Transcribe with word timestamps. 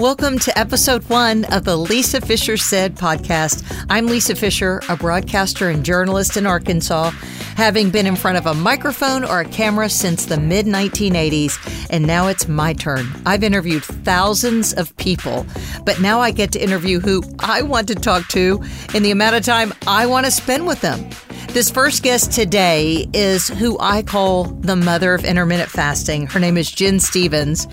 Welcome 0.00 0.38
to 0.38 0.58
episode 0.58 1.06
one 1.10 1.44
of 1.52 1.64
the 1.64 1.76
Lisa 1.76 2.22
Fisher 2.22 2.56
Said 2.56 2.94
podcast. 2.94 3.62
I'm 3.90 4.06
Lisa 4.06 4.34
Fisher, 4.34 4.80
a 4.88 4.96
broadcaster 4.96 5.68
and 5.68 5.84
journalist 5.84 6.38
in 6.38 6.46
Arkansas, 6.46 7.10
having 7.56 7.90
been 7.90 8.06
in 8.06 8.16
front 8.16 8.38
of 8.38 8.46
a 8.46 8.54
microphone 8.54 9.24
or 9.24 9.40
a 9.40 9.44
camera 9.44 9.90
since 9.90 10.24
the 10.24 10.40
mid 10.40 10.64
1980s, 10.64 11.86
and 11.90 12.06
now 12.06 12.28
it's 12.28 12.48
my 12.48 12.72
turn. 12.72 13.08
I've 13.26 13.44
interviewed 13.44 13.84
thousands 13.84 14.72
of 14.72 14.96
people, 14.96 15.44
but 15.84 16.00
now 16.00 16.18
I 16.18 16.30
get 16.30 16.50
to 16.52 16.58
interview 16.58 16.98
who 16.98 17.22
I 17.38 17.60
want 17.60 17.86
to 17.88 17.94
talk 17.94 18.26
to 18.28 18.64
in 18.94 19.02
the 19.02 19.10
amount 19.10 19.36
of 19.36 19.44
time 19.44 19.74
I 19.86 20.06
want 20.06 20.24
to 20.24 20.32
spend 20.32 20.66
with 20.66 20.80
them. 20.80 21.10
This 21.52 21.68
first 21.68 22.04
guest 22.04 22.30
today 22.30 23.08
is 23.12 23.48
who 23.48 23.76
I 23.80 24.02
call 24.02 24.44
the 24.44 24.76
mother 24.76 25.14
of 25.14 25.24
intermittent 25.24 25.68
fasting. 25.68 26.28
Her 26.28 26.38
name 26.38 26.56
is 26.56 26.70
Gin 26.70 27.00
Stephens. 27.00 27.66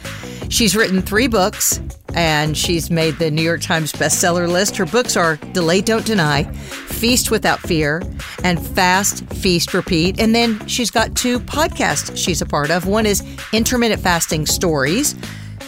She's 0.49 0.75
written 0.75 0.99
three 1.03 1.27
books 1.27 1.79
and 2.15 2.57
she's 2.57 2.89
made 2.89 3.19
the 3.19 3.29
New 3.29 3.43
York 3.43 3.61
Times 3.61 3.91
bestseller 3.93 4.49
list. 4.49 4.77
Her 4.77 4.87
books 4.87 5.15
are 5.15 5.35
Delay 5.53 5.81
Don't 5.81 6.07
Deny, 6.07 6.43
Feast 6.43 7.29
Without 7.29 7.59
Fear, 7.59 8.01
and 8.43 8.65
Fast, 8.65 9.23
Feast, 9.35 9.75
Repeat. 9.75 10.19
And 10.19 10.33
then 10.33 10.65
she's 10.67 10.89
got 10.89 11.15
two 11.15 11.39
podcasts 11.39 12.17
she's 12.17 12.41
a 12.41 12.47
part 12.47 12.71
of. 12.71 12.87
One 12.87 13.05
is 13.05 13.23
Intermittent 13.53 14.01
Fasting 14.01 14.47
Stories. 14.47 15.13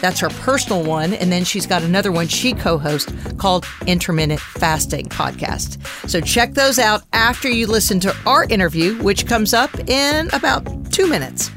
That's 0.02 0.20
her 0.20 0.30
personal 0.30 0.84
one. 0.84 1.14
And 1.14 1.32
then 1.32 1.44
she's 1.44 1.66
got 1.66 1.84
another 1.84 2.12
one 2.12 2.28
she 2.28 2.54
co 2.54 2.78
hosts 2.78 3.12
called 3.34 3.66
Intermittent 3.88 4.40
Fasting 4.40 5.08
Podcast. 5.08 5.78
So 6.10 6.22
check 6.22 6.54
those 6.54 6.80
out 6.80 7.04
after 7.14 7.50
you 7.50 7.68
listen 7.68 8.00
to 8.02 8.16
our 8.26 8.46
interview, 8.46 9.02
which 9.04 9.28
comes 9.28 9.54
up 9.54 9.78
in 9.90 10.30
about 10.34 10.92
two 10.92 11.08
minutes. 11.08 11.52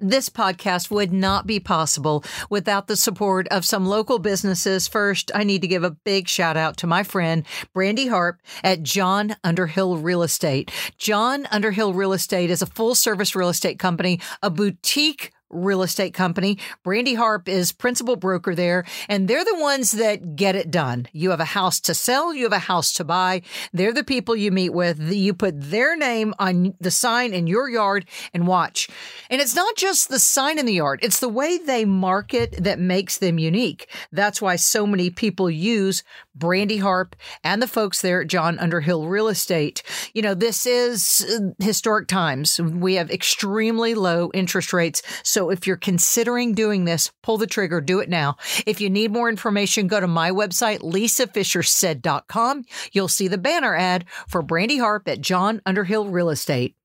This 0.00 0.28
podcast 0.28 0.90
would 0.90 1.14
not 1.14 1.46
be 1.46 1.58
possible 1.58 2.24
without 2.50 2.88
the 2.88 2.96
support 2.96 3.48
of 3.48 3.64
some 3.64 3.86
local 3.86 4.18
businesses. 4.18 4.86
First, 4.86 5.30
I 5.34 5.44
need 5.44 5.62
to 5.62 5.66
give 5.66 5.82
a 5.82 5.92
big 5.92 6.28
shout 6.28 6.58
out 6.58 6.76
to 6.78 6.86
my 6.86 7.04
friend 7.04 7.46
Brandy 7.72 8.08
Harp 8.08 8.42
at 8.62 8.82
John 8.82 9.34
Underhill 9.42 9.96
Real 9.96 10.22
Estate. 10.22 10.70
John 10.98 11.46
Underhill 11.50 11.94
Real 11.94 12.12
Estate 12.12 12.50
is 12.50 12.60
a 12.60 12.66
full 12.66 12.94
service 12.94 13.34
real 13.34 13.48
estate 13.48 13.78
company, 13.78 14.20
a 14.42 14.50
boutique 14.50 15.32
real 15.54 15.82
estate 15.82 16.12
company. 16.14 16.58
Brandy 16.82 17.14
Harp 17.14 17.48
is 17.48 17.72
principal 17.72 18.16
broker 18.16 18.54
there, 18.54 18.84
and 19.08 19.28
they're 19.28 19.44
the 19.44 19.58
ones 19.58 19.92
that 19.92 20.36
get 20.36 20.56
it 20.56 20.70
done. 20.70 21.06
You 21.12 21.30
have 21.30 21.40
a 21.40 21.44
house 21.44 21.80
to 21.80 21.94
sell, 21.94 22.34
you 22.34 22.44
have 22.44 22.52
a 22.52 22.58
house 22.58 22.92
to 22.94 23.04
buy. 23.04 23.42
They're 23.72 23.92
the 23.92 24.04
people 24.04 24.36
you 24.36 24.50
meet 24.50 24.70
with. 24.70 25.00
You 25.00 25.34
put 25.34 25.54
their 25.58 25.96
name 25.96 26.34
on 26.38 26.74
the 26.80 26.90
sign 26.90 27.32
in 27.32 27.46
your 27.46 27.68
yard 27.68 28.06
and 28.32 28.46
watch. 28.46 28.88
And 29.30 29.40
it's 29.40 29.54
not 29.54 29.76
just 29.76 30.08
the 30.08 30.18
sign 30.18 30.58
in 30.58 30.66
the 30.66 30.74
yard, 30.74 31.00
it's 31.02 31.20
the 31.20 31.28
way 31.28 31.58
they 31.58 31.84
market 31.84 32.56
that 32.62 32.78
makes 32.78 33.18
them 33.18 33.38
unique. 33.38 33.88
That's 34.12 34.42
why 34.42 34.56
so 34.56 34.86
many 34.86 35.10
people 35.10 35.50
use 35.50 36.02
Brandy 36.34 36.78
Harp 36.78 37.14
and 37.42 37.62
the 37.62 37.68
folks 37.68 38.00
there 38.00 38.22
at 38.22 38.28
John 38.28 38.58
Underhill 38.58 39.06
Real 39.06 39.28
Estate. 39.28 39.82
You 40.14 40.22
know, 40.22 40.34
this 40.34 40.66
is 40.66 41.24
uh, 41.28 41.64
historic 41.64 42.08
times. 42.08 42.60
We 42.60 42.94
have 42.94 43.10
extremely 43.10 43.94
low 43.94 44.30
interest 44.34 44.72
rates. 44.72 45.02
So 45.22 45.43
if 45.50 45.66
you're 45.66 45.76
considering 45.76 46.54
doing 46.54 46.84
this, 46.84 47.10
pull 47.22 47.38
the 47.38 47.46
trigger, 47.46 47.80
do 47.80 48.00
it 48.00 48.08
now. 48.08 48.36
If 48.66 48.80
you 48.80 48.90
need 48.90 49.12
more 49.12 49.28
information, 49.28 49.86
go 49.86 50.00
to 50.00 50.06
my 50.06 50.30
website, 50.30 50.80
lisafischersaid.com. 50.80 52.64
You'll 52.92 53.08
see 53.08 53.28
the 53.28 53.38
banner 53.38 53.74
ad 53.74 54.04
for 54.28 54.42
Brandy 54.42 54.78
Harp 54.78 55.08
at 55.08 55.20
John 55.20 55.60
Underhill 55.66 56.06
Real 56.06 56.30
Estate. 56.30 56.76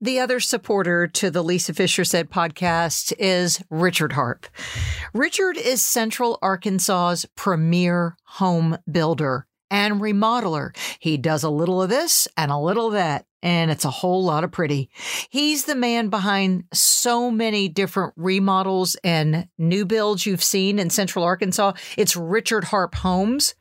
The 0.00 0.20
other 0.20 0.38
supporter 0.38 1.08
to 1.08 1.28
the 1.28 1.42
Lisa 1.42 1.74
Fischer 1.74 2.04
Said 2.04 2.30
podcast 2.30 3.12
is 3.18 3.60
Richard 3.68 4.12
Harp. 4.12 4.46
Richard 5.12 5.56
is 5.56 5.82
Central 5.82 6.38
Arkansas's 6.40 7.26
premier 7.34 8.16
home 8.22 8.78
builder 8.88 9.48
and 9.72 10.00
remodeler. 10.00 10.70
He 11.00 11.16
does 11.16 11.42
a 11.42 11.50
little 11.50 11.82
of 11.82 11.88
this 11.88 12.28
and 12.36 12.52
a 12.52 12.58
little 12.58 12.86
of 12.86 12.92
that, 12.92 13.26
and 13.42 13.70
it's 13.70 13.84
a 13.84 13.90
whole 13.90 14.24
lot 14.24 14.44
of 14.44 14.50
pretty. 14.50 14.90
He's 15.30 15.64
the 15.64 15.74
man 15.74 16.08
behind 16.08 16.64
so 16.72 17.30
many 17.30 17.68
different 17.68 18.14
remodels 18.16 18.96
and 19.04 19.48
new 19.58 19.84
builds 19.84 20.26
you've 20.26 20.42
seen 20.42 20.78
in 20.78 20.90
Central 20.90 21.24
Arkansas. 21.24 21.72
It's 21.96 22.16
Richard 22.16 22.64
Harp 22.64 22.94
Homes. 22.96 23.54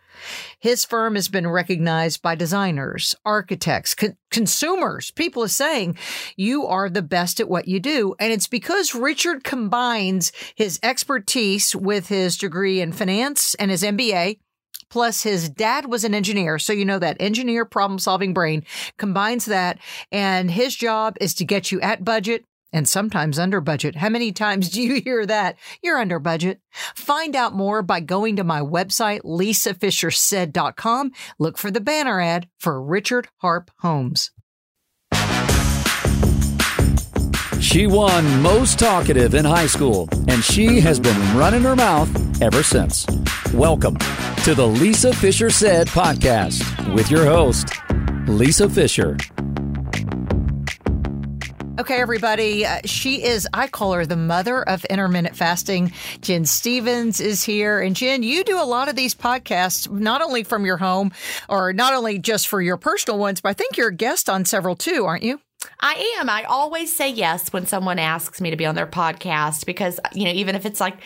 His 0.60 0.86
firm 0.86 1.16
has 1.16 1.28
been 1.28 1.48
recognized 1.48 2.22
by 2.22 2.36
designers, 2.36 3.16
architects, 3.26 3.94
con- 3.94 4.18
consumers. 4.32 5.12
People 5.12 5.44
are 5.44 5.48
saying 5.48 5.98
you 6.36 6.66
are 6.66 6.90
the 6.90 7.02
best 7.02 7.40
at 7.40 7.50
what 7.50 7.68
you 7.68 7.80
do. 7.80 8.16
And 8.20 8.34
it's 8.34 8.48
because 8.48 8.96
Richard 8.96 9.44
combines 9.44 10.32
his 10.56 10.80
expertise 10.82 11.76
with 11.76 12.08
his 12.08 12.38
degree 12.38 12.82
in 12.82 12.92
finance 12.92 13.54
and 13.56 13.72
his 13.72 13.84
MBA. 13.84 14.40
Plus, 14.90 15.24
his 15.24 15.50
dad 15.50 15.86
was 15.88 16.04
an 16.04 16.14
engineer. 16.14 16.60
So, 16.60 16.74
you 16.74 16.86
know, 16.86 17.00
that 17.00 17.18
engineer 17.20 17.66
problem 17.66 18.00
solving 18.00 18.34
brain 18.34 18.64
combines 18.98 19.46
that. 19.46 19.80
And 20.12 20.50
his 20.50 20.76
job 20.76 21.18
is 21.20 21.34
to 21.36 21.46
get 21.46 21.72
you 21.72 21.82
at 21.82 22.04
budget 22.04 22.46
and 22.74 22.88
sometimes 22.88 23.40
under 23.40 23.62
budget. 23.62 23.96
How 23.96 24.10
many 24.10 24.32
times 24.32 24.70
do 24.72 24.82
you 24.82 25.02
hear 25.02 25.26
that? 25.26 25.58
You're 25.82 25.98
under 25.98 26.20
budget. 26.20 26.60
Find 26.96 27.36
out 27.36 27.54
more 27.54 27.82
by 27.82 28.00
going 28.00 28.36
to 28.38 28.44
my 28.44 28.62
website, 28.62 29.22
lisafishersaid.com. 29.22 31.12
Look 31.40 31.58
for 31.58 31.72
the 31.72 31.82
banner 31.82 32.22
ad 32.22 32.48
for 32.60 32.82
Richard 32.82 33.28
Harp 33.38 33.72
Homes. 33.80 34.32
She 37.68 37.86
won 37.86 38.42
most 38.42 38.80
talkative 38.80 39.36
in 39.36 39.44
high 39.44 39.68
school, 39.68 40.08
and 40.30 40.42
she 40.42 40.80
has 40.80 41.02
been 41.02 41.18
running 41.38 41.64
her 41.64 41.76
mouth 41.76 42.42
ever 42.42 42.64
since. 42.64 43.06
Welcome 43.54 43.98
to 44.46 44.56
the 44.56 44.66
Lisa 44.66 45.12
Fisher 45.14 45.50
Said 45.50 45.88
podcast 45.88 46.64
with 46.96 47.12
your 47.12 47.26
host, 47.26 47.68
Lisa 48.26 48.70
Fisher. 48.70 49.18
Okay, 51.78 52.00
everybody. 52.00 52.66
Uh, 52.66 52.80
she 52.86 53.22
is, 53.22 53.46
I 53.54 53.68
call 53.68 53.92
her 53.92 54.06
the 54.06 54.16
mother 54.16 54.64
of 54.64 54.86
intermittent 54.86 55.36
fasting. 55.36 55.92
Gin 56.22 56.46
Stephens 56.46 57.20
is 57.20 57.44
here. 57.44 57.82
And 57.82 57.98
Gin, 57.98 58.24
you 58.24 58.46
do 58.46 58.62
a 58.62 58.64
lot 58.64 58.88
of 58.88 58.96
these 58.96 59.14
podcasts, 59.14 59.92
not 59.92 60.22
only 60.22 60.46
from 60.46 60.66
your 60.66 60.78
home 60.78 61.12
or 61.50 61.74
not 61.74 61.94
only 61.94 62.18
just 62.18 62.48
for 62.48 62.62
your 62.62 62.78
personal 62.78 63.20
ones, 63.20 63.42
but 63.42 63.50
I 63.50 63.54
think 63.54 63.76
you're 63.76 63.90
a 63.90 63.94
guest 63.94 64.30
on 64.30 64.46
several 64.46 64.78
too, 64.78 65.04
aren't 65.04 65.24
you? 65.24 65.42
I 65.80 66.18
am. 66.20 66.30
I 66.30 66.44
always 66.44 66.96
say 66.96 67.10
yes 67.10 67.52
when 67.52 67.66
someone 67.66 67.98
asks 67.98 68.40
me 68.42 68.52
to 68.52 68.56
be 68.56 68.66
on 68.66 68.76
their 68.76 68.88
podcast 68.88 69.66
because, 69.66 70.00
you 70.14 70.26
know, 70.26 70.32
even 70.32 70.56
if 70.56 70.66
it's 70.66 70.80
like 70.80 70.98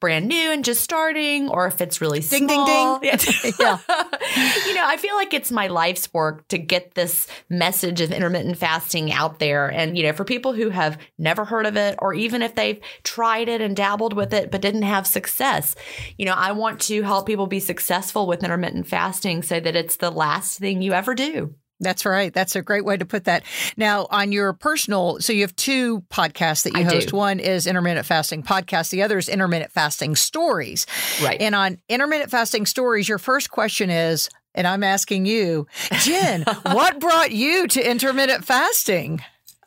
brand 0.00 0.26
new 0.26 0.50
and 0.50 0.64
just 0.64 0.82
starting 0.82 1.48
or 1.48 1.66
if 1.66 1.80
it's 1.80 2.00
really 2.00 2.18
ding, 2.20 2.48
small. 2.48 2.98
Ding, 2.98 3.16
ding, 3.16 3.52
yeah. 3.60 3.78
you 4.66 4.74
know, 4.74 4.84
I 4.84 4.96
feel 4.98 5.14
like 5.14 5.32
it's 5.34 5.52
my 5.52 5.68
life's 5.68 6.12
work 6.12 6.46
to 6.48 6.58
get 6.58 6.94
this 6.94 7.28
message 7.48 8.00
of 8.00 8.10
intermittent 8.10 8.58
fasting 8.58 9.12
out 9.12 9.38
there. 9.38 9.70
And, 9.70 9.96
you 9.96 10.02
know, 10.04 10.12
for 10.12 10.24
people 10.24 10.52
who 10.52 10.70
have 10.70 10.98
never 11.18 11.44
heard 11.44 11.66
of 11.66 11.76
it 11.76 11.96
or 11.98 12.12
even 12.12 12.42
if 12.42 12.56
they've 12.56 12.80
tried 13.04 13.48
it 13.48 13.60
and 13.60 13.76
dabbled 13.76 14.14
with 14.14 14.32
it 14.32 14.50
but 14.50 14.62
didn't 14.62 14.82
have 14.82 15.06
success, 15.06 15.76
you 16.18 16.26
know, 16.26 16.34
I 16.34 16.52
want 16.52 16.80
to 16.82 17.02
help 17.02 17.26
people 17.26 17.46
be 17.46 17.60
successful 17.60 18.26
with 18.26 18.42
intermittent 18.42 18.88
fasting 18.88 19.42
so 19.42 19.60
that 19.60 19.76
it's 19.76 19.96
the 19.96 20.10
last 20.10 20.58
thing 20.58 20.82
you 20.82 20.92
ever 20.92 21.14
do. 21.14 21.54
That's 21.80 22.04
right. 22.04 22.32
That's 22.32 22.54
a 22.54 22.62
great 22.62 22.84
way 22.84 22.96
to 22.96 23.04
put 23.04 23.24
that. 23.24 23.42
Now, 23.76 24.06
on 24.10 24.30
your 24.30 24.52
personal, 24.52 25.20
so 25.20 25.32
you 25.32 25.42
have 25.42 25.56
two 25.56 26.02
podcasts 26.02 26.62
that 26.62 26.74
you 26.74 26.80
I 26.80 26.84
host. 26.84 27.08
do. 27.08 27.16
One 27.16 27.40
is 27.40 27.66
Intermittent 27.66 28.06
Fasting 28.06 28.42
Podcast, 28.42 28.90
the 28.90 29.02
other 29.02 29.18
is 29.18 29.28
Intermittent 29.28 29.72
Fasting 29.72 30.14
Stories. 30.14 30.86
Right. 31.22 31.40
And 31.40 31.54
on 31.54 31.78
Intermittent 31.88 32.30
Fasting 32.30 32.66
Stories, 32.66 33.08
your 33.08 33.18
first 33.18 33.50
question 33.50 33.90
is, 33.90 34.28
and 34.54 34.66
I'm 34.66 34.84
asking 34.84 35.26
you, 35.26 35.66
Gin, 36.00 36.42
what 36.62 37.00
brought 37.00 37.32
you 37.32 37.66
to 37.68 37.90
intermittent 37.90 38.44
fasting? 38.44 39.20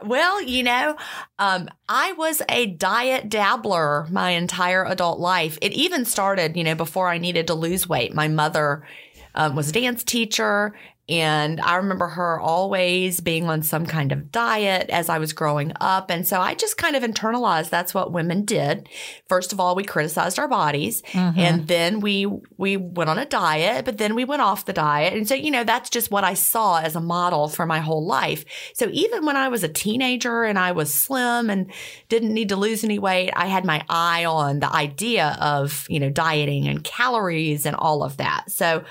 Well, 0.04 0.42
you 0.42 0.64
know, 0.64 0.98
um, 1.40 1.70
I 1.88 2.12
was 2.14 2.42
a 2.50 2.68
diet 2.68 3.30
dabbler 3.30 4.08
my 4.12 4.32
entire 4.32 4.84
adult 4.86 5.20
life. 5.20 5.58
It 5.62 5.72
even 5.72 6.06
started, 6.06 6.56
you 6.58 6.64
know, 6.64 6.76
before 6.76 7.08
I 7.08 7.18
needed 7.18 7.48
to 7.48 7.54
lose 7.54 7.88
weight. 7.88 8.14
My 8.14 8.28
mother 8.28 8.86
um, 9.34 9.56
was 9.56 9.70
a 9.70 9.74
dance 9.74 10.04
teacher 10.04 10.74
and 11.08 11.62
I 11.62 11.76
remember 11.76 12.08
her 12.08 12.40
always 12.40 13.20
being 13.20 13.48
on 13.48 13.62
some 13.62 13.86
kind 13.86 14.12
of 14.12 14.32
diet 14.32 14.90
as 14.90 15.08
I 15.08 15.20
was 15.20 15.34
growing 15.34 15.72
up. 15.80 16.10
And 16.10 16.28
so 16.28 16.42
I 16.42 16.56
just 16.56 16.78
kind 16.78 16.96
of 16.96 17.04
internalized 17.04 17.70
that's 17.70 17.94
what 17.94 18.12
women 18.12 18.44
did. 18.44 18.90
First 19.30 19.54
of 19.54 19.60
all, 19.60 19.76
we 19.76 19.84
criticized 19.84 20.40
our 20.40 20.48
bodies 20.48 21.04
Mm-hmm. 21.12 21.40
and 21.40 21.68
then 21.68 22.00
we 22.00 22.26
we 22.58 22.78
went 22.78 23.10
on 23.10 23.20
a 23.20 23.26
diet, 23.26 23.86
but 23.86 23.98
then 23.98 24.16
we 24.16 24.26
went 24.26 24.42
off 24.42 24.66
the 24.66 24.74
diet. 24.74 25.14
And 25.14 25.28
so, 25.28 25.36
you 25.36 25.52
know, 25.52 25.64
that's 25.64 25.90
just 25.90 26.10
what 26.10 26.24
I 26.24 26.34
saw 26.34 26.80
as 26.80 26.96
a 26.96 27.02
model 27.02 27.48
for 27.48 27.66
my 27.66 27.80
whole 27.80 28.06
life. 28.06 28.44
So 28.74 28.90
even 28.92 29.26
when 29.26 29.38
I 29.38 29.48
was 29.50 29.64
a 29.64 29.70
teenager 29.70 30.44
and 30.44 30.58
I 30.58 30.72
was 30.72 30.94
slim 30.94 31.50
and 31.50 31.72
didn't 32.10 32.34
need 32.34 32.50
to 32.50 32.56
lose 32.56 32.84
any 32.84 32.98
weight, 33.00 33.32
I 33.36 33.46
had 33.46 33.64
my 33.66 33.84
eye 33.90 34.26
on 34.26 34.60
the 34.60 34.74
idea 34.74 35.38
of, 35.40 35.86
you 35.90 36.00
know, 36.00 36.10
dieting 36.10 36.68
and 36.68 36.84
calories 36.84 37.66
and 37.66 37.76
all 37.76 38.04
of 38.04 38.18
that. 38.18 38.50
So 38.52 38.84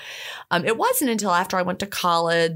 um, 0.51 0.65
it 0.65 0.77
wasn't 0.77 1.11
until 1.11 1.31
after 1.31 1.57
I 1.57 1.61
went 1.61 1.79
to 1.79 1.87
college 1.87 2.04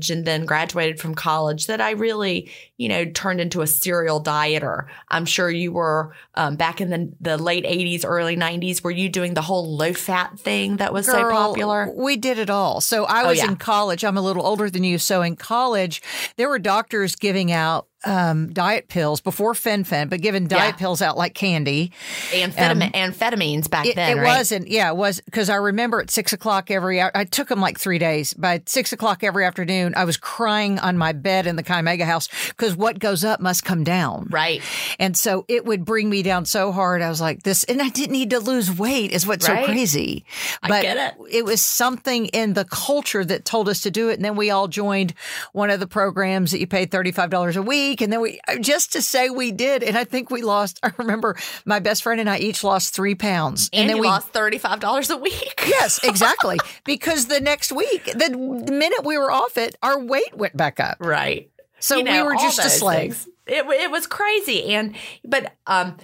and 0.10 0.26
then 0.26 0.46
graduated 0.46 1.00
from 1.00 1.16
college 1.16 1.68
that 1.68 1.82
I 1.82 1.92
really, 1.92 2.52
you 2.80 2.88
know, 2.90 3.04
turned 3.06 3.40
into 3.42 3.62
a 3.62 3.68
serial 3.68 4.24
dieter. 4.24 4.88
I'm 5.10 5.26
sure 5.26 5.52
you 5.52 5.72
were 5.74 6.16
um, 6.34 6.56
back 6.56 6.80
in 6.82 6.90
the, 6.90 7.12
the 7.20 7.38
late 7.38 7.66
80s, 7.66 8.04
early 8.06 8.38
90s. 8.38 8.82
Were 8.82 8.90
you 8.90 9.10
doing 9.10 9.34
the 9.36 9.42
whole 9.42 9.76
low 9.76 9.92
fat 9.94 10.40
thing 10.40 10.78
that 10.78 10.94
was 10.94 11.06
so 11.06 11.30
popular? 11.30 11.92
We 11.94 12.16
did 12.16 12.40
it 12.40 12.50
all. 12.50 12.80
So 12.82 13.04
I 13.04 13.24
Oh, 13.26 13.28
was 13.28 13.38
yeah. 13.40 13.50
in 13.50 13.58
college. 13.58 14.06
I'm 14.06 14.16
a 14.18 14.22
little 14.22 14.46
older 14.48 14.70
than 14.70 14.86
you. 14.86 14.98
So 14.98 15.22
in 15.22 15.36
college, 15.36 16.02
there 16.38 16.48
were 16.50 16.58
doctors 16.58 17.16
giving 17.18 17.52
out 17.52 17.88
um, 18.06 18.48
diet 18.54 18.88
pills 18.88 19.20
before 19.20 19.54
Fen-Phen, 19.54 20.10
but 20.10 20.22
giving 20.22 20.48
diet 20.48 20.76
Yeah. 20.76 20.80
pills 20.80 21.02
out 21.02 21.18
like 21.18 21.34
candy. 21.34 21.92
Amphetamine, 22.32 22.94
amphetamines 22.94 23.70
back 23.70 23.84
Um, 23.84 23.92
It, 23.92 23.96
then, 23.98 24.18
it 24.18 24.22
right? 24.22 24.38
wasn't. 24.38 24.70
Yeah, 24.70 24.90
it 24.90 24.96
was 24.96 25.20
because 25.26 25.50
I 25.50 25.56
remember 25.56 26.00
at 26.00 26.10
six 26.10 26.32
o'clock 26.32 26.72
every. 26.72 27.02
I 27.02 27.26
took 27.26 27.50
them 27.50 27.60
like 27.60 27.78
three 27.78 27.98
days. 28.00 28.34
By 28.34 28.62
six 28.66 28.94
o'clock 28.94 29.22
every 29.22 29.44
afternoon, 29.44 29.96
I 29.98 30.06
was 30.06 30.16
crying 30.16 30.80
on 30.80 30.98
my 30.98 31.12
bed 31.12 31.46
in 31.46 31.58
the 31.58 31.64
Chi 31.64 31.78
Omega 31.78 32.06
house 32.06 32.30
because 32.50 32.69
what 32.76 33.00
goes 33.00 33.24
up 33.24 33.40
must 33.40 33.64
come 33.64 33.84
down. 33.84 34.28
Right. 34.30 34.62
And 35.00 35.16
so 35.18 35.46
it 35.48 35.66
would 35.66 35.86
bring 35.86 36.10
me 36.10 36.24
down 36.24 36.46
so 36.46 36.72
hard. 36.72 37.02
I 37.02 37.10
was 37.10 37.22
like, 37.22 37.44
this, 37.44 37.64
and 37.66 37.82
I 37.82 37.90
didn't 37.90 38.14
need 38.14 38.30
to 38.32 38.40
lose 38.40 38.72
weight, 38.72 39.12
is 39.12 39.26
what's 39.28 39.48
Right. 39.48 39.60
so 39.62 39.66
crazy. 39.66 40.26
I 40.64 40.68
But 40.68 40.82
get 40.82 40.98
it. 40.98 41.14
it 41.32 41.46
was 41.46 41.62
something 41.62 42.28
in 42.28 42.54
the 42.54 42.66
culture 42.66 43.24
that 43.26 43.46
told 43.46 43.70
us 43.70 43.82
to 43.82 43.92
do 43.92 44.10
it. 44.10 44.14
And 44.16 44.26
then 44.26 44.36
we 44.36 44.50
all 44.52 44.68
joined 44.68 45.14
one 45.54 45.70
of 45.70 45.80
the 45.80 45.88
programs 45.88 46.52
that 46.52 46.60
you 46.60 46.68
paid 46.68 46.92
$35 46.92 47.56
a 47.56 47.62
week. 47.62 48.02
And 48.02 48.12
then 48.12 48.22
we, 48.22 48.40
uh, 48.48 48.58
just 48.58 48.94
to 48.94 49.02
say 49.02 49.30
we 49.30 49.52
did. 49.52 49.84
And 49.84 49.98
I 49.98 50.04
think 50.04 50.30
we 50.30 50.42
lost, 50.42 50.80
I 50.84 50.92
remember 50.98 51.36
my 51.66 51.80
best 51.80 52.04
friend 52.04 52.20
and 52.20 52.30
I 52.30 52.38
each 52.40 52.64
lost 52.64 52.94
three 52.94 53.16
pounds. 53.16 53.70
And, 53.74 53.90
then 53.90 53.98
you 53.98 54.02
we 54.04 54.08
lost 54.08 54.32
$35 54.34 55.10
a 55.10 55.18
week. 55.18 55.64
Yes, 55.68 56.00
exactly. 56.04 56.58
because 56.86 57.28
the 57.28 57.40
next 57.40 57.72
week, 57.72 58.06
the 58.06 58.30
minute 58.72 59.04
we 59.06 59.18
were 59.18 59.32
off 59.32 59.58
it, 59.58 59.76
our 59.82 60.00
weight 60.00 60.36
went 60.36 60.56
back 60.58 60.80
up. 60.80 60.98
Right. 61.00 61.50
So 61.80 61.98
You 61.98 62.04
know, 62.04 62.12
we 62.12 62.24
were 62.24 62.36
just 62.36 62.60
a 62.60 62.70
slave. 62.70 63.16
things. 63.16 63.28
It, 63.48 63.66
it 63.66 63.92
was 63.92 64.06
crazy. 64.08 64.74
And, 64.76 64.96
but, 65.24 65.54
um, 65.68 65.98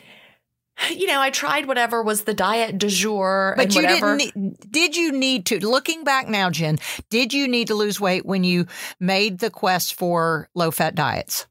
you 0.89 1.07
know, 1.07 1.21
I 1.21 1.29
tried 1.29 1.67
whatever 1.67 2.01
was 2.03 2.23
the 2.23 2.33
diet 2.33 2.77
du 2.77 2.89
jour. 2.89 3.53
But 3.57 3.65
and 3.65 3.75
you 3.75 3.81
whatever. 3.81 4.17
didn't. 4.17 4.71
Did 4.71 4.95
you 4.95 5.11
need 5.11 5.45
to? 5.47 5.65
Looking 5.65 6.03
back 6.03 6.27
now, 6.27 6.49
Gin, 6.49 6.79
did 7.09 7.33
you 7.33 7.47
need 7.47 7.67
to 7.67 7.75
lose 7.75 7.99
weight 7.99 8.25
when 8.25 8.43
you 8.43 8.65
made 8.99 9.39
the 9.39 9.49
quest 9.49 9.93
for 9.95 10.49
low 10.55 10.71
fat 10.71 10.95
diets? 10.95 11.47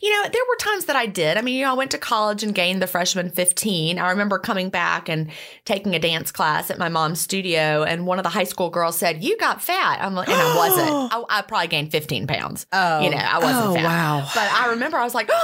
You 0.00 0.10
know, 0.10 0.28
there 0.30 0.42
were 0.48 0.56
times 0.56 0.84
that 0.86 0.96
I 0.96 1.06
did. 1.06 1.36
I 1.36 1.42
mean, 1.42 1.56
you 1.56 1.64
know, 1.64 1.70
I 1.70 1.74
went 1.74 1.90
to 1.92 1.98
college 1.98 2.42
and 2.42 2.54
gained 2.54 2.80
the 2.80 2.86
freshman 2.86 3.30
15. 3.30 3.98
I 3.98 4.10
remember 4.10 4.38
coming 4.38 4.70
back 4.70 5.08
and 5.08 5.30
taking 5.64 5.94
a 5.94 5.98
dance 5.98 6.30
class 6.30 6.70
at 6.70 6.78
my 6.78 6.88
mom's 6.88 7.20
studio, 7.20 7.82
and 7.82 8.06
one 8.06 8.18
of 8.18 8.22
the 8.22 8.28
high 8.30 8.44
school 8.44 8.70
girls 8.70 8.96
said, 8.96 9.22
You 9.24 9.36
got 9.38 9.60
fat. 9.62 9.98
I'm 10.00 10.14
like, 10.14 10.28
and 10.28 10.40
I 10.40 10.56
wasn't. 10.56 10.88
I, 11.12 11.38
I 11.38 11.42
probably 11.42 11.68
gained 11.68 11.90
15 11.90 12.26
pounds. 12.26 12.66
Oh, 12.72 13.00
You 13.00 13.10
know, 13.10 13.16
I 13.16 13.38
wasn't 13.38 13.66
oh, 13.66 13.74
fat. 13.74 13.84
wow. 13.84 14.28
But 14.34 14.50
I 14.52 14.68
remember 14.70 14.96
I 14.98 15.04
was 15.04 15.14
like, 15.14 15.28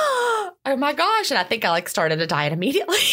Oh 0.67 0.76
my 0.78 0.93
gosh. 0.94 1.31
And 1.31 1.38
I 1.38 1.43
think 1.44 1.64
I 1.64 1.70
like 1.70 1.88
started 1.88 2.20
a 2.20 2.26
diet 2.26 2.52
immediately. 2.52 2.99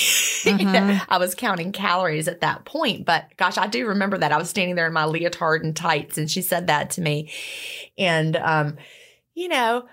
You 0.44 0.57
know, 0.57 0.71
Mhm. 0.71 1.06
I 1.07 1.19
was 1.19 1.36
counting 1.36 1.71
calories 1.71 2.27
at 2.27 2.42
that 2.42 2.65
point. 2.65 3.06
But 3.06 3.25
gosh, 3.38 3.59
I 3.59 3.68
do 3.68 3.86
remember 3.89 4.18
that. 4.18 4.31
I 4.31 4.38
was 4.39 4.50
standing 4.50 4.74
there 4.74 4.88
in 4.88 4.94
my 4.94 5.06
leotard 5.06 5.63
and 5.63 5.75
tights, 5.75 6.18
and 6.18 6.31
she 6.31 6.42
said 6.42 6.65
that 6.65 6.89
to 6.92 7.01
me. 7.01 7.30
And, 7.95 8.36
um, 8.38 8.77
you 9.36 9.50
know, 9.50 9.86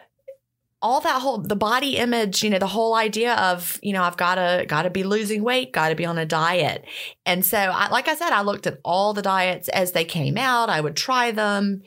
all 0.80 1.00
that 1.00 1.20
whole 1.20 1.38
the 1.38 1.56
body 1.56 1.96
image 1.96 2.44
you 2.44 2.50
know 2.50 2.58
the 2.58 2.66
whole 2.66 2.94
idea 2.94 3.34
of 3.34 3.80
you 3.82 3.92
know 3.92 4.02
i've 4.02 4.16
got 4.16 4.36
to 4.36 4.64
got 4.69 4.82
to 4.82 4.90
be 4.90 5.02
losing 5.02 5.42
weight 5.42 5.72
got 5.72 5.88
to 5.88 5.96
be 5.96 6.06
on 6.06 6.19
a 6.19 6.26
diet. 6.26 6.84
And 7.26 7.44
so 7.44 7.58
I, 7.58 7.88
like 7.88 8.08
i 8.08 8.14
said 8.14 8.30
i 8.30 8.42
looked 8.42 8.66
at 8.66 8.78
all 8.84 9.12
the 9.12 9.22
diets 9.22 9.69
as 9.69 9.92
they 9.92 10.04
came 10.04 10.36
out. 10.36 10.70
I 10.70 10.80
would 10.80 10.96
try 10.96 11.30
them. 11.32 11.82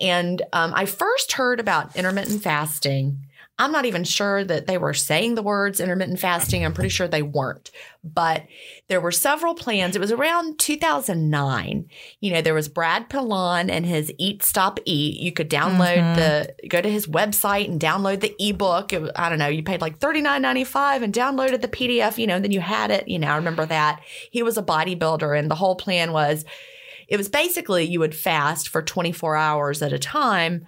And 0.00 0.42
um, 0.52 0.72
i 0.74 0.86
first 0.86 1.32
heard 1.32 1.60
about 1.60 1.96
intermittent 1.96 2.42
fasting 2.42 3.26
i'm 3.60 3.70
not 3.72 3.84
even 3.84 4.02
sure 4.02 4.42
that 4.42 4.66
they 4.66 4.76
were 4.78 4.94
saying 4.94 5.34
the 5.36 5.42
words 5.42 5.78
intermittent 5.80 6.18
fasting. 6.18 6.64
I'm 6.64 6.72
pretty 6.74 6.88
sure 6.90 7.06
they 7.06 7.22
weren't. 7.22 7.70
But 8.02 8.46
there 8.88 9.00
were 9.00 9.12
several 9.12 9.54
plans. 9.54 9.94
It 9.94 10.00
was 10.00 10.10
around 10.10 10.58
2009 10.58 11.86
you 12.20 12.32
know 12.32 12.40
there 12.42 12.54
was 12.54 12.68
brad 12.68 13.08
pilon 13.10 13.68
and 13.70 13.84
his 13.86 14.12
eat 14.18 14.42
stop 14.42 14.78
eat. 14.84 15.20
You 15.20 15.32
could 15.32 15.50
download 15.50 15.98
Mhm. 15.98 16.16
the 16.16 16.68
go 16.68 16.80
to 16.80 16.90
his 16.90 17.06
website 17.06 17.68
and 17.68 17.80
download 17.80 18.20
the 18.20 18.34
ebook. 18.38 18.92
Was, 18.92 19.10
i 19.16 19.28
don't 19.28 19.38
know 19.38 19.48
you 19.48 19.62
paid 19.62 19.80
like 19.80 19.98
$39.95 19.98 21.02
and 21.02 21.12
downloaded 21.14 21.60
the 21.60 21.68
pdf 21.68 22.18
you 22.18 22.26
know 22.26 22.36
and 22.36 22.44
then 22.44 22.52
you 22.52 22.60
had 22.60 22.90
it. 22.90 23.06
You 23.08 23.18
know 23.18 23.28
i 23.28 23.36
remember 23.36 23.66
that. 23.66 24.00
He 24.30 24.42
was 24.42 24.56
a 24.58 24.62
bodybuilder 24.62 25.38
and 25.38 25.50
the 25.50 25.54
whole 25.54 25.76
plan 25.76 26.12
was 26.12 26.44
it 27.08 27.16
was 27.16 27.28
basically 27.28 27.84
you 27.84 27.98
would 28.00 28.14
fast 28.14 28.68
for 28.68 28.82
24 28.82 29.36
hours 29.36 29.82
at 29.82 29.92
a 29.92 29.98
time 29.98 30.64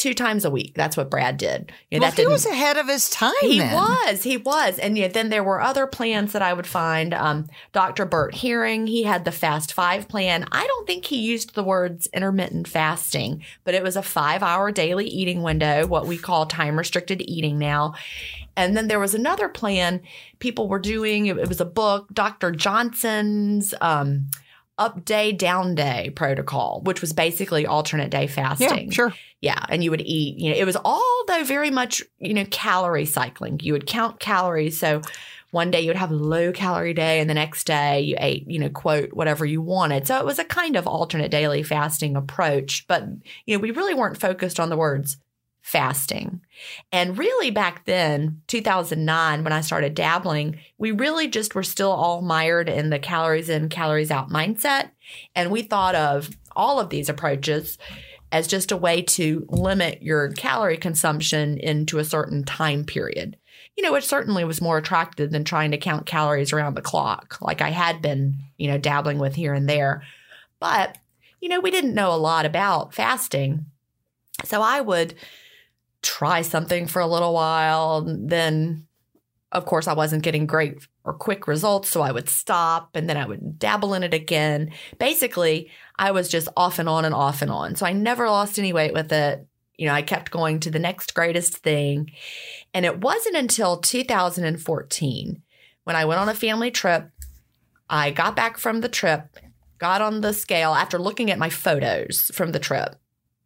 two 0.00 0.14
times 0.14 0.44
a 0.44 0.50
week 0.50 0.72
that's 0.74 0.96
what 0.96 1.10
brad 1.10 1.36
did 1.36 1.72
you 1.90 1.98
know, 1.98 2.04
well, 2.04 2.10
that 2.10 2.20
he 2.20 2.26
was 2.26 2.46
ahead 2.46 2.76
of 2.76 2.86
his 2.86 3.08
time. 3.10 3.32
he 3.40 3.58
then. 3.58 3.72
was, 3.74 4.22
he 4.22 4.36
was, 4.36 4.78
and 4.78 4.96
yeah, 4.96 5.08
then 5.08 5.28
there 5.30 5.44
were 5.44 5.60
other 5.60 5.86
plans 5.86 6.32
that 6.32 6.42
I 6.42 6.52
would 6.52 6.66
find. 6.66 7.14
Um, 7.14 7.48
Dr. 7.72 8.04
Bert 8.04 8.34
Herring, 8.34 8.86
he 8.86 9.02
had 9.02 9.24
the 9.24 9.32
Fast 9.32 9.72
Five 9.72 10.08
plan. 10.08 10.46
I 10.52 10.66
don't 10.66 10.86
think 10.86 11.04
he 11.04 11.18
used 11.18 11.54
the 11.54 11.64
words 11.64 12.08
intermittent 12.12 12.68
fasting, 12.68 13.42
but 13.64 13.74
it 13.74 13.82
was 13.82 13.96
a 13.96 14.02
five-hour 14.02 14.72
daily 14.72 15.06
eating 15.06 15.42
window, 15.42 15.86
what 15.86 16.06
we 16.06 16.18
call 16.18 16.46
time-restricted 16.46 17.22
eating 17.22 17.58
now. 17.58 17.94
And 18.56 18.76
then 18.76 18.88
there 18.88 19.00
was 19.00 19.14
another 19.14 19.48
plan 19.48 20.00
people 20.38 20.68
were 20.68 20.80
doing. 20.80 21.26
It, 21.26 21.38
it 21.38 21.48
was 21.48 21.60
a 21.60 21.64
book, 21.64 22.08
Dr. 22.12 22.50
Johnson's. 22.50 23.74
Um, 23.80 24.28
up 24.78 25.04
day, 25.04 25.32
down 25.32 25.74
day 25.74 26.10
protocol, 26.14 26.80
which 26.84 27.00
was 27.00 27.12
basically 27.12 27.66
alternate 27.66 28.10
day 28.10 28.26
fasting. 28.26 28.86
Yeah, 28.86 28.92
sure. 28.92 29.14
Yeah, 29.40 29.64
and 29.68 29.84
you 29.84 29.90
would 29.90 30.00
eat, 30.00 30.38
you 30.38 30.50
know, 30.50 30.56
it 30.56 30.64
was 30.64 30.76
all 30.84 31.24
though 31.26 31.44
very 31.44 31.70
much, 31.70 32.02
you 32.18 32.34
know, 32.34 32.44
calorie 32.50 33.04
cycling. 33.04 33.60
You 33.62 33.72
would 33.72 33.86
count 33.86 34.20
calories. 34.20 34.78
So 34.78 35.02
one 35.50 35.70
day 35.70 35.80
you 35.80 35.88
would 35.88 35.96
have 35.96 36.10
a 36.10 36.14
low 36.14 36.52
calorie 36.52 36.94
day 36.94 37.20
and 37.20 37.30
the 37.30 37.34
next 37.34 37.64
day 37.64 38.00
you 38.00 38.16
ate, 38.18 38.48
you 38.48 38.58
know, 38.58 38.68
quote 38.68 39.12
whatever 39.12 39.46
you 39.46 39.62
wanted. 39.62 40.06
So 40.06 40.18
it 40.18 40.24
was 40.24 40.38
a 40.38 40.44
kind 40.44 40.76
of 40.76 40.86
alternate 40.86 41.30
daily 41.30 41.62
fasting 41.62 42.16
approach, 42.16 42.86
but 42.86 43.04
you 43.46 43.56
know, 43.56 43.60
we 43.60 43.70
really 43.70 43.94
weren't 43.94 44.20
focused 44.20 44.60
on 44.60 44.68
the 44.68 44.76
words 44.76 45.16
fasting. 45.60 46.40
And 46.92 47.18
really 47.18 47.50
back 47.50 47.84
then, 47.84 48.40
2009 48.46 49.44
when 49.44 49.52
I 49.52 49.60
started 49.60 49.94
dabbling, 49.94 50.58
we 50.78 50.92
really 50.92 51.28
just 51.28 51.54
were 51.54 51.62
still 51.62 51.92
all 51.92 52.22
mired 52.22 52.68
in 52.68 52.90
the 52.90 52.98
calories 52.98 53.48
in, 53.48 53.68
calories 53.68 54.10
out 54.10 54.30
mindset, 54.30 54.90
and 55.34 55.50
we 55.50 55.62
thought 55.62 55.94
of 55.94 56.30
all 56.56 56.80
of 56.80 56.90
these 56.90 57.08
approaches 57.08 57.78
as 58.32 58.46
just 58.46 58.72
a 58.72 58.76
way 58.76 59.02
to 59.02 59.46
limit 59.48 60.02
your 60.02 60.32
calorie 60.32 60.76
consumption 60.76 61.58
into 61.58 61.98
a 61.98 62.04
certain 62.04 62.44
time 62.44 62.84
period. 62.84 63.36
You 63.76 63.84
know, 63.84 63.92
which 63.92 64.06
certainly 64.06 64.44
was 64.44 64.60
more 64.60 64.78
attractive 64.78 65.30
than 65.30 65.44
trying 65.44 65.70
to 65.70 65.78
count 65.78 66.04
calories 66.04 66.52
around 66.52 66.74
the 66.74 66.82
clock, 66.82 67.38
like 67.40 67.60
I 67.60 67.70
had 67.70 68.02
been, 68.02 68.38
you 68.56 68.68
know, 68.68 68.76
dabbling 68.76 69.20
with 69.20 69.36
here 69.36 69.54
and 69.54 69.68
there. 69.68 70.02
But, 70.58 70.98
you 71.40 71.48
know, 71.48 71.60
we 71.60 71.70
didn't 71.70 71.94
know 71.94 72.12
a 72.12 72.16
lot 72.16 72.44
about 72.44 72.92
fasting. 72.92 73.66
So 74.44 74.62
I 74.62 74.80
would 74.80 75.14
try 76.08 76.40
something 76.40 76.86
for 76.86 77.00
a 77.00 77.06
little 77.06 77.34
while. 77.34 78.02
Then, 78.08 78.86
of 79.52 79.66
course, 79.66 79.86
I 79.86 79.92
wasn't 79.92 80.22
getting 80.22 80.46
great 80.46 80.86
or 81.04 81.12
quick 81.12 81.46
results. 81.46 81.90
So 81.90 82.00
I 82.00 82.12
would 82.12 82.30
stop 82.30 82.96
and 82.96 83.08
then 83.08 83.18
I 83.18 83.26
would 83.26 83.58
dabble 83.58 83.92
in 83.92 84.02
it 84.02 84.14
again. 84.14 84.72
Basically, 84.98 85.70
I 85.98 86.12
was 86.12 86.30
just 86.30 86.48
off 86.56 86.78
and 86.78 86.88
on 86.88 87.04
and 87.04 87.14
off 87.14 87.42
and 87.42 87.50
on. 87.50 87.76
So 87.76 87.84
I 87.84 87.92
never 87.92 88.28
lost 88.30 88.58
any 88.58 88.72
weight 88.72 88.94
with 88.94 89.12
it. 89.12 89.46
You 89.76 89.86
know, 89.86 89.92
I 89.92 90.00
kept 90.00 90.30
going 90.30 90.60
to 90.60 90.70
the 90.70 90.78
next 90.78 91.14
greatest 91.14 91.58
thing. 91.58 92.10
And 92.72 92.86
it 92.86 93.00
wasn't 93.00 93.36
until 93.36 93.76
2014 93.76 95.42
when 95.84 95.96
I 95.96 96.04
went 96.06 96.20
on 96.20 96.28
a 96.30 96.34
family 96.34 96.70
trip. 96.70 97.10
I 97.90 98.10
got 98.10 98.34
back 98.34 98.56
from 98.56 98.80
the 98.80 98.88
trip, 98.88 99.36
got 99.78 100.00
on 100.00 100.22
the 100.22 100.32
scale 100.32 100.72
after 100.72 100.98
looking 100.98 101.30
at 101.30 101.38
my 101.38 101.50
photos 101.50 102.30
from 102.34 102.52
the 102.52 102.58
trip. 102.58 102.96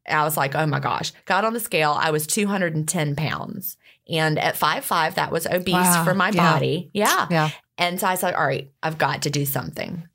I 0.08 0.24
was 0.24 0.36
like, 0.36 0.54
oh 0.54 0.66
my 0.66 0.80
gosh, 0.80 1.12
got 1.26 1.44
on 1.44 1.52
the 1.52 1.60
scale. 1.60 1.96
I 1.98 2.10
was 2.10 2.26
210 2.26 3.16
pounds. 3.16 3.76
And 4.10 4.38
at 4.38 4.56
five 4.56 4.84
five, 4.84 5.14
that 5.14 5.30
was 5.30 5.46
obese 5.46 5.74
Wow. 5.74 6.04
for 6.04 6.14
my 6.14 6.30
Yeah. 6.30 6.52
body. 6.52 6.90
Yeah. 6.92 7.26
Yeah. 7.30 7.50
And 7.78 8.00
so 8.00 8.06
I 8.06 8.16
said, 8.16 8.34
all 8.34 8.46
right, 8.46 8.70
I've 8.82 8.98
got 8.98 9.22
to 9.22 9.30
do 9.30 9.44
something. 9.46 10.08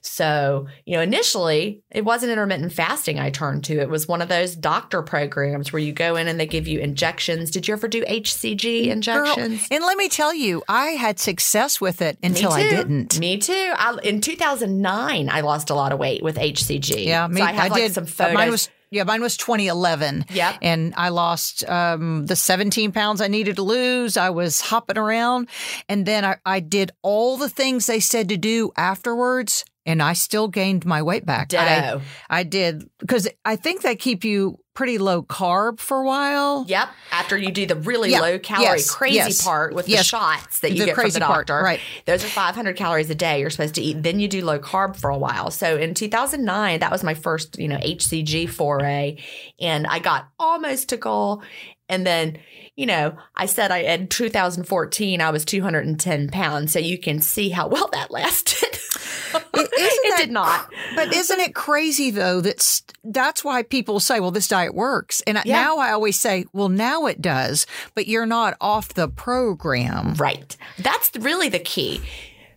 So, 0.00 0.66
you 0.84 0.96
know, 0.96 1.02
initially 1.02 1.82
it 1.90 2.04
wasn't 2.04 2.32
intermittent 2.32 2.72
fasting 2.72 3.18
I 3.18 3.30
turned 3.30 3.64
to. 3.64 3.78
It 3.80 3.88
was 3.88 4.06
one 4.08 4.22
of 4.22 4.28
those 4.28 4.54
doctor 4.54 5.02
programs 5.02 5.72
where 5.72 5.80
you 5.80 5.92
go 5.92 6.16
in 6.16 6.28
and 6.28 6.38
they 6.38 6.46
give 6.46 6.66
you 6.66 6.80
injections. 6.80 7.50
Did 7.50 7.68
you 7.68 7.74
ever 7.74 7.88
do 7.88 8.02
HCG 8.04 8.84
Girl, 8.84 8.92
injections? 8.92 9.66
and 9.70 9.82
let 9.84 9.96
me 9.96 10.08
tell 10.08 10.34
you, 10.34 10.62
I 10.68 10.88
had 10.90 11.18
success 11.18 11.80
with 11.80 12.02
it 12.02 12.18
until 12.22 12.52
I 12.52 12.68
didn't. 12.68 13.18
Me 13.18 13.38
too. 13.38 13.72
I, 13.76 13.96
in 14.02 14.20
2009, 14.20 15.28
I 15.30 15.40
lost 15.40 15.70
a 15.70 15.74
lot 15.74 15.92
of 15.92 15.98
weight 15.98 16.22
with 16.22 16.36
HCG. 16.36 17.04
Yeah, 17.06 17.26
me. 17.26 17.38
so 17.40 17.46
I 17.46 17.52
have 17.52 17.70
like 17.72 17.82
did. 17.82 17.94
some 17.94 18.06
photos. 18.06 18.34
Mine 18.34 18.50
was 18.50 18.68
yeah, 18.90 19.04
mine 19.04 19.22
was 19.22 19.36
2011. 19.36 20.26
Yep. 20.30 20.58
and 20.62 20.94
I 20.96 21.08
lost 21.08 21.68
um, 21.68 22.26
the 22.26 22.36
17 22.36 22.92
pounds 22.92 23.20
I 23.20 23.28
needed 23.28 23.56
to 23.56 23.62
lose. 23.62 24.16
I 24.16 24.30
was 24.30 24.60
hopping 24.60 24.98
around, 24.98 25.48
and 25.88 26.06
then 26.06 26.24
I, 26.24 26.36
I 26.44 26.60
did 26.60 26.92
all 27.02 27.36
the 27.36 27.48
things 27.48 27.86
they 27.86 28.00
said 28.00 28.28
to 28.28 28.36
do 28.36 28.72
afterwards, 28.76 29.64
and 29.86 30.02
I 30.02 30.12
still 30.14 30.48
gained 30.48 30.86
my 30.86 31.02
weight 31.02 31.26
back. 31.26 31.48
I, 32.30 32.38
I 32.40 32.42
did 32.42 32.88
because 32.98 33.28
I 33.44 33.56
think 33.56 33.82
they 33.82 33.96
keep 33.96 34.24
you 34.24 34.58
pretty 34.74 34.98
low 34.98 35.22
carb 35.22 35.78
for 35.78 35.98
a 36.00 36.04
while. 36.04 36.64
Yep. 36.66 36.88
After 37.12 37.38
you 37.38 37.52
do 37.52 37.64
the 37.64 37.76
really 37.76 38.10
Yeah. 38.10 38.20
low 38.20 38.38
calorie 38.40 38.78
Yes. 38.78 38.90
crazy 38.90 39.14
Yes. 39.16 39.42
part 39.42 39.72
with 39.72 39.86
the 39.86 40.02
shots 40.02 40.58
that 40.60 40.72
you 40.72 40.80
The 40.80 40.86
get 40.86 40.96
from 40.96 41.10
the 41.10 41.20
part, 41.20 41.46
doctor, 41.46 41.62
right. 41.62 41.80
Those 42.06 42.24
are 42.24 42.28
500 42.28 42.76
calories 42.76 43.08
a 43.08 43.14
day 43.14 43.38
you're 43.40 43.50
supposed 43.50 43.76
to 43.76 43.80
eat. 43.82 44.02
Then 44.02 44.18
you 44.18 44.26
do 44.26 44.44
low 44.44 44.58
carb 44.58 44.96
for 44.96 45.10
a 45.10 45.16
while. 45.16 45.52
So 45.52 45.76
in 45.76 45.94
2009, 45.94 46.80
that 46.80 46.90
was 46.90 47.04
my 47.04 47.14
first, 47.14 47.56
you 47.58 47.68
know, 47.68 47.78
HCG 47.80 48.46
foray, 48.46 49.16
and 49.60 49.86
I 49.86 50.00
got 50.00 50.26
almost 50.40 50.88
to 50.88 50.96
goal. 50.96 51.42
And 51.88 52.06
then, 52.06 52.38
you 52.76 52.86
know, 52.86 53.16
I 53.36 53.46
said 53.46 53.70
I 53.70 53.78
in 53.78 54.08
2014 54.08 55.20
I 55.20 55.30
was 55.30 55.44
210 55.44 56.28
pounds, 56.30 56.72
so 56.72 56.78
you 56.78 56.98
can 56.98 57.20
see 57.20 57.50
how 57.50 57.68
well 57.68 57.88
that 57.92 58.10
lasted. 58.10 58.78
it 59.34 59.70
that 60.10 60.16
did 60.18 60.30
not. 60.30 60.70
But 60.94 61.12
isn't 61.14 61.40
it 61.40 61.54
crazy 61.54 62.10
though? 62.10 62.40
That's 62.40 62.82
that's 63.02 63.44
why 63.44 63.62
people 63.64 64.00
say, 64.00 64.18
"Well, 64.20 64.30
this 64.30 64.48
diet 64.48 64.74
works." 64.74 65.20
And 65.26 65.38
Yeah. 65.44 65.60
now 65.62 65.76
I 65.78 65.92
always 65.92 66.18
say, 66.18 66.46
"Well, 66.52 66.68
now 66.70 67.06
it 67.06 67.20
does," 67.20 67.66
but 67.94 68.06
you're 68.08 68.26
not 68.26 68.56
off 68.60 68.94
the 68.94 69.08
program. 69.08 70.14
Right. 70.14 70.56
That's 70.78 71.10
really 71.18 71.48
the 71.50 71.58
key. 71.58 72.00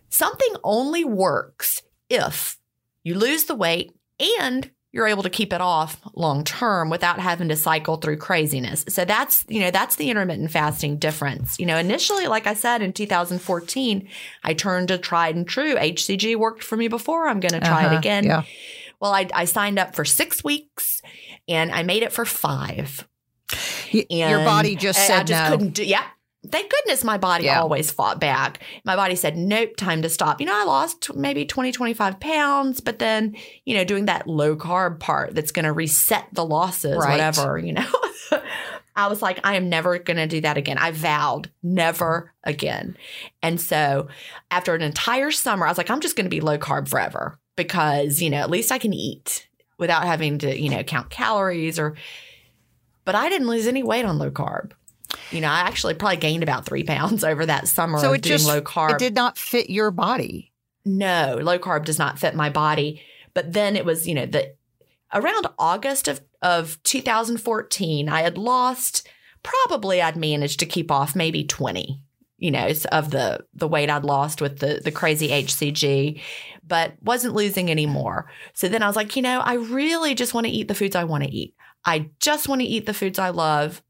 Something 0.08 0.54
only 0.64 1.04
works 1.04 1.82
if 2.08 2.58
you 3.04 3.14
lose 3.14 3.44
the 3.44 3.54
weight 3.54 3.92
and 4.40 4.70
you're 4.92 5.06
able 5.06 5.22
to 5.22 5.30
keep 5.30 5.52
it 5.52 5.60
off 5.60 6.00
long 6.14 6.44
term 6.44 6.88
without 6.88 7.20
having 7.20 7.48
to 7.50 7.56
cycle 7.56 7.96
through 7.96 8.16
craziness. 8.16 8.84
So 8.88 9.04
that's, 9.04 9.44
you 9.48 9.60
know, 9.60 9.70
that's 9.70 9.96
the 9.96 10.10
intermittent 10.10 10.50
fasting 10.50 10.96
difference. 10.96 11.58
You 11.58 11.66
know, 11.66 11.76
initially, 11.76 12.26
like 12.26 12.46
I 12.46 12.54
said, 12.54 12.80
in 12.80 12.92
2014, 12.94 14.08
I 14.44 14.54
turned 14.54 14.88
to 14.88 14.96
tried 14.98 15.36
and 15.36 15.46
true. 15.46 15.74
HCG 15.76 16.36
worked 16.36 16.62
for 16.62 16.76
me 16.76 16.88
before. 16.88 17.28
I'm 17.28 17.40
going 17.40 17.52
to 17.52 17.60
try 17.60 17.84
Uh-huh, 17.84 17.94
it 17.94 17.98
again. 17.98 18.24
yeah. 18.24 18.42
Well, 19.00 19.12
I, 19.12 19.28
I 19.34 19.44
signed 19.44 19.78
up 19.78 19.94
for 19.94 20.04
six 20.04 20.42
weeks 20.42 21.02
and 21.46 21.70
I 21.70 21.82
made 21.82 22.02
it 22.02 22.12
for 22.12 22.24
five. 22.24 23.06
Y- 23.94 24.06
Your 24.10 24.38
body 24.44 24.74
just 24.74 24.98
I- 24.98 25.06
said 25.06 25.20
I 25.20 25.24
just 25.24 25.44
no. 25.44 25.50
couldn't 25.56 25.74
do. 25.74 25.84
Yeah. 25.84 26.04
Thank 26.46 26.70
goodness 26.70 27.02
my 27.02 27.18
body 27.18 27.44
Yeah. 27.44 27.60
always 27.60 27.90
fought 27.90 28.20
back. 28.20 28.60
My 28.84 28.94
body 28.94 29.16
said, 29.16 29.36
nope, 29.36 29.76
time 29.76 30.02
to 30.02 30.08
stop. 30.08 30.40
You 30.40 30.46
know, 30.46 30.54
I 30.54 30.64
lost 30.64 31.14
maybe 31.14 31.44
20, 31.44 31.72
25 31.72 32.20
pounds, 32.20 32.80
but 32.80 33.00
then, 33.00 33.36
you 33.64 33.74
know, 33.74 33.84
doing 33.84 34.06
that 34.06 34.28
low 34.28 34.56
carb 34.56 35.00
part 35.00 35.34
that's 35.34 35.50
going 35.50 35.64
to 35.64 35.72
reset 35.72 36.26
the 36.32 36.44
losses, 36.44 36.96
Right. 36.96 37.10
whatever, 37.10 37.58
you 37.58 37.72
know. 37.72 37.86
I 38.96 39.08
was 39.08 39.20
like, 39.22 39.40
I 39.44 39.56
am 39.56 39.68
never 39.68 39.98
going 39.98 40.16
to 40.16 40.26
do 40.26 40.40
that 40.40 40.56
again. 40.56 40.78
I 40.78 40.90
vowed 40.92 41.50
never 41.62 42.32
again. 42.44 42.96
And 43.42 43.60
so 43.60 44.08
after 44.50 44.74
an 44.74 44.82
entire 44.82 45.30
summer, 45.30 45.66
I 45.66 45.70
was 45.70 45.78
like, 45.78 45.90
I'm 45.90 46.00
just 46.00 46.16
going 46.16 46.24
to 46.26 46.30
be 46.30 46.40
low 46.40 46.58
carb 46.58 46.88
forever 46.88 47.38
because, 47.56 48.20
you 48.20 48.30
know, 48.30 48.38
at 48.38 48.50
least 48.50 48.72
I 48.72 48.78
can 48.78 48.92
eat 48.92 49.48
without 49.78 50.04
having 50.04 50.38
to, 50.38 50.60
you 50.60 50.68
know, 50.70 50.82
count 50.82 51.10
calories 51.10 51.78
or, 51.78 51.94
but 53.04 53.14
I 53.14 53.28
didn't 53.28 53.46
lose 53.48 53.66
any 53.68 53.82
weight 53.84 54.04
on 54.04 54.18
low 54.18 54.30
carb. 54.30 54.72
You 55.30 55.40
know, 55.40 55.48
I 55.48 55.60
actually 55.60 55.94
probably 55.94 56.16
gained 56.16 56.42
about 56.42 56.64
three 56.64 56.84
pounds 56.84 57.24
over 57.24 57.44
that 57.46 57.68
summer 57.68 57.98
so 57.98 58.10
of 58.10 58.16
it 58.16 58.22
doing 58.22 58.38
just 58.38 58.46
low 58.48 58.60
carb. 58.60 58.92
it 58.92 58.98
did 58.98 59.14
not 59.14 59.36
fit 59.38 59.70
your 59.70 59.90
body. 59.90 60.52
No, 60.84 61.38
low 61.40 61.58
carb 61.58 61.84
does 61.84 61.98
not 61.98 62.18
fit 62.18 62.34
my 62.34 62.50
body. 62.50 63.02
But 63.34 63.52
then 63.52 63.76
it 63.76 63.84
was, 63.84 64.08
you 64.08 64.14
know, 64.14 64.26
the 64.26 64.54
around 65.12 65.46
August 65.58 66.08
of, 66.08 66.20
of 66.42 66.82
2014, 66.84 68.08
I 68.08 68.22
had 68.22 68.38
lost 68.38 69.08
probably 69.42 70.02
I'd 70.02 70.16
managed 70.16 70.60
to 70.60 70.66
keep 70.66 70.90
off 70.90 71.14
maybe 71.14 71.44
20, 71.44 72.02
you 72.38 72.50
know, 72.50 72.70
of 72.92 73.10
the 73.10 73.44
the 73.54 73.68
weight 73.68 73.90
I'd 73.90 74.04
lost 74.04 74.40
with 74.40 74.58
the 74.58 74.80
the 74.82 74.90
crazy 74.90 75.28
HCG, 75.28 76.20
but 76.66 76.94
wasn't 77.02 77.34
losing 77.34 77.70
anymore. 77.70 78.30
So 78.54 78.68
then 78.68 78.82
I 78.82 78.86
was 78.86 78.96
like, 78.96 79.16
you 79.16 79.22
know, 79.22 79.40
I 79.40 79.54
really 79.54 80.14
just 80.14 80.34
want 80.34 80.46
to 80.46 80.52
eat 80.52 80.68
the 80.68 80.74
foods 80.74 80.96
I 80.96 81.04
want 81.04 81.24
to 81.24 81.30
eat. 81.30 81.54
I 81.84 82.10
just 82.20 82.48
want 82.48 82.60
to 82.60 82.66
eat 82.66 82.86
the 82.86 82.94
foods 82.94 83.18
I 83.18 83.30
love. 83.30 83.82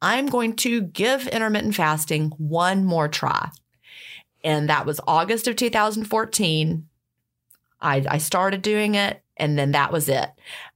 I'm 0.00 0.26
going 0.26 0.54
to 0.56 0.82
give 0.82 1.26
intermittent 1.28 1.74
fasting 1.74 2.30
one 2.38 2.84
more 2.84 3.08
try 3.08 3.50
and 4.44 4.68
that 4.68 4.86
was 4.86 5.00
August 5.06 5.48
of 5.48 5.56
2014. 5.56 6.86
I, 7.80 8.04
I 8.08 8.18
started 8.18 8.62
doing 8.62 8.94
it, 8.94 9.22
and 9.36 9.58
then 9.58 9.72
that 9.72 9.92
was 9.92 10.08
it. 10.08 10.28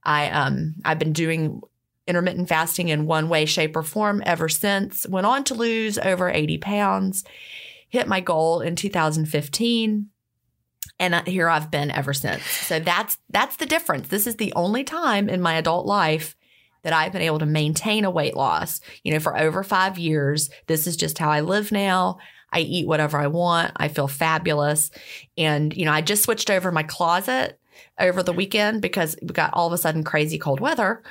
I 0.03 0.29
um 0.29 0.75
I've 0.85 0.99
been 0.99 1.13
doing 1.13 1.61
intermittent 2.07 2.49
fasting 2.49 2.89
in 2.89 3.05
one 3.05 3.29
way, 3.29 3.45
shape, 3.45 3.75
or 3.75 3.83
form 3.83 4.21
ever 4.25 4.49
since. 4.49 5.07
Went 5.07 5.25
on 5.25 5.43
to 5.45 5.53
lose 5.53 5.97
over 5.97 6.29
80 6.29 6.57
pounds, 6.59 7.23
hit 7.89 8.07
my 8.07 8.19
goal 8.19 8.61
in 8.61 8.75
2015, 8.75 10.09
and 10.99 11.15
uh, 11.15 11.23
here 11.25 11.49
I've 11.49 11.71
been 11.71 11.91
ever 11.91 12.13
since. 12.13 12.43
So 12.43 12.79
that's 12.79 13.17
that's 13.29 13.57
the 13.57 13.65
difference. 13.65 14.09
This 14.09 14.27
is 14.27 14.35
the 14.37 14.53
only 14.53 14.83
time 14.83 15.29
in 15.29 15.41
my 15.41 15.55
adult 15.55 15.85
life 15.85 16.35
that 16.83 16.93
I've 16.93 17.11
been 17.11 17.21
able 17.21 17.39
to 17.39 17.45
maintain 17.45 18.05
a 18.05 18.11
weight 18.11 18.35
loss. 18.35 18.79
You 19.03 19.13
know, 19.13 19.19
for 19.19 19.37
over 19.37 19.63
five 19.63 19.97
years, 19.97 20.49
this 20.67 20.87
is 20.87 20.95
just 20.95 21.17
how 21.17 21.29
I 21.29 21.41
live 21.41 21.71
now. 21.71 22.19
I 22.51 22.59
eat 22.59 22.87
whatever 22.87 23.17
I 23.17 23.27
want. 23.27 23.71
I 23.77 23.87
feel 23.87 24.07
fabulous. 24.07 24.91
And, 25.37 25.75
you 25.75 25.85
know, 25.85 25.91
I 25.91 26.01
just 26.01 26.23
switched 26.23 26.49
over 26.49 26.71
my 26.71 26.83
closet 26.83 27.59
over 27.99 28.21
the 28.21 28.33
weekend 28.33 28.81
because 28.81 29.15
we 29.21 29.29
got 29.29 29.53
all 29.53 29.67
of 29.67 29.73
a 29.73 29.77
sudden 29.77 30.03
crazy 30.03 30.37
cold 30.37 30.59
weather 30.59 31.01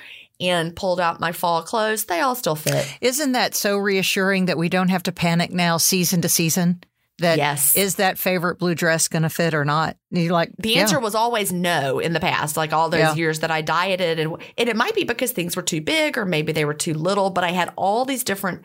and 0.41 0.75
pulled 0.75 1.01
out 1.01 1.21
my 1.21 1.33
fall 1.33 1.63
clothes. 1.63 2.05
They 2.05 2.21
all 2.21 2.35
still 2.35 2.55
fit. 2.55 2.87
Isn't 3.01 3.33
that 3.33 3.55
so 3.55 3.77
reassuring 3.77 4.47
that 4.47 4.59
we 4.59 4.69
don't 4.69 4.89
have 4.89 5.03
to 5.05 5.13
panic 5.13 5.53
now, 5.53 5.77
season 5.77 6.21
to 6.23 6.29
season? 6.29 6.83
That 7.19 7.37
Yes. 7.39 7.77
is 7.77 7.97
that 7.97 8.19
favorite 8.19 8.59
blue 8.59 8.75
dress 8.75 9.07
going 9.09 9.23
to 9.23 9.29
fit 9.31 9.55
or 9.55 9.65
not? 9.65 9.97
And 10.11 10.23
you're 10.23 10.33
like 10.33 10.51
The 10.59 10.71
yeah. 10.71 10.81
answer 10.81 10.99
was 10.99 11.15
always 11.15 11.53
no 11.53 11.99
in 11.99 12.15
the 12.15 12.21
past, 12.21 12.57
like 12.57 12.73
all 12.73 12.89
those 12.89 13.01
Yeah. 13.01 13.15
years 13.15 13.41
that 13.41 13.51
I 13.51 13.61
dieted. 13.61 14.19
And, 14.19 14.37
and 14.59 14.69
it 14.69 14.77
might 14.77 14.95
be 14.95 15.05
because 15.05 15.31
things 15.33 15.55
were 15.55 15.63
too 15.63 15.81
big 15.81 16.17
or 16.17 16.25
maybe 16.25 16.53
they 16.53 16.65
were 16.65 16.75
too 16.75 16.95
little, 16.95 17.31
but 17.31 17.45
I 17.45 17.51
had 17.51 17.73
all 17.77 18.05
these 18.05 18.25
different 18.25 18.63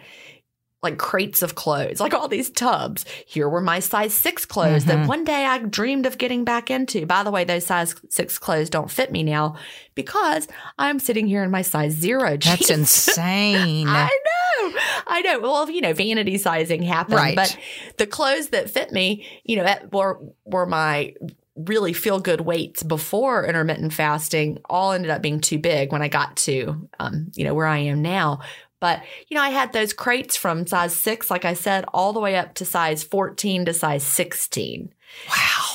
like 0.84 0.98
crates 0.98 1.42
of 1.42 1.56
clothes, 1.56 2.00
like 2.00 2.14
all 2.14 2.28
these 2.28 2.50
tubs. 2.52 3.04
Here 3.26 3.50
were 3.50 3.62
my 3.62 3.80
size 3.80 4.14
six 4.14 4.46
clothes 4.46 4.86
Mm-hmm. 4.86 5.02
that 5.02 5.08
one 5.08 5.24
day 5.24 5.44
I 5.46 5.58
dreamed 5.60 6.06
of 6.06 6.18
getting 6.20 6.44
back 6.44 6.70
into. 6.70 7.06
By 7.06 7.24
the 7.24 7.32
way, 7.32 7.44
those 7.46 7.66
size 7.66 7.96
six 8.10 8.38
clothes 8.38 8.70
don't 8.70 8.92
fit 8.92 9.12
me 9.12 9.24
now 9.24 9.56
because 9.96 10.48
I'm 10.78 11.00
sitting 11.00 11.26
here 11.28 11.44
in 11.44 11.50
my 11.52 11.64
size 11.64 11.94
zero 11.94 12.38
jeans. 12.38 12.60
That's 12.60 12.70
insane. 13.18 13.88
I 13.88 14.06
know. 14.08 14.80
I 15.08 15.22
know. 15.22 15.40
Well, 15.40 15.70
you 15.70 15.82
know, 15.82 15.94
vanity 15.94 16.38
sizing 16.38 16.84
happened, 16.84 17.16
Right. 17.18 17.36
but 17.36 17.58
the 17.98 18.06
clothes 18.08 18.50
that 18.50 18.70
fit 18.70 18.92
me, 18.92 19.26
you 19.46 19.56
know, 19.56 19.64
that 19.64 19.92
were 19.92 20.20
were 20.46 20.66
my 20.66 21.14
really 21.56 21.92
feel 21.94 22.20
good 22.20 22.42
weights 22.42 22.84
before 22.84 23.44
intermittent 23.44 23.92
fasting 23.92 24.60
all 24.70 24.92
ended 24.92 25.10
up 25.10 25.24
being 25.24 25.42
too 25.42 25.58
big 25.58 25.92
when 25.92 26.04
I 26.04 26.08
got 26.08 26.36
to 26.38 26.88
um, 27.00 27.32
you 27.34 27.44
know, 27.46 27.56
where 27.56 27.66
I 27.66 27.80
am 27.80 28.04
now. 28.04 28.42
But, 28.80 29.02
you 29.28 29.36
know, 29.36 29.42
I 29.42 29.50
had 29.50 29.74
those 29.74 29.94
crates 29.94 30.36
from 30.36 30.68
size 30.68 30.96
6 30.96 31.30
like 31.32 31.46
I 31.46 31.54
said 31.54 31.86
all 31.94 32.14
the 32.14 32.20
way 32.20 32.36
up 32.36 32.54
to 32.56 32.66
size 32.66 33.04
14 33.04 33.66
to 33.66 33.74
size 33.74 34.04
16. 34.04 34.94
wow. 35.30 35.67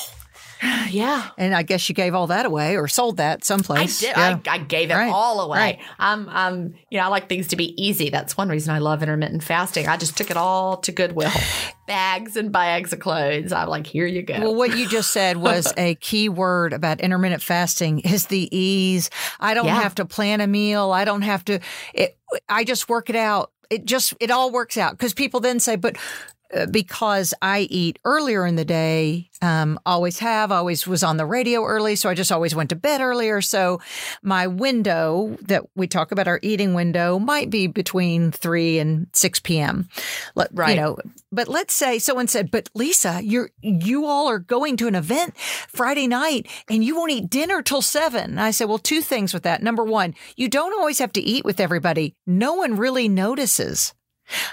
Yeah. 0.90 1.31
And 1.38 1.54
I 1.54 1.62
guess 1.62 1.88
you 1.88 1.95
gave 1.95 2.14
all 2.14 2.26
that 2.26 2.45
away 2.45 2.76
or 2.76 2.87
sold 2.87 3.16
that 3.16 3.45
someplace. 3.45 4.02
I 4.02 4.07
did. 4.07 4.16
Yeah. 4.16 4.38
I, 4.52 4.54
I 4.54 4.59
gave 4.59 4.90
it 4.90 4.95
Right. 4.95 5.11
all 5.11 5.40
away. 5.40 5.59
Right. 5.59 5.78
I'm, 5.99 6.28
I'm, 6.28 6.75
you 6.90 6.99
know, 6.99 7.04
I 7.04 7.09
like 7.09 7.28
things 7.31 7.49
to 7.49 7.57
be 7.57 7.75
easy. 7.83 8.11
That's 8.11 8.37
one 8.37 8.49
reason 8.50 8.75
I 8.75 8.78
love 8.78 9.02
intermittent 9.02 9.42
fasting. 9.42 9.88
I 9.88 9.97
just 9.97 10.16
took 10.19 10.31
it 10.31 10.37
all 10.37 10.76
to 10.78 10.92
Goodwill, 10.92 11.31
bags 11.87 12.37
and 12.37 12.52
bags 12.52 12.92
of 12.92 13.00
clothes. 13.00 13.52
I'm 13.52 13.69
like, 13.69 13.87
here 13.87 14.07
you 14.07 14.23
go. 14.23 14.38
Well, 14.40 14.54
what 14.54 14.76
you 14.76 14.87
just 14.87 15.12
said 15.12 15.37
was 15.38 15.73
a 15.78 15.95
key 15.97 16.28
word 16.28 16.73
about 16.75 17.00
intermittent 17.00 17.42
fasting 17.42 18.00
is 18.00 18.26
the 18.26 18.54
ease. 18.57 19.09
I 19.40 19.54
don't 19.54 19.66
Yeah. 19.66 19.81
have 19.81 19.95
to 19.97 20.04
plan 20.04 20.40
a 20.42 20.47
meal. 20.47 20.90
I 20.92 21.04
don't 21.07 21.23
have 21.23 21.45
to. 21.47 21.61
It, 21.95 22.19
I 22.49 22.64
just 22.64 22.88
work 22.88 23.09
it 23.09 23.16
out. 23.16 23.50
It 23.71 23.87
just 23.87 24.12
it 24.21 24.31
all 24.31 24.50
works 24.50 24.76
out 24.76 24.92
because 24.92 25.14
people 25.14 25.40
then 25.40 25.59
say, 25.59 25.76
but. 25.76 25.97
Uh, 26.52 26.66
Because 26.66 27.35
I 27.42 27.61
eat 27.71 27.99
earlier 28.04 28.47
in 28.47 28.56
the 28.56 28.64
day, 28.64 29.30
um, 29.40 29.78
always 29.85 30.18
have, 30.21 30.52
always 30.52 30.87
was 30.87 31.02
on 31.02 31.16
the 31.16 31.26
radio 31.26 31.64
early. 31.64 31.97
So 31.97 32.09
I 32.09 32.14
just 32.14 32.30
always 32.32 32.54
went 32.54 32.71
to 32.71 32.76
bed 32.76 33.00
earlier. 33.00 33.40
So 33.40 33.80
my 34.23 34.47
window 34.47 35.37
that 35.42 35.64
we 35.75 35.87
talk 35.87 36.12
about, 36.12 36.28
our 36.28 36.38
eating 36.42 36.75
window, 36.75 37.18
might 37.18 37.50
be 37.50 37.66
between 37.66 38.30
3 38.32 38.78
and 38.78 39.06
6 39.12 39.40
p.m. 39.40 39.88
Let, 40.35 40.50
You 40.52 40.59
Right. 40.59 40.76
know, 40.76 40.99
but 41.32 41.49
let's 41.49 41.75
say 41.75 41.99
someone 41.99 42.28
said, 42.28 42.50
"But 42.50 42.68
Lisa, 42.75 43.21
you're 43.23 43.50
you 43.62 44.06
all 44.06 44.28
are 44.28 44.38
going 44.38 44.76
to 44.78 44.87
an 44.87 44.94
event 44.94 45.37
Friday 45.68 46.06
night 46.06 46.47
and 46.68 46.85
you 46.85 46.94
won't 46.97 47.11
eat 47.11 47.30
dinner 47.30 47.62
till 47.62 47.82
7." 47.82 48.23
And 48.30 48.40
I 48.40 48.50
said, 48.52 48.68
"Well, 48.68 48.78
two 48.78 49.00
things 49.00 49.32
with 49.35 49.42
that. 49.44 49.62
Number 49.62 49.82
1, 49.85 50.14
you 50.37 50.49
don't 50.49 50.78
always 50.78 50.99
have 50.99 51.12
to 51.14 51.21
eat 51.23 51.44
with 51.44 51.59
everybody. 51.61 52.14
No 52.26 52.54
one 52.54 52.76
really 52.76 53.09
notices. 53.09 53.94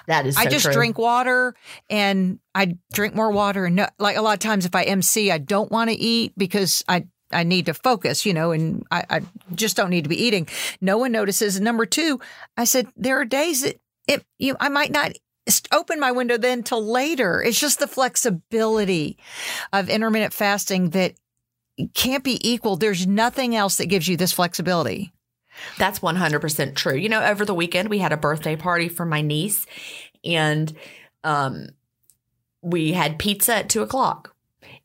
That 0.08 0.26
is 0.26 0.36
so 0.36 0.42
I 0.42 0.46
just 0.48 0.66
true. 0.66 0.74
drink 0.74 0.98
water 0.98 1.56
and 1.90 2.40
I 2.54 2.78
drink 2.94 3.16
more 3.16 3.32
water 3.32 3.66
and 3.66 3.76
no, 3.78 3.88
like 4.00 4.18
a 4.18 4.22
lot 4.22 4.34
of 4.34 4.40
times 4.40 4.66
if 4.66 4.76
I 4.76 4.84
MC, 4.84 5.32
I 5.32 5.38
don't 5.38 5.72
want 5.72 5.90
to 5.90 5.96
eat 5.96 6.34
because 6.38 6.84
I 6.88 7.08
I 7.32 7.44
need 7.44 7.68
to 7.68 7.74
focus, 7.74 8.26
you 8.26 8.34
know, 8.34 8.52
and 8.52 8.86
I, 8.90 9.04
I 9.10 9.22
just 9.54 9.78
don't 9.78 9.92
need 9.92 10.04
to 10.04 10.10
be 10.10 10.22
eating. 10.22 10.48
No 10.82 10.98
one 10.98 11.12
notices. 11.12 11.58
And 11.58 11.66
number 11.66 11.86
two, 11.86 12.20
I 12.58 12.64
said 12.64 12.88
there 12.98 13.20
are 13.20 13.26
days 13.26 13.62
that 13.62 13.80
it 14.08 14.24
you 14.38 14.56
I 14.60 14.70
might 14.70 14.92
not 14.92 15.14
open 15.72 16.00
my 16.00 16.12
window 16.12 16.38
then 16.38 16.64
till 16.64 16.84
later. 16.84 17.42
It's 17.42 17.60
just 17.60 17.80
the 17.80 17.88
flexibility 17.88 19.18
of 19.74 19.90
intermittent 19.90 20.34
fasting 20.34 20.92
that 20.92 21.14
can't 21.94 22.24
be 22.24 22.40
equal. 22.48 22.76
There's 22.76 23.08
nothing 23.08 23.56
else 23.56 23.78
that 23.78 23.88
gives 23.88 24.08
you 24.08 24.18
this 24.18 24.34
flexibility. 24.34 25.14
That's 25.78 26.00
100% 26.00 26.76
true. 26.76 26.96
You 26.96 27.10
know, 27.10 27.24
over 27.24 27.46
the 27.46 27.54
weekend, 27.54 27.90
we 27.90 28.00
had 28.00 28.12
a 28.12 28.18
birthday 28.18 28.56
party 28.56 28.90
for 28.90 29.06
my 29.06 29.22
niece, 29.22 29.66
and 30.24 30.72
um, 31.24 31.68
we 32.62 32.94
had 32.94 33.20
pizza 33.20 33.56
at 33.56 33.70
two 33.70 33.82
o'clock. 33.82 34.36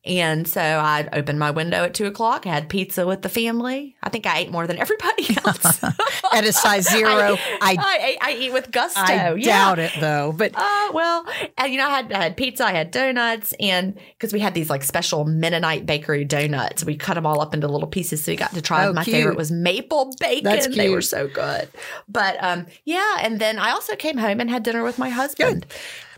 And 0.06 0.46
so 0.46 0.60
I 0.60 1.08
opened 1.14 1.38
my 1.38 1.50
window 1.50 1.84
at 1.84 1.94
two 1.94 2.04
o'clock, 2.04 2.44
had 2.44 2.68
pizza 2.68 3.06
with 3.06 3.22
the 3.22 3.30
family. 3.30 3.96
I 4.02 4.10
think 4.10 4.26
I 4.26 4.40
ate 4.40 4.50
more 4.50 4.66
than 4.66 4.78
everybody 4.78 5.34
else. 5.46 5.82
At 6.32 6.44
a 6.44 6.52
size 6.52 6.90
zero, 6.90 7.10
I, 7.10 7.38
I, 7.62 7.76
I, 7.78 8.18
I 8.20 8.36
eat 8.36 8.52
with 8.52 8.70
gusto. 8.70 9.00
I 9.00 9.34
yeah. 9.34 9.46
doubt 9.46 9.78
it 9.78 9.92
though. 10.00 10.34
But 10.36 10.52
Uh, 10.54 10.90
well, 10.92 11.24
and 11.56 11.72
you 11.72 11.78
know, 11.78 11.86
I 11.86 11.90
had, 11.90 12.12
I 12.12 12.22
had 12.24 12.36
pizza, 12.36 12.66
I 12.66 12.72
had 12.72 12.90
donuts, 12.90 13.54
and 13.58 13.98
because 14.18 14.34
we 14.34 14.40
had 14.40 14.52
these 14.52 14.68
like 14.68 14.82
special 14.82 15.24
Mennonite 15.24 15.86
bakery 15.86 16.26
donuts, 16.26 16.84
we 16.84 16.96
cut 16.96 17.14
them 17.14 17.24
all 17.24 17.40
up 17.40 17.54
into 17.54 17.66
little 17.66 17.88
pieces. 17.88 18.22
So 18.22 18.32
we 18.32 18.36
got 18.36 18.52
to 18.52 18.60
try. 18.60 18.86
Oh, 18.86 18.92
My 18.92 19.04
cute. 19.04 19.16
favorite 19.16 19.38
was 19.38 19.50
maple 19.50 20.14
bacon. 20.20 20.44
That's 20.44 20.66
They 20.68 20.90
were 20.90 21.00
so 21.00 21.28
good. 21.28 21.68
But 22.08 22.36
um, 22.44 22.66
yeah, 22.84 23.18
and 23.20 23.40
then 23.40 23.58
I 23.58 23.70
also 23.70 23.96
came 23.96 24.18
home 24.18 24.40
and 24.40 24.50
had 24.50 24.64
dinner 24.64 24.82
with 24.84 24.98
my 24.98 25.08
husband. 25.08 25.64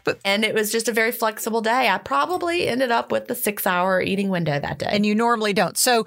But- 0.06 0.20
and 0.24 0.42
it 0.44 0.54
was 0.54 0.72
just 0.72 0.88
a 0.88 0.92
very 0.92 1.12
flexible 1.12 1.60
day. 1.60 1.88
I 1.90 1.98
probably 1.98 2.66
ended 2.68 2.90
up 2.90 3.12
with 3.12 3.26
the 3.28 3.34
six 3.34 3.66
hour 3.66 4.00
eating 4.00 4.30
window 4.30 4.58
that 4.58 4.78
day. 4.78 4.88
and 4.90 5.04
you 5.04 5.14
normally 5.14 5.52
don't. 5.52 5.76
So, 5.76 6.06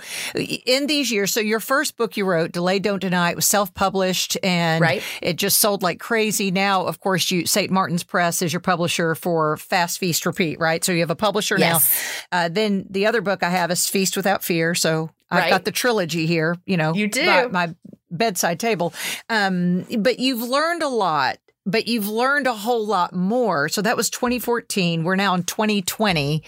in 0.65 0.87
these 0.87 1.11
years, 1.11 1.31
so 1.31 1.39
your 1.41 1.59
first 1.59 1.97
book 1.97 2.17
you 2.17 2.25
wrote, 2.25 2.51
"Delay, 2.51 2.79
Don't 2.79 2.99
Deny," 3.01 3.29
it 3.31 3.35
was 3.35 3.45
self-published 3.45 4.37
and 4.41 4.81
Right. 4.81 5.03
it 5.21 5.35
just 5.35 5.59
sold 5.59 5.83
like 5.83 5.99
crazy. 5.99 6.49
Now, 6.49 6.85
of 6.87 6.99
course, 6.99 7.29
you 7.29 7.45
St. 7.45 7.69
Martin's 7.71 8.03
Press 8.03 8.41
is 8.41 8.51
your 8.51 8.59
publisher 8.61 9.13
for 9.15 9.57
Fast 9.57 9.99
Feast 9.99 10.25
Repeat, 10.25 10.59
right? 10.59 10.83
So 10.83 10.91
you 10.93 11.01
have 11.01 11.09
a 11.11 11.15
publisher 11.15 11.57
Yes. 11.59 11.91
now. 12.31 12.39
Uh, 12.45 12.49
then 12.49 12.85
the 12.89 13.05
other 13.05 13.21
book 13.21 13.43
I 13.43 13.49
have 13.49 13.69
is 13.69 13.87
Feast 13.87 14.15
Without 14.15 14.43
Fear. 14.43 14.73
So 14.75 15.09
I've 15.29 15.39
Right. 15.43 15.49
got 15.49 15.65
the 15.65 15.71
trilogy 15.71 16.25
here. 16.25 16.55
You 16.65 16.77
know, 16.77 16.93
You 16.95 17.07
do. 17.07 17.49
my 17.51 17.75
bedside 18.09 18.59
table. 18.59 18.93
Um, 19.29 19.85
but 19.99 20.19
you've 20.19 20.41
learned 20.41 20.81
a 20.81 20.87
lot. 20.87 21.37
But 21.69 21.87
you've 21.87 22.07
learned 22.09 22.47
a 22.47 22.53
whole 22.53 22.85
lot 22.85 23.13
more. 23.13 23.69
So 23.69 23.81
that 23.81 23.97
was 23.97 24.09
2014. 24.09 25.03
We're 25.03 25.15
now 25.15 25.35
in 25.35 25.43
2020. 25.43 26.43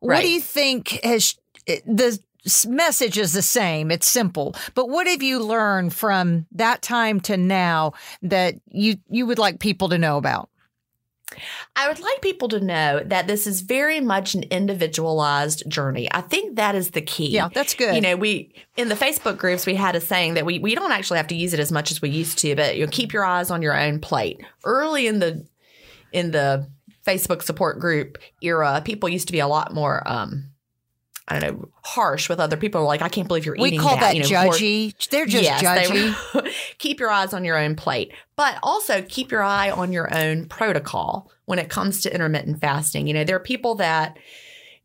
What 0.00 0.10
Right. 0.10 0.22
do 0.22 0.28
you 0.28 0.40
think 0.40 0.98
has 1.04 1.34
eh, 1.66 1.80
the 1.86 2.18
message 2.66 3.18
is 3.18 3.32
the 3.32 3.42
same? 3.42 3.90
It's 3.90 4.06
simple. 4.06 4.54
But 4.74 4.88
what 4.88 5.06
have 5.06 5.22
you 5.22 5.38
learned 5.42 5.94
from 5.94 6.46
that 6.52 6.82
time 6.82 7.20
to 7.20 7.36
now 7.36 7.92
that 8.22 8.54
you 8.70 8.96
you 9.08 9.26
would 9.26 9.38
like 9.38 9.58
people 9.58 9.88
to 9.90 9.98
know 9.98 10.16
about? 10.16 10.48
I 11.74 11.88
would 11.88 11.98
like 11.98 12.22
people 12.22 12.48
to 12.48 12.60
know 12.60 13.02
that 13.04 13.26
this 13.26 13.46
is 13.46 13.60
very 13.60 14.00
much 14.00 14.34
an 14.34 14.44
individualized 14.44 15.68
journey. 15.68 16.08
I 16.12 16.20
think 16.20 16.56
that 16.56 16.74
is 16.74 16.92
the 16.92 17.02
key. 17.02 17.30
Yeah, 17.30 17.48
that's 17.52 17.74
good. 17.74 17.94
You 17.94 18.00
know, 18.00 18.16
we 18.16 18.54
in 18.76 18.88
the 18.88 18.94
Facebook 18.94 19.36
groups 19.36 19.66
we 19.66 19.74
had 19.74 19.96
a 19.96 20.00
saying 20.00 20.34
that 20.34 20.46
we 20.46 20.58
we 20.58 20.74
don't 20.74 20.92
actually 20.92 21.16
have 21.18 21.26
to 21.28 21.36
use 21.36 21.52
it 21.52 21.60
as 21.60 21.72
much 21.72 21.90
as 21.90 22.00
we 22.00 22.10
used 22.10 22.38
to, 22.38 22.54
but 22.54 22.76
you 22.76 22.86
know, 22.86 22.90
keep 22.90 23.12
your 23.12 23.24
eyes 23.24 23.50
on 23.50 23.60
your 23.60 23.78
own 23.78 23.98
plate. 23.98 24.40
Early 24.64 25.06
in 25.06 25.18
the 25.18 25.46
in 26.12 26.30
the 26.30 26.68
Facebook 27.04 27.42
support 27.42 27.80
group 27.80 28.18
era, 28.40 28.80
people 28.84 29.08
used 29.08 29.26
to 29.26 29.32
be 29.32 29.40
a 29.40 29.48
lot 29.48 29.74
more 29.74 30.02
um 30.06 30.50
I 31.28 31.38
don't 31.40 31.58
know, 31.60 31.68
harsh 31.82 32.28
with 32.28 32.38
other 32.38 32.56
people. 32.56 32.84
Like, 32.84 33.02
I 33.02 33.08
can't 33.08 33.26
believe 33.26 33.44
you're 33.44 33.56
we 33.58 33.68
eating 33.68 33.80
call 33.80 33.96
that, 33.96 34.14
you 34.14 34.22
know, 34.22 34.28
judgy. 34.28 35.08
They're 35.08 35.26
just 35.26 35.42
Yes, 35.42 35.60
they 35.60 35.92
judgy. 36.12 36.34
were- 36.34 36.50
keep 36.78 37.00
your 37.00 37.10
eyes 37.10 37.34
on 37.34 37.44
your 37.44 37.58
own 37.58 37.74
plate, 37.74 38.12
but 38.36 38.58
also 38.62 39.02
keep 39.02 39.32
your 39.32 39.42
eye 39.42 39.70
on 39.70 39.92
your 39.92 40.14
own 40.16 40.46
protocol 40.46 41.30
when 41.46 41.58
it 41.58 41.68
comes 41.68 42.02
to 42.02 42.14
intermittent 42.14 42.60
fasting. 42.60 43.06
You 43.08 43.14
know, 43.14 43.24
there 43.24 43.36
are 43.36 43.40
people 43.40 43.74
that 43.76 44.16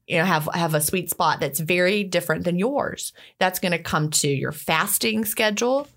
you 0.08 0.18
know 0.18 0.26
have 0.26 0.50
have 0.54 0.74
a 0.74 0.82
sweet 0.82 1.12
spot 1.12 1.40
that's 1.40 1.60
very 1.60 2.04
different 2.04 2.44
than 2.44 2.58
yours. 2.58 3.14
That's 3.38 3.60
going 3.60 3.74
to 3.74 3.80
come 3.80 4.10
to 4.10 4.28
your 4.28 4.52
fasting 4.52 5.26
schedule, 5.26 5.88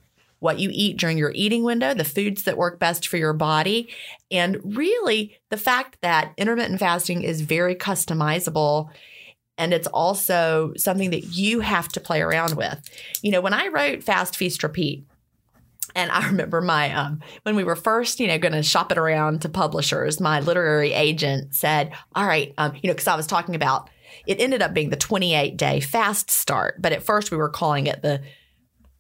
what 0.41 0.59
you 0.59 0.69
eat 0.71 0.99
during 0.99 1.17
your 1.17 1.33
eating 1.35 1.65
window, 1.65 1.95
the 1.95 2.05
foods 2.05 2.43
that 2.43 2.59
work 2.59 2.79
best 2.79 3.09
for 3.09 3.17
your 3.17 3.33
body, 3.33 3.89
and 4.31 4.61
really 4.77 5.39
the 5.49 5.57
fact 5.57 5.97
that 6.03 6.33
intermittent 6.37 6.81
fasting 6.81 7.23
is 7.23 7.41
very 7.41 7.75
customizable 7.75 8.91
and 9.57 9.73
it's 9.73 9.87
also 9.89 10.73
something 10.77 11.11
that 11.11 11.25
you 11.35 11.61
have 11.61 11.89
to 11.91 12.01
play 12.01 12.21
around 12.21 12.57
with. 12.57 12.81
You 13.23 13.31
know, 13.31 13.41
when 13.41 13.55
I 13.55 13.69
wrote 13.69 14.03
Fast 14.03 14.37
Feast 14.37 14.63
Repeat, 14.63 15.05
and 15.95 16.11
I 16.11 16.27
remember 16.31 16.61
my 16.61 16.93
um, 16.95 17.21
when 17.43 17.57
we 17.57 17.65
were 17.65 17.77
first, 17.77 18.21
you 18.21 18.27
know, 18.27 18.39
going 18.39 18.53
to 18.53 18.63
shop 18.63 18.91
it 18.93 18.99
around 18.99 19.43
to 19.43 19.49
publishers. 19.49 20.21
My 20.21 20.41
literary 20.41 20.93
agent 20.93 21.55
said, 21.55 21.93
"All 22.15 22.27
right, 22.27 22.53
um, 22.59 22.75
you 22.83 22.89
know, 22.89 22.95
because 22.95 23.09
I 23.09 23.17
was 23.17 23.27
talking 23.27 23.55
about 23.55 23.91
it 24.27 24.41
ended 24.41 24.63
up 24.63 24.75
being 24.75 24.91
the 24.91 24.97
28 24.97 25.57
day 25.57 25.81
fast 25.81 26.31
start, 26.31 26.81
but 26.81 26.93
at 26.93 27.03
first 27.03 27.31
we 27.31 27.37
were 27.37 27.49
calling 27.49 27.87
it 27.87 28.03
the 28.03 28.23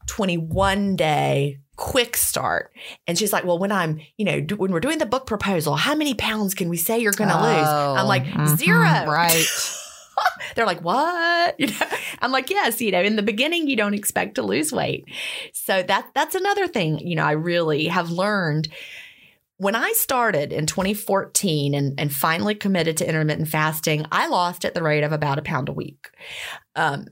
21 0.07 0.97
day 0.97 1.59
quick 1.77 2.17
start." 2.17 2.71
And 3.07 3.19
she's 3.19 3.33
like, 3.33 3.45
"Well, 3.45 3.59
when 3.59 3.73
I'm, 3.73 4.01
you 4.17 4.25
know, 4.25 4.41
do, 4.41 4.57
when 4.57 4.71
we're 4.71 4.81
doing 4.81 4.99
the 4.99 5.07
book 5.07 5.27
proposal, 5.27 5.75
how 5.75 5.95
many 5.95 6.15
pounds 6.15 6.55
can 6.55 6.69
we 6.69 6.77
say 6.77 6.99
you're 7.01 7.13
going 7.13 7.31
to 7.31 7.37
lose?" 7.43 7.67
I'm 7.99 8.07
like, 8.07 8.25
mhm, 8.25 8.57
zero. 8.57 9.07
Right. 9.07 9.47
They're 10.55 10.67
like, 10.67 10.83
what? 10.83 11.57
You 11.65 11.69
know, 11.69 11.87
I'm 12.21 12.33
like, 12.33 12.51
yes, 12.51 12.81
you 12.81 12.91
know, 12.91 13.03
in 13.03 13.17
the 13.17 13.23
beginning 13.23 13.69
you 13.69 13.77
don't 13.77 13.95
expect 13.95 14.37
to 14.37 14.43
lose 14.43 14.73
weight. 14.73 15.05
So 15.53 15.83
that 15.83 16.11
that's 16.15 16.35
another 16.35 16.67
thing, 16.67 16.99
you 16.99 17.15
know, 17.15 17.25
I 17.25 17.33
really 17.33 17.87
have 17.87 18.11
learned 18.11 18.69
when 19.57 19.77
I 19.77 19.93
started 19.93 20.53
in 20.53 20.67
2014 20.67 21.75
and, 21.75 21.99
and 21.99 22.13
finally 22.13 22.55
committed 22.55 22.97
to 22.99 23.09
intermittent 23.09 23.49
fasting, 23.49 24.05
I 24.11 24.27
lost 24.27 24.65
at 24.65 24.75
the 24.75 24.83
rate 24.83 25.05
of 25.05 25.13
about 25.13 25.39
a 25.39 25.43
pound 25.43 25.69
a 25.69 25.73
week. 25.73 26.11
Um, 26.75 27.07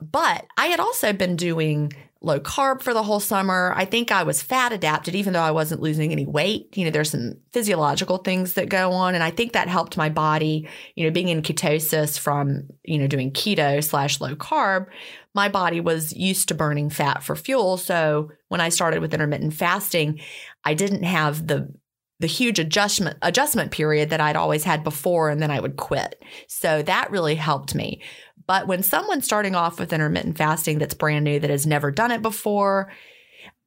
but 0.00 0.46
I 0.56 0.66
had 0.66 0.80
also 0.80 1.12
been 1.12 1.36
doing 1.36 1.92
low 2.22 2.38
carb 2.38 2.82
for 2.82 2.92
the 2.92 3.02
whole 3.02 3.20
summer. 3.20 3.72
I 3.74 3.86
think 3.86 4.12
I 4.12 4.24
was 4.24 4.42
fat 4.42 4.72
adapted, 4.72 5.14
even 5.14 5.32
though 5.32 5.40
I 5.40 5.52
wasn't 5.52 5.80
losing 5.80 6.12
any 6.12 6.26
weight. 6.26 6.76
You 6.76 6.84
know, 6.84 6.90
there's 6.90 7.10
some 7.10 7.34
physiological 7.52 8.18
things 8.18 8.54
that 8.54 8.68
go 8.68 8.92
on. 8.92 9.14
And 9.14 9.24
I 9.24 9.30
think 9.30 9.52
that 9.52 9.68
helped 9.68 9.96
my 9.96 10.10
body, 10.10 10.68
you 10.94 11.04
know, 11.04 11.10
being 11.10 11.28
in 11.28 11.42
ketosis 11.42 12.18
from, 12.18 12.68
you 12.84 12.98
know, 12.98 13.06
doing 13.06 13.32
keto 13.32 13.82
slash 13.82 14.20
low 14.20 14.36
carb. 14.36 14.86
My 15.34 15.48
body 15.48 15.80
was 15.80 16.12
used 16.12 16.48
to 16.48 16.54
burning 16.54 16.90
fat 16.90 17.22
for 17.22 17.36
fuel. 17.36 17.78
So 17.78 18.30
when 18.48 18.60
I 18.60 18.68
started 18.68 19.00
with 19.00 19.14
intermittent 19.14 19.54
fasting, 19.54 20.20
I 20.64 20.74
didn't 20.74 21.04
have 21.04 21.46
the 21.46 21.72
the 22.20 22.26
huge 22.26 22.58
adjustment 22.58 23.16
adjustment 23.22 23.72
period 23.72 24.10
that 24.10 24.20
I'd 24.20 24.36
always 24.36 24.62
had 24.62 24.84
before 24.84 25.30
and 25.30 25.40
then 25.40 25.50
I 25.50 25.58
would 25.58 25.76
quit. 25.76 26.22
So 26.48 26.82
that 26.82 27.10
really 27.10 27.34
helped 27.34 27.74
me. 27.74 28.02
But 28.50 28.66
when 28.66 28.82
someone's 28.82 29.26
starting 29.26 29.54
off 29.54 29.78
with 29.78 29.92
intermittent 29.92 30.36
fasting 30.36 30.80
that's 30.80 30.92
brand 30.92 31.24
new, 31.24 31.38
that 31.38 31.50
has 31.50 31.68
never 31.68 31.92
done 31.92 32.10
it 32.10 32.20
before, 32.20 32.90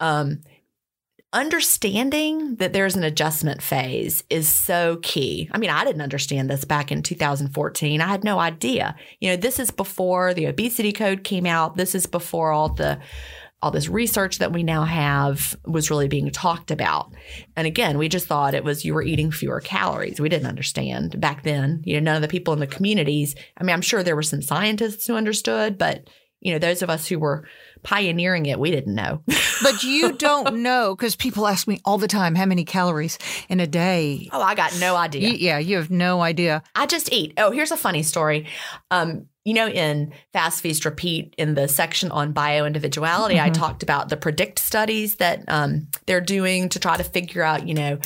um, 0.01 0.41
understanding 1.31 2.55
that 2.55 2.73
there's 2.73 2.97
an 2.97 3.05
adjustment 3.05 3.61
phase 3.61 4.25
is 4.29 4.49
so 4.49 4.99
key. 5.01 5.49
I 5.53 5.57
mean, 5.57 5.69
I 5.69 5.85
didn't 5.85 6.01
understand 6.01 6.49
this 6.49 6.65
back 6.65 6.91
in 6.91 7.01
2014. 7.01 8.01
I 8.01 8.07
had 8.07 8.25
no 8.25 8.39
idea. 8.39 8.97
You 9.21 9.29
know, 9.29 9.37
this 9.37 9.57
is 9.57 9.71
before 9.71 10.33
the 10.33 10.47
obesity 10.47 10.91
code 10.91 11.23
came 11.23 11.45
out. 11.45 11.77
This 11.77 11.95
is 11.95 12.05
before 12.05 12.51
all 12.51 12.67
the 12.67 12.99
all 13.63 13.71
this 13.71 13.87
research 13.87 14.39
that 14.39 14.51
we 14.51 14.61
now 14.61 14.83
have 14.83 15.55
was 15.65 15.89
really 15.89 16.07
being 16.09 16.29
talked 16.29 16.69
about. 16.69 17.13
And 17.55 17.65
again, 17.65 17.97
we 17.97 18.09
just 18.09 18.27
thought 18.27 18.53
it 18.53 18.63
was 18.63 18.83
you 18.83 18.93
were 18.93 19.01
eating 19.01 19.31
fewer 19.31 19.61
calories. 19.61 20.19
We 20.19 20.27
didn't 20.29 20.47
understand 20.49 21.19
back 21.21 21.43
then. 21.43 21.81
You 21.85 21.95
know, 21.95 22.11
none 22.11 22.15
of 22.17 22.21
the 22.21 22.27
people 22.27 22.53
in 22.53 22.59
the 22.59 22.67
communities, 22.67 23.35
I 23.57 23.63
mean, 23.63 23.73
I'm 23.73 23.81
sure 23.81 24.03
there 24.03 24.17
were 24.17 24.21
some 24.21 24.41
scientists 24.41 25.07
who 25.07 25.15
understood, 25.15 25.77
but 25.77 26.09
you 26.41 26.51
know, 26.51 26.59
those 26.59 26.81
of 26.81 26.89
us 26.89 27.07
who 27.07 27.19
were 27.19 27.47
pioneering 27.83 28.45
it, 28.47 28.59
we 28.59 28.69
didn't 28.69 28.95
know. 28.95 29.23
but 29.63 29.81
you 29.83 30.11
don't 30.11 30.57
know 30.61 30.93
because 30.93 31.15
people 31.15 31.47
ask 31.47 31.69
me 31.69 31.79
all 31.85 31.97
the 31.97 32.07
time 32.07 32.35
how 32.35 32.45
many 32.45 32.65
calories 32.65 33.17
in 33.47 33.61
a 33.61 33.67
day. 33.67 34.27
oh, 34.33 34.41
I 34.41 34.53
got 34.53 34.77
no 34.77 34.97
idea. 34.97 35.29
You- 35.29 35.37
yeah, 35.37 35.57
you 35.57 35.77
have 35.77 35.89
no 35.89 36.21
idea. 36.21 36.61
I 36.75 36.85
just 36.85 37.13
eat. 37.13 37.33
Oh, 37.37 37.51
here's 37.51 37.71
a 37.71 37.77
funny 37.77 38.03
story. 38.03 38.47
Um, 38.91 39.27
you 39.45 39.53
know, 39.53 39.67
in 39.67 40.13
Fast 40.31 40.61
Feast 40.61 40.85
Repeat, 40.85 41.35
in 41.37 41.55
the 41.55 41.67
section 41.67 42.11
on 42.11 42.31
bio 42.31 42.65
individuality, 42.65 43.39
I 43.39 43.49
talked 43.49 43.83
about 43.83 44.09
the 44.09 44.15
predict 44.15 44.59
studies 44.59 45.15
that 45.15 45.43
um, 45.49 45.87
they're 46.05 46.21
doing 46.21 46.69
to 46.69 46.79
try 46.79 46.95
to 46.95 47.03
figure 47.03 47.43
out, 47.43 47.67
you 47.67 47.73
know, 47.73 47.99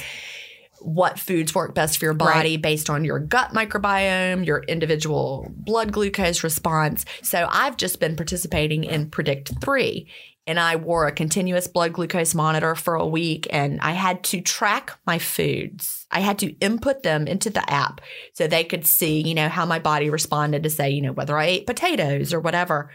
what 0.79 1.19
foods 1.19 1.53
work 1.53 1.75
best 1.75 1.97
for 1.97 2.05
your 2.05 2.13
body 2.13 2.57
based 2.57 2.89
on 2.89 3.03
your 3.03 3.19
gut 3.19 3.51
microbiome, 3.51 4.45
your 4.45 4.63
individual 4.67 5.51
blood 5.55 5.91
glucose 5.91 6.43
response. 6.43 7.05
So 7.23 7.47
I've 7.49 7.77
just 7.77 7.99
been 7.99 8.15
participating 8.15 8.83
in 8.83 9.09
Predict 9.09 9.51
3 9.61 10.07
and 10.47 10.59
I 10.59 10.77
wore 10.77 11.05
a 11.05 11.11
continuous 11.11 11.67
blood 11.67 11.93
glucose 11.93 12.33
monitor 12.33 12.73
for 12.73 12.95
a 12.95 13.05
week 13.05 13.45
and 13.51 13.79
I 13.81 13.91
had 13.91 14.23
to 14.25 14.41
track 14.41 14.97
my 15.05 15.19
foods. 15.19 16.07
I 16.09 16.21
had 16.21 16.39
to 16.39 16.53
input 16.59 17.03
them 17.03 17.27
into 17.27 17.49
the 17.49 17.69
app 17.69 18.01
so 18.33 18.47
they 18.47 18.63
could 18.63 18.87
see, 18.87 19.21
you 19.21 19.35
know, 19.35 19.49
how 19.49 19.65
my 19.65 19.77
body 19.77 20.09
responded 20.09 20.63
to 20.63 20.69
say, 20.69 20.89
you 20.89 21.01
know, 21.01 21.11
whether 21.11 21.37
I 21.37 21.45
ate 21.45 21.67
potatoes 21.67 22.33
or 22.33 22.39
whatever. 22.39 22.91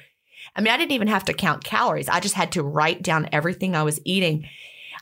I 0.56 0.62
mean, 0.62 0.72
I 0.72 0.78
didn't 0.78 0.92
even 0.92 1.08
have 1.08 1.26
to 1.26 1.34
count 1.34 1.62
calories. 1.62 2.08
I 2.08 2.20
just 2.20 2.34
had 2.34 2.52
to 2.52 2.62
write 2.62 3.02
down 3.02 3.28
everything 3.30 3.76
I 3.76 3.82
was 3.82 4.00
eating. 4.04 4.48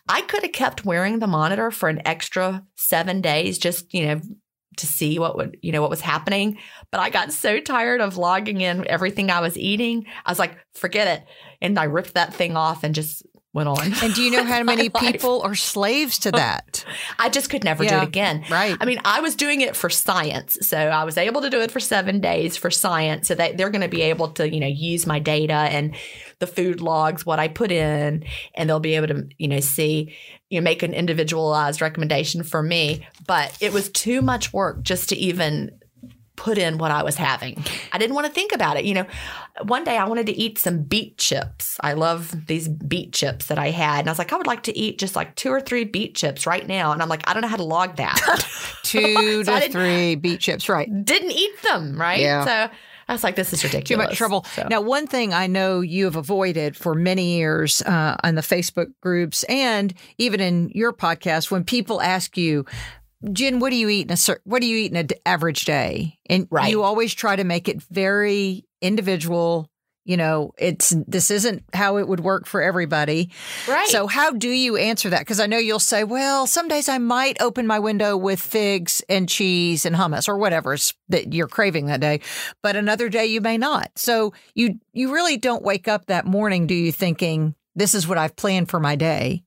I 0.08 0.20
could 0.22 0.42
have 0.42 0.52
kept 0.52 0.84
wearing 0.84 1.20
the 1.20 1.26
monitor 1.28 1.70
for 1.70 1.88
an 1.88 2.02
extra 2.04 2.66
7 2.74 3.20
days 3.20 3.58
just, 3.58 3.94
you 3.94 4.06
know, 4.06 4.20
to 4.76 4.86
see 4.86 5.18
what 5.18 5.36
would, 5.36 5.56
you 5.62 5.72
know, 5.72 5.80
what 5.80 5.90
was 5.90 6.00
happening, 6.00 6.58
but 6.90 7.00
I 7.00 7.10
got 7.10 7.32
so 7.32 7.60
tired 7.60 8.00
of 8.00 8.16
logging 8.16 8.60
in 8.60 8.86
everything 8.88 9.30
I 9.30 9.40
was 9.40 9.58
eating. 9.58 10.06
I 10.24 10.30
was 10.30 10.38
like, 10.38 10.56
forget 10.74 11.18
it. 11.18 11.26
And 11.62 11.79
I 11.79 11.85
ripped 11.85 12.14
that 12.14 12.35
thing 12.35 12.57
off 12.57 12.85
and 12.85 12.94
just 12.94 13.25
went 13.53 13.68
on. 13.68 13.92
And 14.03 14.14
do 14.14 14.23
you 14.23 14.31
know 14.31 14.44
how 14.44 14.62
many 14.64 14.88
my 14.88 15.01
life. 15.01 15.12
people 15.12 15.42
are 15.42 15.55
slaves 15.55 16.18
to 16.20 16.31
that? 16.33 16.85
I 17.18 17.29
just 17.29 17.51
could 17.51 17.64
never 17.64 17.85
do 17.85 17.96
it 17.96 18.03
again. 18.03 18.44
right. 18.51 18.77
I 18.81 18.85
mean, 18.85 19.01
I 19.05 19.20
was 19.20 19.35
doing 19.35 19.61
it 19.61 19.77
for 19.77 19.90
science. 19.90 20.59
So 20.62 20.77
I 20.77 21.05
was 21.05 21.18
able 21.18 21.42
to 21.42 21.51
do 21.51 21.61
it 21.61 21.70
for 21.70 21.81
seven 21.81 22.20
days 22.20 22.57
for 22.57 22.70
science. 22.70 23.29
So 23.29 23.35
that 23.35 23.57
they're 23.57 23.70
going 23.70 23.83
to 23.83 23.88
be 23.88 24.03
able 24.03 24.29
to, 24.33 24.49
you 24.49 24.61
know, 24.61 24.66
use 24.66 25.07
my 25.07 25.18
data 25.18 25.53
and 25.53 25.94
the 26.38 26.46
food 26.46 26.81
logs, 26.81 27.27
what 27.27 27.38
I 27.38 27.49
put 27.49 27.70
in, 27.70 28.25
and 28.55 28.68
they'll 28.68 28.81
be 28.81 28.94
able 28.94 29.09
to, 29.09 29.29
you 29.37 29.49
know, 29.49 29.61
see, 29.61 30.16
you 30.49 30.61
know, 30.61 30.64
make 30.64 30.83
an 30.83 30.94
individualized 30.94 31.81
recommendation 31.81 32.42
for 32.42 32.62
me. 32.62 33.07
But 33.27 33.57
it 33.61 33.73
was 33.73 33.90
too 33.90 34.23
much 34.23 34.53
work 34.53 34.83
just 34.83 35.11
to 35.11 35.16
even 35.16 35.79
put 36.40 36.57
in 36.57 36.79
what 36.79 36.90
I 36.90 37.03
was 37.03 37.16
having. 37.16 37.62
I 37.92 37.98
didn't 37.98 38.14
want 38.14 38.26
to 38.26 38.33
think 38.33 38.53
about 38.53 38.79
it. 38.79 38.87
You 38.87 38.94
know, 38.94 39.07
one 39.64 39.85
day 39.85 39.98
I 39.98 40.05
wanted 40.09 40.24
to 40.26 40.33
eat 40.33 40.57
some 40.59 40.83
beet 40.85 41.18
chips. 41.18 41.76
I 41.83 41.92
love 41.92 42.35
these 42.46 42.66
beet 42.66 43.12
chips 43.12 43.46
that 43.46 43.59
I 43.59 43.68
had. 43.70 44.00
And 44.00 44.09
I 44.09 44.11
was 44.12 44.18
like, 44.18 44.33
I 44.33 44.37
would 44.37 44.46
like 44.46 44.62
to 44.62 44.76
eat 44.76 44.98
just 44.98 45.14
like 45.14 45.35
two 45.37 45.50
or 45.50 45.61
three 45.61 45.85
beet 45.85 46.14
chips 46.14 46.46
right 46.46 46.66
now. 46.66 46.92
And 46.92 47.03
I'm 47.03 47.11
like, 47.11 47.29
I 47.29 47.35
don't 47.35 47.42
know 47.42 47.48
how 47.48 47.57
to 47.59 47.62
log 47.64 47.96
that. 47.96 48.16
Two 48.83 49.44
So 49.44 49.61
to 49.61 49.68
three 49.68 50.14
beet 50.14 50.40
chips, 50.40 50.68
right? 50.68 50.88
Didn't 51.05 51.31
eat 51.33 51.62
them, 51.62 52.00
right? 52.00 52.18
Yeah. 52.20 52.44
So 52.44 52.74
I 53.09 53.12
was 53.12 53.22
like, 53.22 53.37
this 53.37 53.53
is 53.53 53.62
ridiculous. 53.62 53.88
Too 54.07 54.09
much 54.11 54.16
trouble. 54.16 54.46
So- 54.55 54.66
Now, 54.70 54.81
one 54.81 55.07
thing 55.07 55.35
I 55.35 55.46
know 55.46 55.81
you 55.81 56.07
have 56.07 56.16
avoided 56.16 56.74
for 56.76 56.94
many 56.94 57.37
years 57.37 57.83
uh, 57.83 58.16
on 58.24 58.35
the 58.35 58.40
Facebook 58.40 58.92
groups 59.03 59.42
and 59.44 59.92
even 60.16 60.40
in 60.40 60.70
your 60.74 60.92
podcast, 60.92 61.50
when 61.50 61.64
people 61.64 62.00
ask 62.00 62.37
you, 62.38 62.64
Gin, 63.33 63.59
what 63.61 63.70
do 63.70 63.76
you 63.76 63.88
eat 63.88 64.11
in 64.11 64.16
a 64.16 64.37
what 64.44 64.62
do 64.62 64.66
you 64.66 64.76
eat 64.78 64.90
in 64.92 64.96
an 64.96 65.09
average 65.26 65.64
day? 65.64 66.18
And 66.28 66.46
Right. 66.50 66.70
you 66.70 66.83
always 66.83 67.12
try 67.14 67.37
to 67.37 67.44
make 67.44 67.68
it 67.68 67.83
very 67.83 68.64
individual. 68.80 69.68
You 70.06 70.16
know, 70.16 70.52
it's 70.59 70.94
this 71.06 71.30
isn't 71.30 71.62
how 71.74 71.98
it 71.98 72.09
would 72.09 72.20
work 72.20 72.46
for 72.46 72.62
everybody. 72.62 73.30
right. 73.68 73.87
So, 73.88 74.06
how 74.06 74.33
do 74.33 74.48
you 74.48 74.76
answer 74.78 75.11
that? 75.11 75.20
Because 75.20 75.38
I 75.38 75.46
know 75.46 75.59
you'll 75.59 75.78
say, 75.78 76.04
well, 76.04 76.46
some 76.46 76.68
days 76.68 76.88
I 76.88 76.96
might 76.96 77.40
open 77.42 77.66
my 77.66 77.78
window 77.78 78.16
with 78.16 78.40
figs 78.40 79.02
and 79.11 79.28
cheese 79.28 79.85
and 79.85 79.94
hummus 79.94 80.26
or 80.26 80.38
whatever's 80.38 80.94
that 81.11 81.35
you're 81.35 81.46
craving 81.46 81.87
that 81.87 82.00
day, 82.00 82.20
but 82.62 82.76
another 82.76 83.11
day 83.11 83.26
you 83.26 83.42
may 83.42 83.59
not. 83.59 83.90
So, 83.96 84.33
you 84.54 84.80
you 84.94 85.12
really 85.12 85.37
don't 85.37 85.62
wake 85.62 85.87
up 85.87 86.06
that 86.06 86.24
morning, 86.24 86.66
do 86.66 86.74
you, 86.74 86.90
thinking 86.92 87.54
this 87.76 87.94
is 87.94 88.09
what 88.09 88.18
I've 88.18 88.35
planned 88.35 88.70
for 88.70 88.80
my 88.80 88.96
day? 88.96 89.44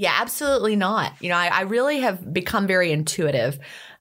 Yeah, 0.00 0.16
absolutely 0.18 0.76
not. 0.76 1.12
You 1.20 1.28
know, 1.28 1.36
I, 1.36 1.48
I 1.48 1.60
really 1.60 2.00
have 2.00 2.32
become 2.32 2.66
very 2.66 2.90
intuitive. 2.90 3.58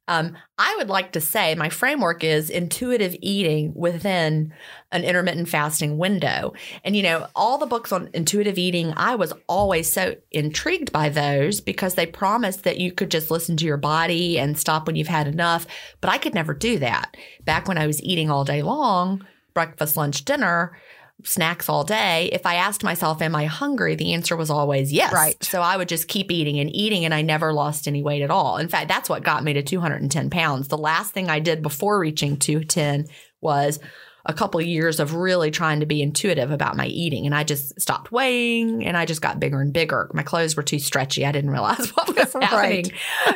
Um, 0.07 0.37
I 0.57 0.73
would 0.77 0.87
like 0.87 1.11
to 1.11 1.19
say 1.19 1.55
my 1.55 1.67
framework 1.67 2.23
is 2.23 2.49
intuitive 2.49 3.17
eating 3.19 3.73
within 3.75 4.53
an 4.93 5.03
intermittent 5.03 5.49
fasting 5.49 5.97
window. 5.97 6.53
And, 6.85 6.95
you 6.95 7.03
know, 7.03 7.27
all 7.35 7.57
the 7.57 7.65
books 7.65 7.91
on 7.91 8.09
intuitive 8.13 8.57
eating, 8.57 8.93
I 8.95 9.15
was 9.15 9.33
always 9.47 9.91
so 9.91 10.15
intrigued 10.31 10.93
by 10.93 11.09
those 11.09 11.59
because 11.59 11.95
they 11.95 12.05
promised 12.05 12.63
that 12.63 12.79
you 12.79 12.93
could 12.93 13.11
just 13.11 13.29
listen 13.29 13.57
to 13.57 13.65
your 13.65 13.75
body 13.75 14.39
and 14.39 14.57
stop 14.57 14.87
when 14.87 14.95
you've 14.95 15.09
had 15.09 15.27
enough. 15.27 15.67
But 15.99 16.11
I 16.11 16.17
could 16.17 16.33
never 16.33 16.53
do 16.53 16.79
that. 16.79 17.17
Back 17.43 17.67
when 17.67 17.77
I 17.77 17.87
was 17.87 18.01
eating 18.01 18.31
all 18.31 18.45
day 18.45 18.61
long, 18.61 19.27
breakfast, 19.53 19.97
lunch, 19.97 20.23
dinner, 20.23 20.77
snacks 21.23 21.69
all 21.69 21.83
day, 21.83 22.29
if 22.31 22.45
I 22.45 22.55
asked 22.55 22.83
myself, 22.83 23.21
Am 23.21 23.35
I 23.35 23.45
hungry? 23.45 23.95
the 23.95 24.13
answer 24.13 24.35
was 24.35 24.49
always 24.49 24.91
yes. 24.91 25.13
Right. 25.13 25.41
So 25.43 25.61
I 25.61 25.77
would 25.77 25.89
just 25.89 26.07
keep 26.07 26.31
eating 26.31 26.59
and 26.59 26.73
eating, 26.75 27.05
and 27.05 27.13
I 27.13 27.21
never 27.21 27.53
lost 27.53 27.87
any 27.87 28.01
weight 28.03 28.21
at 28.21 28.31
all. 28.31 28.57
In 28.57 28.67
fact, 28.69 28.87
that's 28.87 29.09
what 29.09 29.23
got 29.23 29.43
me 29.43 29.53
to 29.53 29.63
210 29.63 30.29
pounds. 30.29 30.67
The 30.67 30.77
last 30.77 31.13
thing 31.13 31.29
I 31.29 31.39
did 31.39 31.61
before 31.61 31.99
reaching 31.99 32.37
210 32.37 33.07
was 33.41 33.79
a 34.25 34.33
couple 34.33 34.59
of 34.59 34.65
years 34.65 34.99
of 34.99 35.15
really 35.15 35.49
trying 35.49 35.79
to 35.79 35.85
be 35.85 36.01
intuitive 36.01 36.51
about 36.51 36.77
my 36.77 36.85
eating. 36.85 37.25
And 37.25 37.33
I 37.33 37.43
just 37.43 37.79
stopped 37.79 38.11
weighing 38.11 38.85
and 38.85 38.95
I 38.97 39.05
just 39.05 39.21
got 39.21 39.39
bigger 39.39 39.61
and 39.61 39.73
bigger. 39.73 40.09
My 40.13 40.23
clothes 40.23 40.55
were 40.55 40.61
too 40.63 40.77
stretchy. 40.77 41.25
I 41.25 41.31
didn't 41.31 41.49
realize 41.49 41.89
what 41.95 42.15
was 42.15 42.33
happening. 42.41 42.91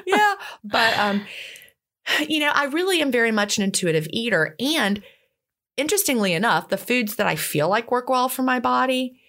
yeah. 0.06 0.36
But, 0.64 0.98
um, 1.00 1.26
you 2.28 2.40
know, 2.42 2.52
I 2.54 2.66
really 2.66 3.02
am 3.02 3.12
very 3.12 3.32
much 3.32 3.58
an 3.58 3.64
intuitive 3.64 4.08
eater. 4.12 4.56
And 4.60 5.02
interestingly 5.78 6.34
enough, 6.34 6.70
the 6.70 6.78
foods 6.78 7.16
that 7.16 7.28
I 7.28 7.36
feel 7.36 7.70
like 7.70 7.92
work 7.92 8.10
well 8.10 8.30
for 8.30 8.44
my 8.44 8.60
body, 8.60 9.20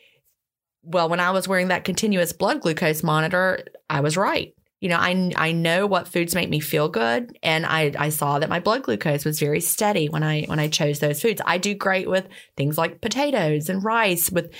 well, 0.82 1.08
when 1.08 1.20
I 1.20 1.30
was 1.30 1.48
wearing 1.48 1.68
that 1.68 1.84
continuous 1.84 2.32
blood 2.32 2.60
glucose 2.60 3.02
monitor, 3.02 3.64
I 3.88 4.00
was 4.00 4.16
right. 4.16 4.54
You 4.80 4.90
know, 4.90 4.98
I 4.98 5.32
I 5.36 5.52
know 5.52 5.86
what 5.86 6.08
foods 6.08 6.34
make 6.34 6.50
me 6.50 6.60
feel 6.60 6.90
good, 6.90 7.38
and 7.42 7.64
I 7.64 7.92
I 7.98 8.10
saw 8.10 8.38
that 8.38 8.50
my 8.50 8.60
blood 8.60 8.82
glucose 8.82 9.24
was 9.24 9.40
very 9.40 9.60
steady 9.60 10.10
when 10.10 10.22
I 10.22 10.42
when 10.42 10.58
I 10.58 10.68
chose 10.68 10.98
those 10.98 11.22
foods. 11.22 11.40
I 11.46 11.56
do 11.56 11.74
great 11.74 12.06
with 12.08 12.28
things 12.58 12.76
like 12.76 13.00
potatoes 13.00 13.70
and 13.70 13.82
rice, 13.82 14.30
with 14.30 14.52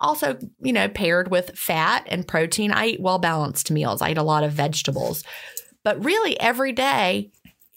also 0.00 0.38
you 0.62 0.72
know 0.72 0.88
paired 0.88 1.30
with 1.30 1.58
fat 1.58 2.04
and 2.06 2.26
protein. 2.26 2.72
I 2.72 2.86
eat 2.86 3.02
well 3.02 3.18
balanced 3.18 3.70
meals. 3.70 4.00
I 4.00 4.12
eat 4.12 4.18
a 4.18 4.22
lot 4.22 4.44
of 4.44 4.52
vegetables, 4.52 5.24
but 5.84 6.02
really 6.02 6.40
every 6.40 6.72
day 6.72 7.30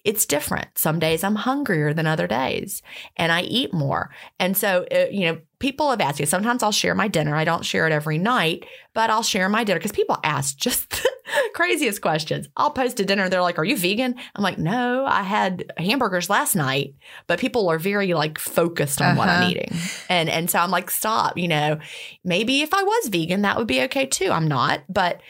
it's 0.04 0.26
different. 0.26 0.68
Some 0.78 1.00
days 1.00 1.24
I'm 1.24 1.36
hungrier 1.36 1.94
than 1.94 2.08
other 2.08 2.28
days 2.28 2.82
and 3.16 3.32
I 3.32 3.42
eat 3.44 3.74
more. 3.74 4.14
And 4.38 4.58
so, 4.58 4.86
uh, 4.92 5.06
you 5.10 5.22
know, 5.28 5.40
people 5.60 5.90
have 5.92 6.02
asked 6.02 6.20
me, 6.20 6.26
sometimes 6.26 6.62
I'll 6.62 6.74
share 6.74 6.94
my 6.94 7.08
dinner. 7.08 7.34
I 7.36 7.46
don't 7.46 7.64
share 7.64 7.88
it 7.88 7.94
every 7.94 8.18
night, 8.18 8.66
but 8.94 9.10
I'll 9.10 9.24
share 9.24 9.48
my 9.48 9.64
dinner 9.64 9.80
because 9.80 9.94
people 9.94 10.20
ask 10.22 10.58
just 10.58 10.90
the 10.90 11.10
craziest 11.54 12.02
questions. 12.02 12.50
I'll 12.58 12.72
post 12.72 13.00
a 13.00 13.06
dinner. 13.06 13.30
They're 13.30 13.42
like, 13.42 13.58
Are 13.58 13.64
you 13.64 13.78
vegan? 13.78 14.16
I'm 14.36 14.44
like, 14.44 14.58
No, 14.58 15.06
I 15.06 15.24
had 15.24 15.72
hamburgers 15.78 16.30
last 16.30 16.54
night, 16.54 16.96
but 17.28 17.40
people 17.40 17.70
are 17.70 17.80
very 17.80 18.14
like 18.14 18.40
focused 18.40 19.02
on 19.02 19.16
what 19.16 19.30
I'm 19.30 19.42
Uh-huh. 19.42 19.52
eating. 19.52 19.72
And, 20.10 20.28
and 20.30 20.52
so 20.52 20.60
I'm 20.60 20.72
like, 20.72 20.92
Stop, 20.92 21.38
you 21.38 21.48
know, 21.48 21.80
maybe 22.26 22.62
if 22.62 22.74
I 22.74 22.84
was 22.84 23.08
vegan, 23.08 23.44
that 23.44 23.58
would 23.58 23.68
be 23.68 23.84
okay 23.84 24.06
too. 24.06 24.32
I'm 24.32 24.50
not, 24.50 24.82
but 24.90 25.22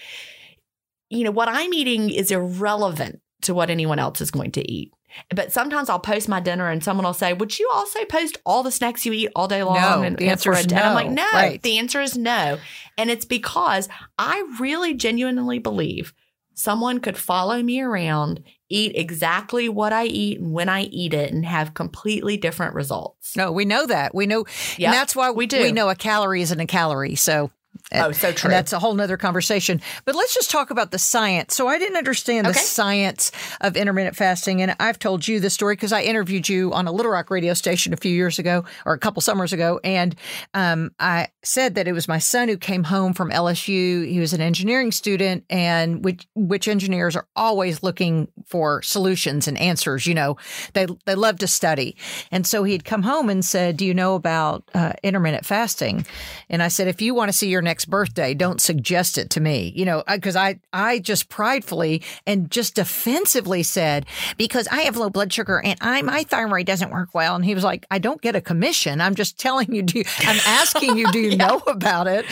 you 1.10 1.24
know, 1.24 1.32
what 1.32 1.48
I'm 1.48 1.74
eating 1.76 2.10
is 2.10 2.32
irrelevant 2.32 3.20
to 3.44 3.54
what 3.54 3.70
anyone 3.70 4.00
else 4.00 4.22
is 4.22 4.32
going 4.32 4.52
to 4.52 4.72
eat. 4.72 4.94
But 5.34 5.52
sometimes 5.52 5.90
I'll 5.90 6.00
post 6.00 6.28
my 6.28 6.40
dinner 6.40 6.70
and 6.70 6.84
someone 6.84 7.06
will 7.06 7.14
say, 7.14 7.34
Would 7.34 7.60
you 7.60 7.70
also 7.72 8.04
post 8.06 8.40
all 8.46 8.64
the 8.64 8.72
snacks 8.72 9.06
you 9.06 9.14
eat 9.14 9.30
all 9.36 9.48
day 9.48 9.62
long? 9.64 9.76
No, 9.76 10.02
and, 10.02 10.18
the 10.18 10.28
answer 10.30 10.52
is 10.54 10.66
day?" 10.66 10.76
And 10.76 10.86
I'm 10.86 10.96
like, 10.96 11.12
No, 11.12 11.28
Right. 11.34 11.62
the 11.62 11.78
answer 11.78 12.02
is 12.02 12.18
no. 12.18 12.58
And 12.98 13.12
it's 13.12 13.26
because 13.26 13.88
I 14.18 14.44
really 14.60 14.94
genuinely 14.96 15.60
believe 15.60 16.14
someone 16.56 17.00
could 17.00 17.18
follow 17.18 17.62
me 17.62 17.82
around, 17.82 18.44
eat 18.70 18.94
exactly 18.96 19.70
what 19.70 19.94
I 19.94 20.06
eat 20.06 20.40
and 20.40 20.52
when 20.52 20.70
I 20.70 20.84
eat 20.84 21.14
it, 21.14 21.32
and 21.32 21.46
have 21.46 21.74
completely 21.74 22.38
different 22.38 22.76
results. 22.76 23.36
No, 23.36 23.52
we 23.52 23.66
know 23.66 23.86
that. 23.86 24.14
We 24.16 24.26
know, 24.28 24.46
Yeah, 24.78 24.90
and 24.90 24.94
that's 24.96 25.16
why 25.16 25.32
we 25.32 25.46
do. 25.48 25.62
We 25.62 25.72
know 25.72 25.90
a 25.90 25.96
calorie 25.96 26.42
isn't 26.42 26.60
a 26.60 26.68
calorie. 26.68 27.16
So, 27.16 27.52
Oh, 27.96 28.12
so 28.12 28.32
true. 28.32 28.48
And 28.50 28.54
that's 28.54 28.74
a 28.74 28.80
whole 28.80 28.94
nother 28.94 29.18
conversation. 29.18 29.82
But 30.06 30.16
let's 30.16 30.34
just 30.34 30.50
talk 30.52 30.70
about 30.72 30.92
the 30.92 31.00
science. 31.00 31.56
So 31.56 31.68
I 31.68 31.78
didn't 31.80 31.98
understand 31.98 32.46
the 32.48 32.52
Okay. 32.52 32.60
science 32.60 33.32
of 33.62 33.76
intermittent 33.78 34.16
fasting. 34.16 34.62
And 34.62 34.76
I've 34.80 35.00
told 35.00 35.28
you 35.28 35.40
the 35.40 35.50
story 35.50 35.76
because 35.76 35.92
I 35.94 36.02
interviewed 36.02 36.48
you 36.50 36.74
on 36.74 36.88
a 36.88 36.92
Little 36.92 37.12
Rock 37.12 37.30
radio 37.30 37.54
station 37.54 37.94
a 37.94 37.98
few 37.98 38.14
years 38.14 38.40
ago 38.40 38.66
or 38.86 38.94
a 38.94 39.00
couple 39.00 39.22
summers 39.22 39.54
ago. 39.54 39.80
And 39.84 40.16
um, 40.54 40.92
I 41.00 41.28
said 41.44 41.76
that 41.76 41.88
it 41.88 41.94
was 41.94 42.08
my 42.08 42.20
son 42.20 42.48
who 42.48 42.58
came 42.58 42.84
home 42.86 43.14
from 43.14 43.30
LSU. 43.32 44.08
He 44.08 44.20
was 44.20 44.34
an 44.34 44.42
engineering 44.42 44.92
student, 44.92 45.44
and 45.50 46.04
which, 46.04 46.28
which 46.36 46.68
engineers 46.68 47.16
are 47.16 47.28
always 47.36 47.84
looking 47.84 48.28
for 48.46 48.82
solutions 48.82 49.48
and 49.48 49.58
answers. 49.58 50.08
You 50.08 50.14
know, 50.16 50.38
they, 50.74 50.88
they 51.06 51.16
love 51.16 51.40
to 51.40 51.48
study. 51.48 51.96
And 52.32 52.46
so 52.48 52.64
he'd 52.64 52.86
come 52.86 53.04
home 53.04 53.30
and 53.30 53.44
said, 53.44 53.78
Do 53.78 53.86
you 53.86 53.94
know 53.94 54.16
about 54.16 54.64
uh, 54.74 54.94
intermittent 55.04 55.46
fasting? 55.46 56.06
And 56.50 56.64
I 56.64 56.68
said, 56.70 56.88
If 56.88 57.02
you 57.02 57.14
want 57.14 57.30
to 57.30 57.38
see 57.38 57.50
your 57.50 57.62
next 57.62 57.83
birthday, 57.86 58.34
don't 58.34 58.62
suggest 58.62 59.18
it 59.18 59.30
to 59.32 59.42
me, 59.42 59.72
you 59.76 59.86
know, 59.86 60.04
because 60.08 60.36
I, 60.36 60.60
I 60.72 61.00
just 61.00 61.30
pridefully 61.30 62.02
and 62.26 62.50
just 62.50 62.76
defensively 62.76 63.64
said, 63.64 64.06
Because 64.38 64.68
I 64.70 64.82
have 64.82 64.98
low 64.98 65.10
blood 65.10 65.32
sugar 65.32 65.62
and 65.64 65.78
I, 65.82 66.02
my 66.02 66.24
thyroid 66.24 66.66
doesn't 66.66 66.92
work 66.92 67.10
well. 67.14 67.36
And 67.36 67.46
he 67.46 67.56
was 67.56 67.64
like, 67.64 67.86
I 67.92 68.00
don't 68.00 68.22
get 68.22 68.36
a 68.36 68.42
commission. 68.42 69.02
I'm 69.02 69.16
just 69.16 69.40
telling 69.40 69.74
you, 69.74 69.82
do 69.82 70.00
you, 70.00 70.06
I'm 70.20 70.40
asking 70.46 70.98
you, 70.98 71.12
do 71.12 71.20
you 71.20 71.38
know 71.44 71.62
about 71.68 72.08
it? 72.08 72.26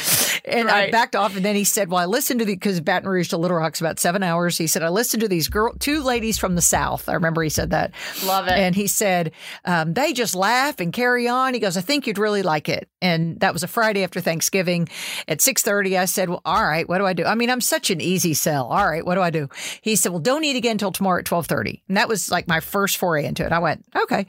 And 0.46 0.70
I 0.70 0.92
backed 0.92 1.16
off. 1.16 1.36
And 1.36 1.46
then 1.46 1.56
he 1.56 1.64
said, 1.64 1.90
Well, 1.90 2.00
I 2.00 2.06
listened 2.06 2.40
to 2.40 2.46
the, 2.46 2.56
because 2.56 2.80
Baton 2.82 3.10
Rouge 3.10 3.30
to 3.30 3.38
Little 3.38 3.58
Rock's 3.58 3.82
about 3.82 4.00
seven 4.00 4.24
hours. 4.24 4.58
He 4.58 4.68
said, 4.68 4.84
I 4.84 4.90
listened 4.90 5.22
to 5.22 5.28
these 5.28 5.48
girl, 5.48 5.74
two 5.80 6.02
ladies 6.04 6.38
from 6.38 6.56
the 6.56 6.62
South. 6.62 7.10
I 7.10 7.14
remember 7.14 7.44
he 7.44 7.50
said 7.50 7.72
that. 7.72 7.92
Love 8.26 8.48
it. 8.48 8.54
And 8.54 8.76
he 8.76 8.88
said, 8.88 9.32
um, 9.66 9.94
they 9.94 10.14
just 10.14 10.36
laugh 10.36 10.80
and 10.80 10.94
carry 10.94 11.28
on. 11.28 11.54
He 11.54 11.60
goes, 11.60 11.78
I 11.78 11.82
think 11.82 12.08
you'd 12.08 12.18
really 12.18 12.44
like 12.44 12.70
it. 12.70 12.90
And 13.02 13.40
that 13.40 13.54
was 13.54 13.64
a 13.64 13.68
Friday 13.68 14.04
after 14.04 14.22
Thanksgiving 14.22 14.90
at 15.28 15.41
6.30. 15.42 16.00
I 16.00 16.06
said, 16.06 16.30
well, 16.30 16.42
all 16.46 16.64
right, 16.64 16.88
what 16.88 17.00
do 17.00 17.06
I 17.06 17.14
do? 17.14 17.26
I 17.26 17.36
mean, 17.36 17.50
I'm 17.50 17.62
such 17.62 17.90
an 17.90 18.00
easy 18.00 18.34
sell. 18.34 18.68
All 18.68 18.88
right, 18.88 19.06
what 19.06 19.16
do 19.16 19.22
I 19.22 19.30
do? 19.30 19.50
He 19.82 19.96
said, 19.96 20.12
well, 20.12 20.22
don't 20.22 20.44
eat 20.44 20.56
again 20.56 20.74
until 20.74 20.92
tomorrow 20.92 21.20
at 21.20 21.26
12.30. 21.26 21.82
And 21.88 21.98
that 21.98 22.08
was 22.08 22.32
like 22.32 22.48
my 22.48 22.60
first 22.60 22.98
foray 22.98 23.26
into 23.26 23.46
it. 23.46 23.52
I 23.52 23.60
went, 23.60 23.86
okay. 23.96 24.28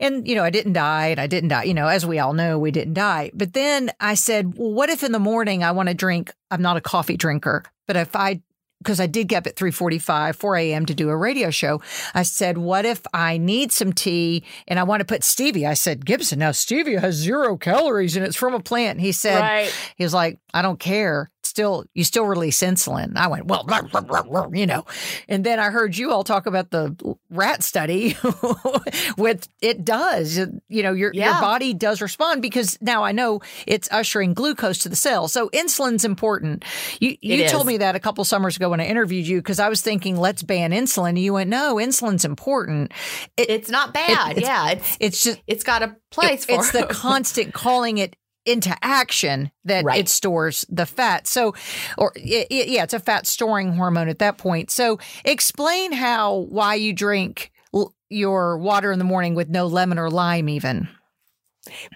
And, 0.00 0.26
you 0.26 0.34
know, 0.34 0.44
I 0.44 0.50
didn't 0.50 0.72
die 0.72 1.06
and 1.06 1.20
I 1.20 1.26
didn't 1.26 1.50
die. 1.50 1.64
You 1.64 1.74
know, 1.74 1.86
as 1.86 2.04
we 2.04 2.18
all 2.18 2.32
know, 2.32 2.58
we 2.58 2.70
didn't 2.70 2.94
die. 2.94 3.30
But 3.32 3.52
then 3.52 3.90
I 4.00 4.14
said, 4.14 4.58
well, 4.58 4.72
what 4.72 4.90
if 4.90 5.02
in 5.02 5.12
the 5.12 5.18
morning 5.18 5.62
I 5.62 5.70
want 5.70 5.88
to 5.88 5.94
drink? 5.94 6.32
I'm 6.50 6.62
not 6.62 6.76
a 6.76 6.80
coffee 6.80 7.16
drinker, 7.16 7.62
but 7.86 7.96
if 7.96 8.16
I 8.16 8.42
because 8.84 9.00
I 9.00 9.06
did 9.06 9.28
get 9.28 9.38
up 9.38 9.46
at 9.46 9.56
3:45, 9.56 10.36
4 10.36 10.56
a.m. 10.56 10.86
to 10.86 10.94
do 10.94 11.08
a 11.08 11.16
radio 11.16 11.50
show. 11.50 11.80
I 12.14 12.22
said, 12.22 12.58
"What 12.58 12.84
if 12.84 13.02
I 13.12 13.38
need 13.38 13.72
some 13.72 13.92
tea 13.92 14.44
and 14.68 14.78
I 14.78 14.84
want 14.84 15.00
to 15.00 15.04
put 15.06 15.22
stevia?" 15.22 15.68
I 15.68 15.74
said, 15.74 16.04
"Gibson, 16.04 16.38
now 16.38 16.50
stevia 16.50 17.00
has 17.00 17.14
zero 17.14 17.56
calories 17.56 18.16
and 18.16 18.24
it's 18.24 18.36
from 18.36 18.54
a 18.54 18.60
plant." 18.60 19.00
He 19.00 19.12
said, 19.12 19.40
Right. 19.40 19.74
"He 19.96 20.04
was 20.04 20.14
like, 20.14 20.38
I 20.52 20.62
don't 20.62 20.78
care. 20.78 21.30
Still, 21.54 21.84
you 21.94 22.02
still 22.02 22.24
release 22.26 22.58
insulin." 22.60 23.16
I 23.16 23.28
went, 23.28 23.46
"Well, 23.46 23.62
blah, 23.62 23.82
blah, 23.82 24.00
blah, 24.00 24.22
blah," 24.22 24.48
you 24.52 24.66
know." 24.66 24.84
And 25.28 25.44
then 25.44 25.60
I 25.60 25.70
heard 25.70 25.96
you 25.96 26.10
all 26.10 26.24
talk 26.24 26.46
about 26.46 26.70
the 26.70 26.96
rat 27.30 27.62
study. 27.62 28.16
with 29.16 29.46
it 29.60 29.84
does, 29.84 30.36
you 30.68 30.82
know, 30.82 30.92
your 30.92 31.12
your 31.12 31.40
body 31.40 31.72
does 31.74 32.00
respond 32.02 32.42
because 32.42 32.76
now 32.80 33.04
I 33.04 33.12
know 33.12 33.40
it's 33.66 33.88
ushering 33.92 34.34
glucose 34.34 34.78
to 34.78 34.88
the 34.88 34.96
cell. 34.96 35.28
So 35.28 35.48
insulin's 35.50 36.04
important. 36.04 36.64
You 37.00 37.16
you 37.20 37.34
It 37.44 37.50
told 37.50 37.66
me 37.66 37.76
that 37.78 37.94
a 37.94 38.00
couple 38.00 38.24
summers 38.24 38.56
ago 38.56 38.70
when 38.70 38.80
I 38.80 38.86
interviewed 38.86 39.26
you 39.26 39.38
because 39.38 39.60
I 39.60 39.68
was 39.68 39.80
thinking 39.80 40.16
let's 40.16 40.42
ban 40.42 40.72
insulin. 40.72 41.10
And 41.10 41.18
you 41.18 41.34
went, 41.34 41.50
no, 41.50 41.76
insulin's 41.76 42.24
important. 42.24 42.92
It, 43.36 43.48
It's 43.50 43.70
not 43.70 43.94
bad. 43.94 44.38
it's- 44.38 44.42
yeah. 44.42 44.70
It's 44.72 44.96
it's 45.00 45.22
just 45.22 45.40
it's 45.46 45.62
got 45.64 45.82
a 45.82 45.96
place 46.10 46.44
for 46.46 46.52
it's 46.56 46.72
the 46.72 46.86
constant 46.90 47.54
calling 47.54 47.98
it 47.98 48.16
into 48.46 48.76
action 48.82 49.50
that 49.64 49.84
Right. 49.84 50.00
it 50.00 50.08
stores 50.08 50.64
the 50.68 50.86
fat. 50.86 51.26
So, 51.26 51.54
or 51.98 52.12
i- 52.16 52.46
i- 52.50 52.64
yeah, 52.68 52.82
it's 52.84 52.94
a 52.94 52.98
fat 53.00 53.26
storing 53.26 53.72
hormone 53.74 54.08
at 54.08 54.18
that 54.18 54.38
point. 54.38 54.70
So, 54.70 54.98
explain 55.24 55.92
how 55.92 56.46
why 56.50 56.74
you 56.74 56.92
drink 56.92 57.50
l- 57.74 57.94
your 58.10 58.58
water 58.58 58.92
in 58.92 58.98
the 58.98 59.04
morning 59.04 59.34
with 59.34 59.48
no 59.48 59.66
lemon 59.66 59.98
or 59.98 60.10
lime, 60.10 60.48
even. 60.48 60.88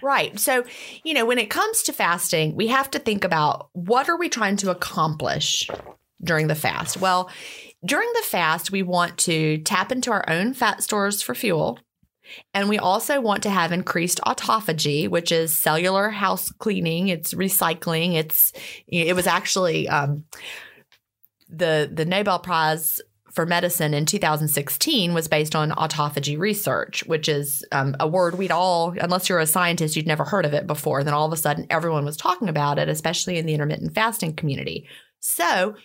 Right. 0.01 0.39
So, 0.39 0.63
you 1.03 1.13
know, 1.13 1.25
when 1.25 1.37
it 1.37 1.51
comes 1.51 1.83
to 1.83 1.93
fasting, 1.93 2.55
we 2.55 2.67
have 2.67 2.89
to 2.91 2.99
think 2.99 3.23
about 3.23 3.69
what 3.73 4.09
are 4.09 4.17
we 4.17 4.27
trying 4.27 4.55
to 4.57 4.71
accomplish 4.71 5.69
during 6.23 6.47
the 6.47 6.55
fast? 6.55 6.97
Well, 6.97 7.29
during 7.85 8.09
the 8.15 8.23
fast, 8.25 8.71
we 8.71 8.81
want 8.81 9.17
to 9.19 9.59
tap 9.59 9.91
into 9.91 10.11
our 10.11 10.25
own 10.27 10.53
fat 10.55 10.81
stores 10.83 11.21
for 11.21 11.35
fuel. 11.35 11.79
And 12.53 12.69
we 12.69 12.77
also 12.77 13.21
want 13.21 13.43
to 13.43 13.49
have 13.49 13.71
increased 13.71 14.19
autophagy, 14.25 15.07
which 15.07 15.31
is 15.31 15.55
cellular 15.55 16.09
house 16.09 16.51
cleaning. 16.51 17.07
It's 17.07 17.33
recycling. 17.33 18.15
It's 18.15 18.53
it 18.87 19.15
was 19.15 19.27
actually 19.27 19.87
um, 19.87 20.25
the 21.49 21.89
the 21.91 22.05
Nobel 22.05 22.39
Prize 22.39 23.01
for 23.31 23.45
medicine 23.45 23.93
in 23.93 24.05
2016 24.05 25.13
was 25.13 25.27
based 25.27 25.55
on 25.55 25.71
autophagy 25.71 26.37
research, 26.37 27.03
which 27.05 27.29
is 27.29 27.63
um, 27.71 27.95
a 27.99 28.07
word 28.07 28.37
we'd 28.37 28.51
all, 28.51 28.95
unless 28.99 29.29
you're 29.29 29.39
a 29.39 29.45
scientist, 29.45 29.95
you'd 29.95 30.07
never 30.07 30.23
heard 30.23 30.45
of 30.45 30.53
it 30.53 30.67
before. 30.67 31.03
Then 31.03 31.13
all 31.13 31.27
of 31.27 31.33
a 31.33 31.37
sudden, 31.37 31.67
everyone 31.69 32.05
was 32.05 32.17
talking 32.17 32.49
about 32.49 32.79
it, 32.79 32.89
especially 32.89 33.37
in 33.37 33.45
the 33.45 33.53
intermittent 33.53 33.93
fasting 33.93 34.35
community. 34.35 34.87
So 35.19 35.75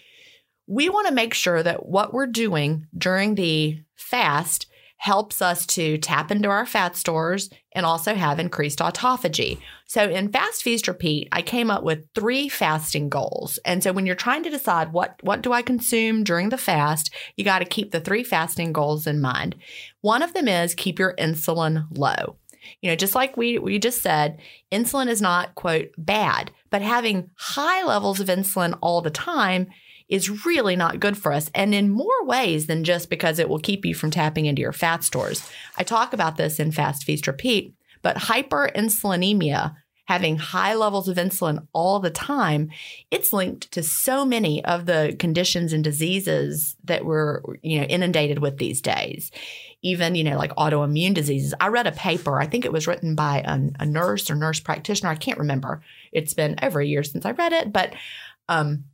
we 0.67 0.89
want 0.89 1.09
to 1.09 1.15
make 1.15 1.35
sure 1.35 1.63
that 1.63 1.87
what 1.87 2.15
we're 2.15 2.27
doing 2.27 2.87
during 2.97 3.35
the 3.35 3.79
fast 3.95 4.67
helps 5.05 5.43
us 5.43 5.67
to 5.67 5.99
tap 5.99 6.31
into 6.31 6.49
our 6.49 6.65
fat 6.65 6.97
stores 6.97 7.51
and 7.73 7.85
also 7.85 8.15
have 8.15 8.39
increased 8.39 8.79
autophagy. 8.79 9.61
So 9.87 10.09
in 10.09 10.33
Fast 10.33 10.63
Feast 10.63 10.89
Repeat, 10.89 11.29
I 11.31 11.43
came 11.43 11.71
up 11.71 11.83
with 11.83 12.09
three 12.15 12.49
fasting 12.49 13.11
goals. 13.11 13.59
And 13.67 13.83
so 13.83 13.93
when 13.93 14.07
you're 14.07 14.15
trying 14.15 14.45
to 14.45 14.51
decide 14.51 14.95
what 14.95 15.17
what 15.21 15.43
do 15.43 15.53
I 15.53 15.61
consume 15.61 16.25
during 16.25 16.49
the 16.49 16.57
fast, 16.57 17.13
you 17.37 17.45
got 17.45 17.59
to 17.59 17.67
keep 17.67 17.91
the 17.91 18.01
three 18.01 18.25
fasting 18.25 18.73
goals 18.73 19.07
in 19.07 19.21
mind. 19.21 19.57
One 20.01 20.23
of 20.23 20.33
them 20.33 20.49
is 20.49 20.75
keep 20.75 20.99
your 20.99 21.15
insulin 21.17 21.87
low. 21.91 22.39
You 22.81 22.89
know, 22.89 22.97
just 22.97 23.15
like 23.15 23.37
we 23.37 23.59
we 23.59 23.79
just 23.79 24.01
said, 24.01 24.41
insulin 24.73 25.09
is 25.09 25.21
not 25.21 25.55
quote 25.55 25.91
bad, 25.99 26.51
but 26.71 26.81
having 26.81 27.29
high 27.37 27.85
levels 27.85 28.21
of 28.21 28.29
insulin 28.29 28.79
all 28.81 29.03
the 29.03 29.11
time 29.11 29.67
is 30.09 30.45
really 30.45 30.77
not 30.77 31.01
good 31.01 31.17
for 31.17 31.33
us 31.33 31.51
and 31.55 31.75
in 31.75 31.89
more 31.89 32.25
ways 32.25 32.67
than 32.67 32.85
just 32.85 33.09
because 33.09 33.39
it 33.39 33.49
will 33.49 33.59
keep 33.59 33.85
you 33.85 33.95
from 33.95 34.11
tapping 34.11 34.47
into 34.47 34.61
your 34.61 34.73
fat 34.73 35.03
stores. 35.03 35.49
I 35.79 35.83
talk 35.83 36.13
about 36.13 36.37
this 36.37 36.61
in 36.61 36.73
Fast 36.73 37.05
Feast 37.05 37.27
Repeat, 37.27 37.75
but 38.03 38.17
hyperinsulinemia, 38.17 39.75
having 40.07 40.37
high 40.37 40.75
levels 40.75 41.09
of 41.09 41.17
insulin 41.17 41.67
all 41.73 41.99
the 41.99 42.11
time, 42.11 42.71
it's 43.11 43.33
linked 43.33 43.73
to 43.73 43.83
so 43.83 44.25
many 44.27 44.63
of 44.67 44.85
the 44.85 45.17
conditions 45.19 45.73
and 45.73 45.83
diseases 45.83 46.77
that 46.85 47.07
we're, 47.07 47.41
you 47.63 47.81
know, 47.81 47.87
inundated 47.87 48.39
with 48.39 48.59
these 48.59 48.83
days. 48.83 49.31
Even, 49.81 50.15
you 50.15 50.25
know, 50.25 50.37
like 50.37 50.55
autoimmune 50.57 51.15
diseases. 51.15 51.55
I 51.61 51.69
read 51.69 51.87
a 51.87 51.93
paper, 51.93 52.39
I 52.39 52.47
think 52.47 52.65
it 52.65 52.73
was 52.73 52.87
written 52.87 53.15
by 53.15 53.43
a, 53.47 53.87
nurse 53.87 54.31
or 54.31 54.35
nurse 54.35 54.61
practitioner. 54.61 55.11
I 55.11 55.15
can't 55.15 55.39
remember. 55.39 55.83
It's 56.13 56.35
been 56.35 56.57
over 56.63 56.81
a 56.81 56.87
year 56.87 57.03
since 57.03 57.25
I 57.25 57.33
read 57.33 57.53
it, 57.53 57.73
but 57.73 57.95
um, 58.49 58.85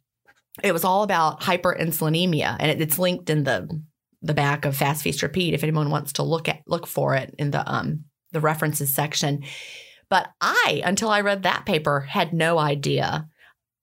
it 0.63 0.73
was 0.73 0.85
all 0.85 1.03
about 1.03 1.41
hyperinsulinemia 1.41 2.57
and 2.59 2.71
it, 2.71 2.81
it's 2.81 2.99
linked 2.99 3.31
in 3.31 3.45
the 3.45 3.69
the 4.23 4.35
back 4.35 4.65
of 4.65 4.77
fast 4.77 5.03
feast 5.03 5.23
repeat 5.23 5.55
if 5.55 5.63
anyone 5.63 5.91
wants 5.91 6.13
to 6.15 6.23
look 6.23 6.49
at 6.49 6.61
look 6.67 6.87
for 6.87 7.15
it 7.15 7.35
in 7.39 7.51
the 7.51 7.69
um 7.71 8.05
the 8.33 8.41
references 8.41 8.95
section. 8.95 9.43
But 10.09 10.29
i 10.41 10.83
until 10.85 11.09
i 11.11 11.21
read 11.21 11.45
that 11.45 11.67
paper 11.67 12.01
had 12.01 12.33
no 12.33 12.59
idea 12.59 13.29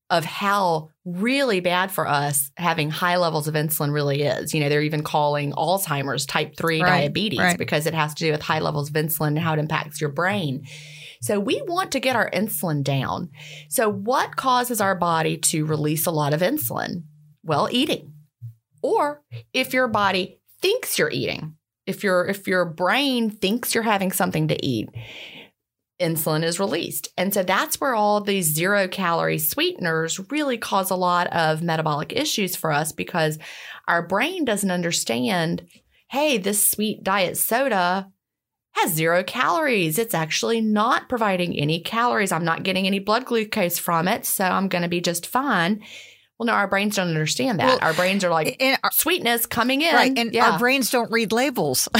of 0.09 0.23
how 0.23 0.89
really 1.03 1.59
bad 1.59 1.91
for 1.91 2.07
us 2.07 2.49
having 2.55 2.89
high 2.89 3.17
levels 3.17 3.47
of 3.47 3.55
insulin 3.55 3.93
really 3.93 4.21
is. 4.21 4.53
You 4.53 4.61
know 4.61 4.69
they're 4.69 4.81
even 4.81 5.03
calling 5.03 5.51
alzheimer's 5.53 6.25
type 6.25 6.55
3 6.57 6.81
Right, 6.81 6.89
diabetes 7.01 7.39
right. 7.39 7.57
because 7.57 7.85
it 7.87 7.93
has 7.93 8.13
to 8.15 8.25
do 8.25 8.31
with 8.31 8.41
high 8.41 8.59
levels 8.59 8.89
of 8.89 8.95
insulin 8.95 9.27
and 9.29 9.39
how 9.39 9.53
it 9.53 9.59
impacts 9.59 9.99
your 9.99 10.09
brain 10.11 10.65
so 11.21 11.39
we 11.39 11.61
want 11.67 11.91
to 11.91 11.99
get 11.99 12.15
our 12.15 12.29
insulin 12.31 12.83
down 12.83 13.29
so, 13.69 13.89
what 13.89 14.35
causes 14.35 14.81
our 14.81 14.95
body 14.95 15.37
to 15.37 15.65
release 15.65 16.05
a 16.05 16.11
lot 16.11 16.33
of 16.33 16.41
insulin? 16.41 17.03
Well, 17.43 17.69
eating. 17.71 18.13
Or 18.81 19.23
if 19.53 19.73
your 19.73 19.87
body 19.87 20.39
thinks 20.61 20.97
you're 20.97 21.09
eating, 21.09 21.55
if 21.85 22.03
your 22.03 22.25
if 22.25 22.47
your 22.47 22.65
brain 22.65 23.29
thinks 23.29 23.73
you're 23.73 23.83
having 23.83 24.11
something 24.11 24.47
to 24.49 24.65
eat, 24.65 24.89
insulin 25.99 26.43
is 26.43 26.59
released. 26.59 27.09
And 27.17 27.33
so 27.33 27.43
that's 27.43 27.81
where 27.81 27.95
all 27.95 28.21
these 28.21 28.53
zero 28.53 28.87
calorie 28.87 29.39
sweeteners 29.39 30.19
really 30.31 30.57
cause 30.57 30.91
a 30.91 30.95
lot 30.95 31.27
of 31.27 31.63
metabolic 31.63 32.13
issues 32.13 32.55
for 32.55 32.71
us 32.71 32.91
because 32.91 33.39
our 33.87 34.05
brain 34.05 34.45
doesn't 34.45 34.71
understand, 34.71 35.65
hey, 36.09 36.37
this 36.37 36.67
sweet 36.67 37.03
diet 37.03 37.37
soda 37.37 38.11
has 38.81 38.93
zero 38.93 39.23
calories. 39.23 39.97
It's 39.97 40.13
actually 40.13 40.61
not 40.61 41.09
providing 41.09 41.57
any 41.57 41.79
calories. 41.79 42.31
I'm 42.31 42.45
not 42.45 42.63
getting 42.63 42.85
any 42.87 42.99
blood 42.99 43.25
glucose 43.25 43.77
from 43.79 44.07
it, 44.07 44.25
so 44.25 44.43
I'm 44.45 44.67
going 44.67 44.81
to 44.83 44.87
be 44.87 45.01
just 45.01 45.27
fine. 45.27 45.81
Well, 46.37 46.45
no, 46.47 46.53
our 46.53 46.67
brains 46.67 46.95
don't 46.95 47.07
understand 47.07 47.59
that. 47.59 47.65
Well, 47.65 47.79
our 47.81 47.93
brains 47.93 48.23
are 48.23 48.29
like 48.29 48.61
our, 48.83 48.91
sweetness 48.91 49.47
coming 49.47 49.81
in, 49.81 49.95
right, 49.95 50.15
and 50.15 50.33
yeah. 50.33 50.51
our 50.51 50.59
brains 50.59 50.91
don't 50.91 51.11
read 51.11 51.31
labels. 51.31 51.87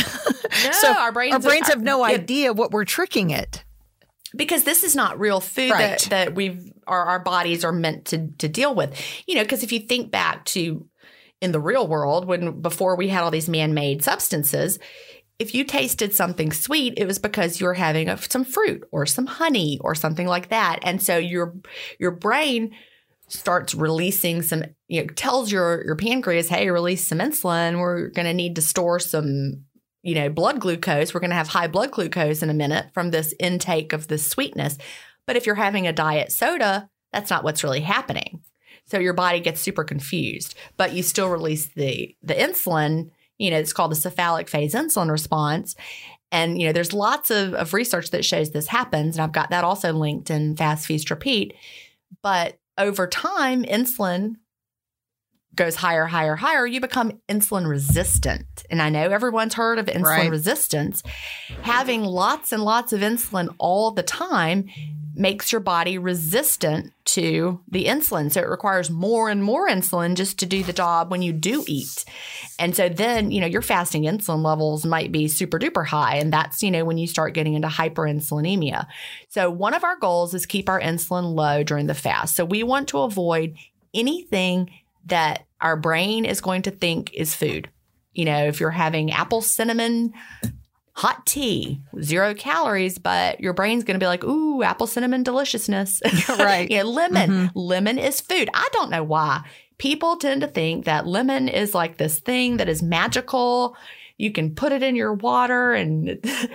No, 0.63 0.71
so 0.71 0.91
our 0.93 1.11
brains, 1.11 1.33
our 1.33 1.39
brains 1.39 1.67
have 1.67 1.81
no 1.81 2.03
idea 2.03 2.53
what 2.53 2.71
we're 2.71 2.85
tricking 2.85 3.29
it. 3.31 3.63
because 4.35 4.63
this 4.63 4.83
is 4.83 4.95
not 4.95 5.19
real 5.19 5.39
food 5.41 5.71
Right. 5.71 5.99
that, 5.99 6.09
that 6.09 6.35
we've 6.35 6.71
our, 6.87 7.03
our 7.05 7.19
bodies 7.19 7.63
are 7.65 7.73
meant 7.73 8.05
to 8.05 8.29
to 8.39 8.47
deal 8.47 8.73
with. 8.73 8.99
You 9.27 9.35
know, 9.35 9.43
because 9.43 9.61
if 9.61 9.71
you 9.71 9.79
think 9.79 10.09
back 10.09 10.45
to 10.45 10.87
in 11.41 11.51
the 11.51 11.59
real 11.59 11.85
world 11.87 12.25
when 12.25 12.61
before 12.61 12.95
we 12.95 13.09
had 13.09 13.23
all 13.23 13.29
these 13.29 13.49
man-made 13.49 14.03
substances, 14.03 14.79
if 15.39 15.53
you 15.53 15.63
tasted 15.63 16.13
something 16.13 16.51
sweet, 16.51 16.95
it 16.97 17.05
was 17.05 17.19
because 17.19 17.59
you 17.59 17.67
were 17.67 17.75
having 17.75 18.09
a, 18.09 18.17
some 18.17 18.43
fruit 18.43 18.83
or 18.91 19.05
some 19.05 19.27
honey 19.27 19.77
or 19.81 19.93
something 19.93 20.27
like 20.27 20.49
that, 20.49 20.79
and 20.83 21.01
so 21.01 21.17
your 21.17 21.55
your 21.99 22.11
brain 22.11 22.73
starts 23.29 23.75
releasing 23.75 24.41
some 24.41 24.63
you 24.87 25.01
know 25.01 25.07
tells 25.15 25.51
your 25.51 25.83
your 25.85 25.97
pancreas 25.97 26.47
hey 26.47 26.69
release 26.69 27.05
some 27.05 27.19
insulin. 27.19 27.79
We're 27.79 28.07
going 28.09 28.25
to 28.25 28.33
need 28.33 28.55
to 28.55 28.61
store 28.61 28.99
some 28.99 29.65
you 30.01 30.15
know 30.15 30.29
blood 30.29 30.59
glucose. 30.59 31.13
We're 31.13 31.19
going 31.19 31.31
to 31.31 31.35
have 31.35 31.49
high 31.49 31.67
blood 31.67 31.91
glucose 31.91 32.41
in 32.41 32.49
a 32.49 32.55
minute 32.55 32.87
from 32.93 33.11
this 33.11 33.33
intake 33.39 33.93
of 33.93 34.07
this 34.07 34.27
sweetness. 34.27 34.77
But 35.27 35.35
if 35.35 35.45
you're 35.45 35.55
having 35.55 35.87
a 35.87 35.93
diet 35.93 36.31
soda 36.31 36.89
that's 37.13 37.29
not 37.29 37.43
what's 37.43 37.63
really 37.63 37.79
happening. 37.81 38.41
So 38.85 38.99
your 38.99 39.13
body 39.13 39.39
gets 39.39 39.61
super 39.61 39.83
confused 39.83 40.55
but 40.77 40.93
you 40.93 41.03
still 41.03 41.29
release 41.29 41.67
the 41.67 42.15
the 42.23 42.33
insulin 42.33 43.11
you 43.37 43.51
know 43.51 43.57
it's 43.57 43.73
called 43.73 43.91
the 43.91 43.95
cephalic 43.95 44.49
phase 44.49 44.73
insulin 44.73 45.09
response 45.11 45.75
and 46.31 46.59
you 46.59 46.67
know 46.67 46.73
there's 46.73 46.93
lots 46.93 47.31
of, 47.31 47.53
of 47.53 47.73
research 47.73 48.11
that 48.11 48.25
shows 48.25 48.51
this 48.51 48.67
happens 48.67 49.15
and 49.15 49.23
i've 49.23 49.31
got 49.31 49.49
that 49.49 49.63
also 49.63 49.93
linked 49.93 50.29
in 50.29 50.55
fast 50.55 50.85
feast 50.85 51.09
repeat 51.09 51.53
but 52.21 52.57
over 52.77 53.07
time, 53.07 53.63
insulin 53.63 54.35
goes 55.55 55.75
higher, 55.75 56.05
higher, 56.05 56.35
higher. 56.35 56.65
You 56.67 56.79
become 56.79 57.19
insulin 57.27 57.67
resistant. 57.67 58.45
And 58.69 58.81
I 58.81 58.89
know 58.89 59.09
everyone's 59.09 59.55
heard 59.55 59.79
of 59.79 59.87
insulin 59.87 60.03
Right. 60.03 60.29
resistance. 60.29 61.01
Having 61.63 62.03
lots 62.03 62.51
and 62.51 62.63
lots 62.63 62.93
of 62.93 63.01
insulin 63.01 63.53
all 63.57 63.91
the 63.91 64.03
time 64.03 64.65
makes 65.17 65.51
your 65.51 65.61
body 65.61 65.97
resistant 65.97 66.93
to 67.05 67.59
the 67.67 67.85
insulin. 67.85 68.31
So 68.31 68.41
it 68.41 68.49
requires 68.49 68.89
more 68.89 69.29
and 69.29 69.43
more 69.43 69.67
insulin 69.67 70.15
just 70.15 70.39
to 70.39 70.45
do 70.45 70.63
the 70.63 70.73
job 70.73 71.09
when 71.09 71.21
you 71.21 71.33
do 71.33 71.63
eat. 71.67 72.05
And 72.59 72.75
so 72.75 72.89
then, 72.89 73.31
you 73.31 73.41
know, 73.41 73.47
your 73.47 73.61
fasting 73.61 74.03
insulin 74.03 74.43
levels 74.43 74.85
might 74.85 75.11
be 75.11 75.27
super 75.27 75.59
duper 75.59 75.85
high. 75.85 76.17
And 76.17 76.31
that's, 76.31 76.61
you 76.61 76.71
know, 76.71 76.85
when 76.85 76.97
you 76.97 77.07
start 77.07 77.33
getting 77.33 77.53
into 77.53 77.67
hyperinsulinemia. 77.67 78.85
So 79.29 79.49
one 79.49 79.73
of 79.73 79.83
our 79.83 79.97
goals 79.97 80.33
is 80.33 80.45
keep 80.45 80.69
our 80.69 80.79
insulin 80.79 81.35
low 81.35 81.63
during 81.63 81.87
the 81.87 81.93
fast. 81.93 82.35
So 82.35 82.45
we 82.45 82.63
want 82.63 82.89
to 82.89 82.99
avoid 82.99 83.55
anything 83.93 84.69
that 85.05 85.45
our 85.61 85.77
brain 85.77 86.25
is 86.25 86.41
going 86.41 86.63
to 86.63 86.71
think 86.71 87.13
is 87.13 87.33
food. 87.33 87.69
You 88.13 88.25
know, 88.25 88.45
if 88.45 88.59
you're 88.59 88.71
having 88.71 89.11
apple 89.11 89.41
cinnamon 89.41 90.13
hot 90.97 91.27
tea, 91.27 91.79
zero 92.01 92.33
calories, 92.33 92.97
but 92.97 93.39
your 93.39 93.53
brain's 93.53 93.83
going 93.83 93.93
to 93.99 94.03
be 94.03 94.07
like, 94.07 94.23
ooh, 94.23 94.63
apple 94.63 94.87
cinnamon 94.87 95.21
deliciousness. 95.21 96.01
Right. 96.27 96.67
yeah, 96.71 96.81
lemon. 96.81 97.29
Mm-hmm. 97.29 97.59
Lemon 97.59 97.99
is 97.99 98.19
food. 98.19 98.49
I 98.53 98.67
don't 98.73 98.89
know 98.89 99.03
why. 99.03 99.43
People 99.77 100.17
tend 100.17 100.41
to 100.41 100.47
think 100.47 100.85
that 100.85 101.05
lemon 101.05 101.49
is 101.49 101.75
like 101.75 101.97
this 101.97 102.19
thing 102.19 102.57
that 102.57 102.67
is 102.67 102.81
magical. 102.81 103.77
You 104.17 104.31
can 104.31 104.55
put 104.55 104.71
it 104.71 104.81
in 104.81 104.95
your 104.95 105.13
water 105.13 105.73
and 105.73 106.19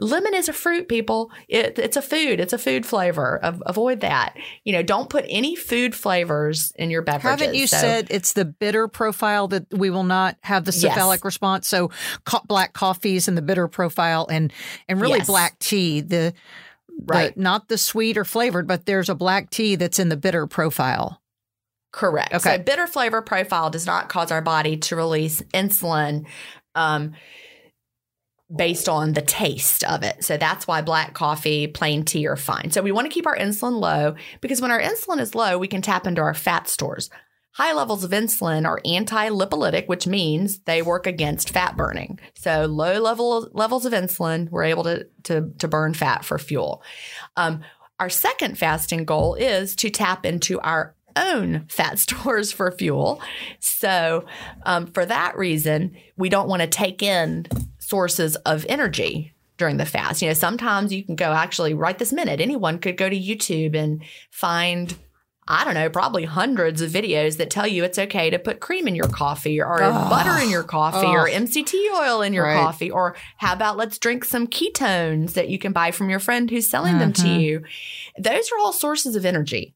lemon 0.00 0.34
is 0.34 0.48
a 0.48 0.52
fruit 0.52 0.88
people 0.88 1.30
it, 1.48 1.78
it's 1.78 1.96
a 1.96 2.02
food 2.02 2.40
it's 2.40 2.52
a 2.52 2.58
food 2.58 2.84
flavor 2.84 3.40
Av- 3.44 3.62
avoid 3.66 4.00
that 4.00 4.36
you 4.64 4.72
know 4.72 4.82
don't 4.82 5.08
put 5.08 5.24
any 5.28 5.54
food 5.56 5.94
flavors 5.94 6.72
in 6.76 6.90
your 6.90 7.02
beverages 7.02 7.40
Haven't 7.40 7.54
you 7.54 7.66
So- 7.66 7.76
said 7.78 8.06
it's 8.10 8.32
the 8.32 8.44
bitter 8.44 8.88
profile 8.88 9.48
that 9.48 9.66
we 9.72 9.90
will 9.90 10.04
not 10.04 10.36
have 10.42 10.64
the 10.64 10.72
Yes. 10.72 10.80
cephalic 10.80 11.24
response? 11.24 11.68
So 11.68 11.90
co- 12.24 12.42
black 12.46 12.72
coffees 12.72 13.28
and 13.28 13.36
the 13.36 13.42
bitter 13.42 13.68
profile, 13.68 14.26
and 14.30 14.52
and 14.88 15.00
really 15.00 15.18
Yes. 15.18 15.26
black 15.26 15.58
tea. 15.58 16.00
The, 16.00 16.34
the 16.96 17.04
Right. 17.06 17.36
not 17.36 17.68
the 17.68 17.76
sweet 17.78 18.16
or 18.16 18.24
flavored, 18.24 18.66
but 18.68 18.86
there's 18.86 19.08
a 19.08 19.14
black 19.14 19.50
tea 19.50 19.74
that's 19.76 19.98
in 19.98 20.08
the 20.10 20.16
bitter 20.16 20.46
profile. 20.46 21.20
Correct. 21.92 22.34
Okay. 22.34 22.56
So 22.56 22.62
bitter 22.62 22.86
flavor 22.86 23.22
profile 23.22 23.70
does 23.70 23.86
not 23.86 24.08
cause 24.08 24.30
our 24.32 24.42
body 24.42 24.76
to 24.78 24.96
release 24.96 25.42
insulin 25.52 26.26
um, 26.74 27.12
based 28.54 28.88
on 28.88 29.12
the 29.12 29.22
taste 29.22 29.84
of 29.84 30.02
it. 30.02 30.24
So 30.24 30.36
that's 30.36 30.66
why 30.66 30.80
black 30.82 31.14
coffee, 31.14 31.66
plain 31.66 32.04
tea 32.04 32.26
are 32.26 32.36
fine. 32.36 32.70
So 32.70 32.82
we 32.82 32.92
want 32.92 33.06
to 33.06 33.12
keep 33.12 33.26
our 33.26 33.36
insulin 33.36 33.80
low 33.80 34.14
because 34.40 34.60
when 34.60 34.70
our 34.70 34.80
insulin 34.80 35.20
is 35.20 35.34
low, 35.34 35.58
we 35.58 35.68
can 35.68 35.82
tap 35.82 36.06
into 36.06 36.20
our 36.20 36.34
fat 36.34 36.68
stores. 36.68 37.10
High 37.52 37.72
levels 37.72 38.02
of 38.02 38.10
insulin 38.10 38.66
are 38.66 38.80
anti-lipolytic, 38.84 39.86
which 39.86 40.08
means 40.08 40.60
they 40.60 40.82
work 40.82 41.06
against 41.06 41.50
fat 41.50 41.76
burning. 41.76 42.18
So 42.34 42.66
low 42.66 43.00
level 43.00 43.48
levels 43.52 43.86
of 43.86 43.92
insulin, 43.92 44.50
we're 44.50 44.64
able 44.64 44.84
to 44.84 45.06
to, 45.24 45.52
to 45.58 45.68
burn 45.68 45.94
fat 45.94 46.24
for 46.24 46.38
fuel. 46.38 46.82
Um, 47.36 47.62
our 48.00 48.10
second 48.10 48.58
fasting 48.58 49.04
goal 49.04 49.34
is 49.34 49.76
to 49.76 49.88
tap 49.88 50.26
into 50.26 50.60
our 50.60 50.96
own 51.16 51.66
fat 51.68 51.98
stores 52.00 52.52
for 52.52 52.72
fuel. 52.72 53.22
So, 53.60 54.26
um, 54.64 54.86
for 54.86 55.06
that 55.06 55.36
reason, 55.36 55.96
we 56.16 56.28
don't 56.28 56.48
want 56.48 56.62
to 56.62 56.68
take 56.68 57.02
in 57.02 57.46
sources 57.94 58.34
of 58.44 58.66
energy 58.68 59.32
during 59.56 59.76
the 59.76 59.86
fast. 59.86 60.20
You 60.20 60.26
know, 60.26 60.34
sometimes 60.34 60.92
you 60.92 61.04
can 61.04 61.14
go 61.14 61.32
actually 61.32 61.74
right 61.74 61.96
this 61.96 62.12
minute, 62.12 62.40
anyone 62.40 62.80
could 62.80 62.96
go 62.96 63.08
to 63.08 63.16
YouTube 63.16 63.76
and 63.76 64.02
find. 64.32 64.96
I 65.46 65.62
don't 65.66 65.74
know, 65.74 65.90
probably 65.90 66.24
hundreds 66.24 66.80
of 66.80 66.90
videos 66.90 67.36
that 67.36 67.50
tell 67.50 67.66
you 67.66 67.84
it's 67.84 67.98
okay 67.98 68.30
to 68.30 68.38
put 68.38 68.60
cream 68.60 68.88
in 68.88 68.94
your 68.94 69.08
coffee 69.08 69.60
or 69.60 69.76
Oh. 69.82 70.08
butter 70.08 70.42
in 70.42 70.48
your 70.48 70.62
coffee 70.62 71.06
or 71.06 71.28
Oh. 71.28 71.32
MCT 71.32 71.74
oil 71.94 72.22
in 72.22 72.32
your 72.32 72.46
Right. 72.46 72.56
coffee. 72.56 72.90
Or 72.90 73.14
how 73.36 73.52
about 73.52 73.76
let's 73.76 73.98
drink 73.98 74.24
some 74.24 74.46
ketones 74.46 75.34
that 75.34 75.50
you 75.50 75.58
can 75.58 75.72
buy 75.72 75.90
from 75.90 76.08
your 76.08 76.18
friend 76.18 76.48
who's 76.50 76.66
selling 76.66 76.96
them 76.98 77.12
to 77.12 77.26
Mhm. 77.26 77.40
you? 77.42 77.62
Those 78.18 78.50
are 78.52 78.58
all 78.58 78.72
sources 78.72 79.16
of 79.16 79.26
energy. 79.26 79.74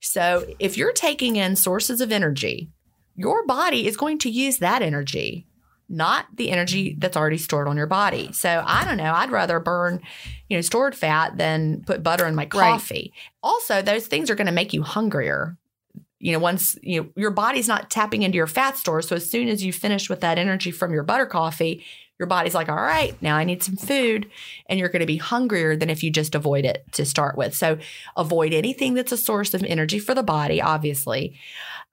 So 0.00 0.46
if 0.58 0.78
you're 0.78 0.94
taking 0.94 1.36
in 1.36 1.54
sources 1.54 2.00
of 2.00 2.10
energy, 2.10 2.70
your 3.14 3.44
body 3.46 3.86
is 3.86 3.98
going 3.98 4.18
to 4.20 4.30
use 4.30 4.56
that 4.58 4.80
energy, 4.80 5.46
not 5.90 6.26
the 6.34 6.50
energy 6.50 6.94
that's 6.98 7.16
already 7.16 7.36
stored 7.36 7.68
on 7.68 7.76
your 7.76 7.88
body. 7.88 8.32
So 8.32 8.62
I 8.64 8.84
don't 8.84 8.96
know. 8.96 9.12
I'd 9.12 9.32
rather 9.32 9.58
burn, 9.58 10.00
you 10.48 10.56
know, 10.56 10.60
stored 10.60 10.94
fat 10.94 11.36
than 11.36 11.82
put 11.84 12.02
butter 12.02 12.26
in 12.26 12.34
my 12.36 12.46
coffee. 12.46 13.12
Also, 13.42 13.82
those 13.82 14.06
things 14.06 14.30
are 14.30 14.36
going 14.36 14.46
to 14.46 14.52
make 14.52 14.72
you 14.72 14.82
hungrier. 14.82 15.58
You 16.20 16.32
know, 16.32 16.38
once 16.38 16.78
you 16.82 17.02
know, 17.02 17.08
your 17.16 17.30
body's 17.30 17.66
not 17.66 17.90
tapping 17.90 18.22
into 18.22 18.36
your 18.36 18.46
fat 18.46 18.76
store. 18.76 19.02
So 19.02 19.16
as 19.16 19.28
soon 19.28 19.48
as 19.48 19.64
you 19.64 19.72
finish 19.72 20.08
with 20.08 20.20
that 20.20 20.38
energy 20.38 20.70
from 20.70 20.92
your 20.92 21.02
butter 21.02 21.26
coffee, 21.26 21.84
your 22.20 22.26
body's 22.26 22.54
like, 22.54 22.68
all 22.68 22.76
right, 22.76 23.20
now 23.22 23.34
I 23.34 23.44
need 23.44 23.62
some 23.62 23.76
food. 23.76 24.30
And 24.68 24.78
you're 24.78 24.90
going 24.90 25.00
to 25.00 25.06
be 25.06 25.16
hungrier 25.16 25.74
than 25.74 25.90
if 25.90 26.02
you 26.02 26.10
just 26.10 26.34
avoid 26.34 26.66
it 26.66 26.84
to 26.92 27.06
start 27.06 27.36
with. 27.36 27.56
So 27.56 27.78
avoid 28.16 28.52
anything 28.52 28.94
that's 28.94 29.10
a 29.10 29.16
source 29.16 29.54
of 29.54 29.64
energy 29.64 29.98
for 29.98 30.14
the 30.14 30.22
body, 30.22 30.60
obviously. 30.60 31.38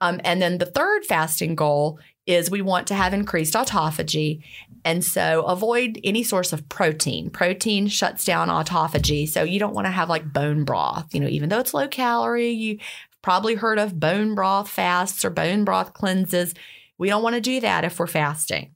Um, 0.01 0.19
and 0.23 0.41
then 0.41 0.57
the 0.57 0.65
third 0.65 1.05
fasting 1.05 1.55
goal 1.55 1.99
is 2.27 2.51
we 2.51 2.61
want 2.61 2.87
to 2.87 2.93
have 2.93 3.13
increased 3.13 3.53
autophagy. 3.53 4.43
And 4.83 5.03
so 5.03 5.43
avoid 5.43 5.99
any 6.03 6.23
source 6.23 6.53
of 6.53 6.67
protein. 6.69 7.29
Protein 7.29 7.87
shuts 7.87 8.25
down 8.25 8.49
autophagy. 8.49 9.27
So 9.27 9.43
you 9.43 9.59
don't 9.59 9.73
want 9.73 9.87
to 9.87 9.91
have 9.91 10.09
like 10.09 10.31
bone 10.31 10.65
broth, 10.65 11.15
you 11.15 11.21
know, 11.21 11.27
even 11.27 11.49
though 11.49 11.59
it's 11.59 11.73
low 11.73 11.87
calorie, 11.87 12.51
you 12.51 12.79
probably 13.21 13.55
heard 13.55 13.79
of 13.79 13.99
bone 13.99 14.35
broth 14.35 14.69
fasts 14.69 15.25
or 15.25 15.29
bone 15.29 15.63
broth 15.63 15.93
cleanses. 15.93 16.53
We 16.97 17.09
don't 17.09 17.23
want 17.23 17.35
to 17.35 17.41
do 17.41 17.61
that 17.61 17.85
if 17.85 17.97
we're 17.97 18.07
fasting. 18.07 18.75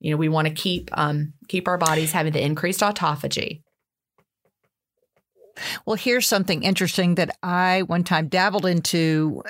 You 0.00 0.10
know, 0.10 0.16
we 0.16 0.28
want 0.28 0.48
to 0.48 0.54
keep 0.54 0.90
um, 0.92 1.32
keep 1.48 1.68
our 1.68 1.78
bodies 1.78 2.12
having 2.12 2.32
the 2.32 2.44
increased 2.44 2.80
autophagy. 2.80 3.62
Well, 5.86 5.96
here's 5.96 6.26
something 6.26 6.62
interesting 6.62 7.14
that 7.16 7.36
I 7.42 7.82
one 7.82 8.04
time 8.04 8.28
dabbled 8.28 8.66
into 8.66 9.42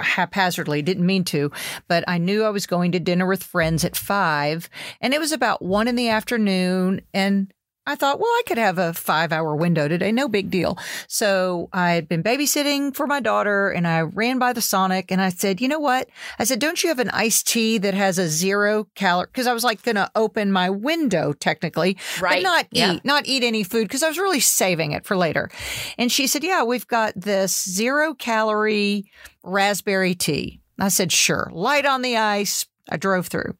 haphazardly, 0.00 0.82
didn't 0.82 1.06
mean 1.06 1.24
to, 1.24 1.50
but 1.88 2.04
I 2.06 2.18
knew 2.18 2.44
I 2.44 2.50
was 2.50 2.66
going 2.66 2.92
to 2.92 3.00
dinner 3.00 3.26
with 3.26 3.42
friends 3.42 3.84
at 3.84 3.96
five, 3.96 4.68
and 5.00 5.14
it 5.14 5.20
was 5.20 5.32
about 5.32 5.62
one 5.62 5.88
in 5.88 5.96
the 5.96 6.08
afternoon. 6.08 7.00
And 7.12 7.52
I 7.88 7.94
thought, 7.94 8.20
well, 8.20 8.28
I 8.28 8.42
could 8.46 8.58
have 8.58 8.76
a 8.78 8.92
five 8.92 9.32
hour 9.32 9.56
window 9.56 9.88
today, 9.88 10.12
no 10.12 10.28
big 10.28 10.50
deal. 10.50 10.76
So 11.08 11.68
I 11.72 11.92
had 11.92 12.06
been 12.08 12.22
babysitting 12.22 12.94
for 12.94 13.06
my 13.06 13.18
daughter 13.20 13.70
and 13.70 13.88
I 13.88 14.02
ran 14.02 14.38
by 14.38 14.52
the 14.52 14.60
Sonic 14.60 15.10
and 15.10 15.20
I 15.22 15.30
said, 15.30 15.60
you 15.60 15.68
know 15.68 15.78
what? 15.80 16.08
I 16.38 16.44
said, 16.44 16.58
don't 16.60 16.82
you 16.82 16.90
have 16.90 16.98
an 16.98 17.08
iced 17.10 17.48
tea 17.48 17.78
that 17.78 17.94
has 17.94 18.18
a 18.18 18.28
zero 18.28 18.86
calorie? 18.94 19.26
Because 19.32 19.46
I 19.46 19.54
was 19.54 19.64
like 19.64 19.82
going 19.82 19.96
to 19.96 20.10
open 20.14 20.52
my 20.52 20.68
window 20.70 21.32
technically, 21.32 21.96
Right. 22.20 22.42
but 22.42 22.48
not 22.48 22.66
Yeah. 22.70 22.92
eat, 22.94 23.04
not 23.04 23.26
eat 23.26 23.42
any 23.42 23.62
food 23.64 23.88
because 23.88 24.02
I 24.02 24.08
was 24.08 24.18
really 24.18 24.40
saving 24.40 24.92
it 24.92 25.06
for 25.06 25.16
later. 25.16 25.50
And 25.96 26.12
she 26.12 26.26
said, 26.26 26.44
yeah, 26.44 26.62
we've 26.64 26.86
got 26.86 27.14
this 27.16 27.68
zero 27.68 28.12
calorie 28.14 29.10
raspberry 29.42 30.14
tea. 30.14 30.60
I 30.78 30.88
said, 30.88 31.10
sure. 31.10 31.48
Light 31.52 31.86
on 31.86 32.02
the 32.02 32.16
ice. 32.18 32.66
I 32.90 32.96
drove 32.96 33.26
through. 33.26 33.54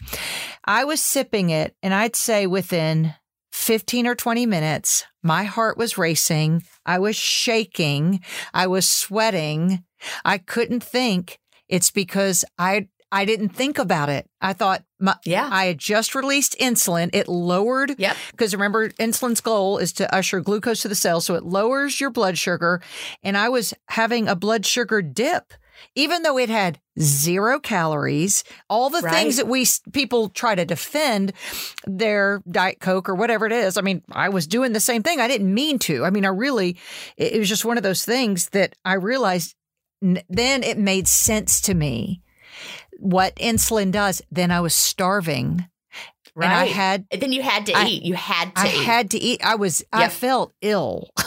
I 0.65 0.85
was 0.85 1.03
sipping 1.03 1.51
it, 1.51 1.75
and 1.83 1.93
I'd 1.93 2.17
say 2.17 2.47
within 2.47 3.15
15 3.59 4.07
or 4.07 4.15
20 4.15 4.47
minutes, 4.47 5.05
my 5.23 5.43
heart 5.45 5.77
was 5.77 5.99
racing. 5.99 6.63
I 6.87 6.99
was 7.01 7.17
shaking. 7.17 8.21
I 8.55 8.69
was 8.69 8.89
sweating. 8.89 9.83
I 10.25 10.39
couldn't 10.39 10.83
think. 10.83 11.39
It's 11.69 11.91
because 11.91 12.45
I 12.57 12.89
I 13.11 13.25
didn't 13.25 13.49
think 13.51 13.79
about 13.79 14.11
it. 14.11 14.29
I 14.41 14.53
thought 14.53 14.85
my, 15.01 15.17
Yeah. 15.25 15.49
I 15.51 15.65
had 15.65 15.79
just 15.79 16.15
released 16.15 16.57
insulin. 16.61 17.09
It 17.15 17.27
lowered 17.27 17.95
Yep. 17.99 18.17
because 18.33 18.53
remember, 18.55 18.91
insulin's 18.91 19.41
goal 19.41 19.79
is 19.79 19.93
to 19.95 20.15
usher 20.15 20.41
glucose 20.41 20.83
to 20.83 20.89
the 20.89 20.95
cell. 20.95 21.21
So 21.23 21.35
it 21.35 21.43
lowers 21.43 22.01
your 22.03 22.11
blood 22.11 22.37
sugar. 22.39 22.83
And 23.23 23.37
I 23.37 23.49
was 23.49 23.73
having 23.89 24.29
a 24.29 24.37
blood 24.37 24.67
sugar 24.67 25.01
dip, 25.03 25.53
even 25.95 26.23
though 26.23 26.39
it 26.39 26.49
had 26.49 26.81
zero 27.01 27.59
calories, 27.61 28.45
all 28.69 28.91
the 28.91 29.01
Right. 29.01 29.13
things 29.15 29.37
that 29.37 29.47
we 29.49 29.67
people 29.93 30.29
try 30.29 30.55
to 30.55 30.65
defend 30.65 31.33
their 31.87 32.43
Diet 32.51 32.81
Coke 32.81 33.09
or 33.09 33.15
whatever 33.15 33.47
it 33.47 33.53
is. 33.53 33.77
I 33.77 33.83
mean, 33.83 34.03
I 34.13 34.29
was 34.29 34.47
doing 34.47 34.73
the 34.73 34.81
same 34.81 35.03
thing. 35.03 35.21
I 35.21 35.29
didn't 35.29 35.53
mean 35.53 35.79
to. 35.81 36.05
I 36.05 36.11
mean, 36.11 36.25
I 36.25 36.29
really, 36.29 36.77
it 37.17 37.35
it 37.35 37.39
was 37.39 37.49
just 37.49 37.65
one 37.65 37.77
of 37.77 37.83
those 37.83 38.05
things 38.05 38.49
that 38.51 38.75
I 38.85 38.95
realized 38.95 39.55
then 40.01 40.63
it 40.63 40.79
made 40.79 41.09
sense 41.09 41.61
to 41.63 41.75
me 41.75 42.23
what 42.99 43.35
insulin 43.37 43.91
does. 43.93 44.23
Then 44.31 44.51
I 44.51 44.61
was 44.61 44.75
starving. 44.75 45.67
Right. 46.39 46.47
And 46.47 46.55
I 46.55 46.67
had 46.67 47.05
And 47.11 47.21
then 47.21 47.33
you 47.33 47.43
had 47.43 47.67
to 47.67 47.73
I- 47.73 47.87
eat. 47.87 48.03
You 48.05 48.15
had 48.15 48.55
to 48.55 48.61
I 48.63 48.67
eat. 48.69 48.85
had 48.85 49.11
to 49.11 49.19
eat. 49.19 49.41
I 49.45 49.57
was 49.57 49.83
I 49.93 50.09
felt 50.09 50.53
ill, 50.63 51.11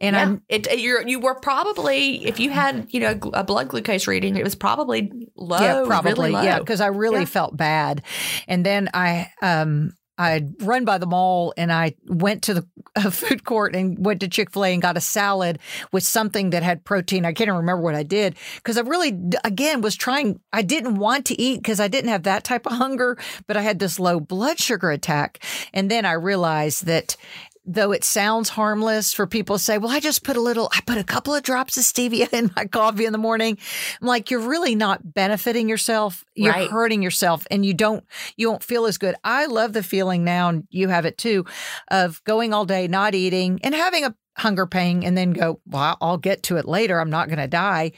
and 0.00 0.14
yeah. 0.14 0.22
I'm 0.22 0.42
it, 0.48 0.68
it- 0.68 0.78
you're, 0.78 1.06
you 1.06 1.18
were 1.18 1.34
probably, 1.34 2.24
if 2.26 2.38
you 2.38 2.50
had, 2.50 2.86
you 2.90 3.00
know, 3.00 3.18
a 3.34 3.42
blood 3.42 3.68
glucose 3.68 4.06
reading, 4.06 4.36
it 4.36 4.44
was 4.44 4.54
probably 4.54 5.10
low. 5.36 5.58
yeah 5.60 5.82
probably 5.84 6.12
really 6.12 6.30
low. 6.30 6.42
yeah 6.42 6.58
because 6.60 6.80
I 6.80 6.86
really 6.86 7.20
Yeah. 7.20 7.24
felt 7.24 7.56
bad, 7.56 8.02
and 8.46 8.64
then 8.64 8.88
I 8.94 9.30
um 9.42 9.94
I'd 10.18 10.62
run 10.62 10.84
by 10.84 10.98
the 10.98 11.06
mall 11.06 11.54
and 11.56 11.72
I 11.72 11.94
went 12.06 12.42
to 12.44 12.54
the 12.54 12.66
food 13.10 13.44
court 13.44 13.74
and 13.74 14.04
went 14.04 14.20
to 14.20 14.28
Chick 14.28 14.50
Fil 14.50 14.64
A 14.64 14.72
and 14.72 14.82
got 14.82 14.96
a 14.96 15.00
salad 15.00 15.58
with 15.90 16.02
something 16.02 16.50
that 16.50 16.62
had 16.62 16.84
protein. 16.84 17.24
I 17.24 17.32
can't 17.32 17.48
even 17.48 17.56
remember 17.56 17.82
what 17.82 17.94
I 17.94 18.02
did 18.02 18.36
because 18.56 18.76
I 18.76 18.82
really 18.82 19.18
again 19.44 19.80
was 19.80 19.96
trying. 19.96 20.40
I 20.52 20.62
didn't 20.62 20.96
want 20.96 21.26
to 21.26 21.40
eat 21.40 21.58
because 21.58 21.80
I 21.80 21.88
didn't 21.88 22.10
have 22.10 22.24
that 22.24 22.44
type 22.44 22.66
of 22.66 22.72
hunger, 22.72 23.16
but 23.46 23.56
I 23.56 23.62
had 23.62 23.78
this 23.78 23.98
low 23.98 24.20
blood 24.20 24.58
sugar 24.58 24.90
attack, 24.90 25.42
and 25.72 25.90
then 25.90 26.04
I 26.04 26.12
realized 26.12 26.86
that 26.86 27.16
though 27.64 27.92
it 27.92 28.02
sounds 28.02 28.48
harmless 28.48 29.12
for 29.14 29.26
people 29.26 29.56
to 29.56 29.62
say, 29.62 29.78
well, 29.78 29.90
I 29.90 30.00
just 30.00 30.24
put 30.24 30.36
a 30.36 30.40
little, 30.40 30.68
I 30.72 30.80
put 30.84 30.98
a 30.98 31.04
couple 31.04 31.34
of 31.34 31.42
drops 31.44 31.76
of 31.76 31.84
stevia 31.84 32.28
in 32.32 32.50
my 32.56 32.64
coffee 32.66 33.04
in 33.06 33.12
the 33.12 33.18
morning. 33.18 33.56
I'm 34.00 34.06
like, 34.08 34.30
you're 34.30 34.40
really 34.40 34.74
not 34.74 35.14
benefiting 35.14 35.68
yourself. 35.68 36.24
You're 36.34 36.52
Right. 36.52 36.70
hurting 36.70 37.02
yourself 37.02 37.46
and 37.50 37.64
you 37.64 37.72
don't, 37.74 38.04
you 38.36 38.48
won't 38.50 38.64
feel 38.64 38.86
as 38.86 38.98
good. 38.98 39.14
I 39.22 39.46
love 39.46 39.72
the 39.74 39.82
feeling 39.82 40.24
now, 40.24 40.48
and 40.48 40.66
you 40.70 40.88
have 40.88 41.04
it 41.06 41.18
too, 41.18 41.44
of 41.90 42.22
going 42.24 42.52
all 42.52 42.64
day, 42.66 42.88
not 42.88 43.14
eating 43.14 43.60
and 43.62 43.74
having 43.74 44.04
a 44.04 44.14
hunger 44.38 44.66
pang 44.66 45.04
and 45.04 45.16
then 45.16 45.30
go, 45.32 45.60
well, 45.66 45.96
I'll 46.00 46.18
get 46.18 46.42
to 46.44 46.56
it 46.56 46.66
later. 46.66 46.98
I'm 46.98 47.10
not 47.10 47.28
going 47.28 47.38
to 47.38 47.46
die. 47.46 47.92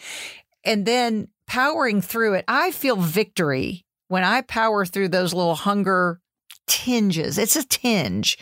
And 0.65 0.85
then 0.85 1.29
powering 1.47 2.01
through 2.03 2.35
it, 2.35 2.45
I 2.49 2.71
feel 2.71 2.97
victory 2.97 3.87
when 4.09 4.25
I 4.25 4.43
power 4.43 4.85
through 4.85 5.09
those 5.09 5.33
little 5.33 5.55
hunger 5.55 6.21
tinges. 6.67 7.39
It's 7.39 7.57
a 7.57 7.65
tinge. 7.65 8.39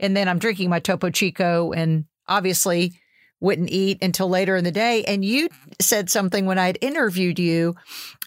And 0.00 0.16
then 0.16 0.28
I'm 0.28 0.38
drinking 0.38 0.70
my 0.70 0.80
Topo 0.80 1.10
Chico 1.10 1.72
and 1.72 2.04
obviously 2.28 2.92
wouldn't 3.40 3.70
eat 3.70 3.98
until 4.00 4.28
later 4.28 4.56
in 4.56 4.64
the 4.64 4.72
day. 4.72 5.04
And 5.04 5.24
you 5.24 5.48
said 5.80 6.08
something 6.08 6.46
when 6.46 6.58
I'd 6.58 6.78
interviewed 6.80 7.38
you. 7.38 7.74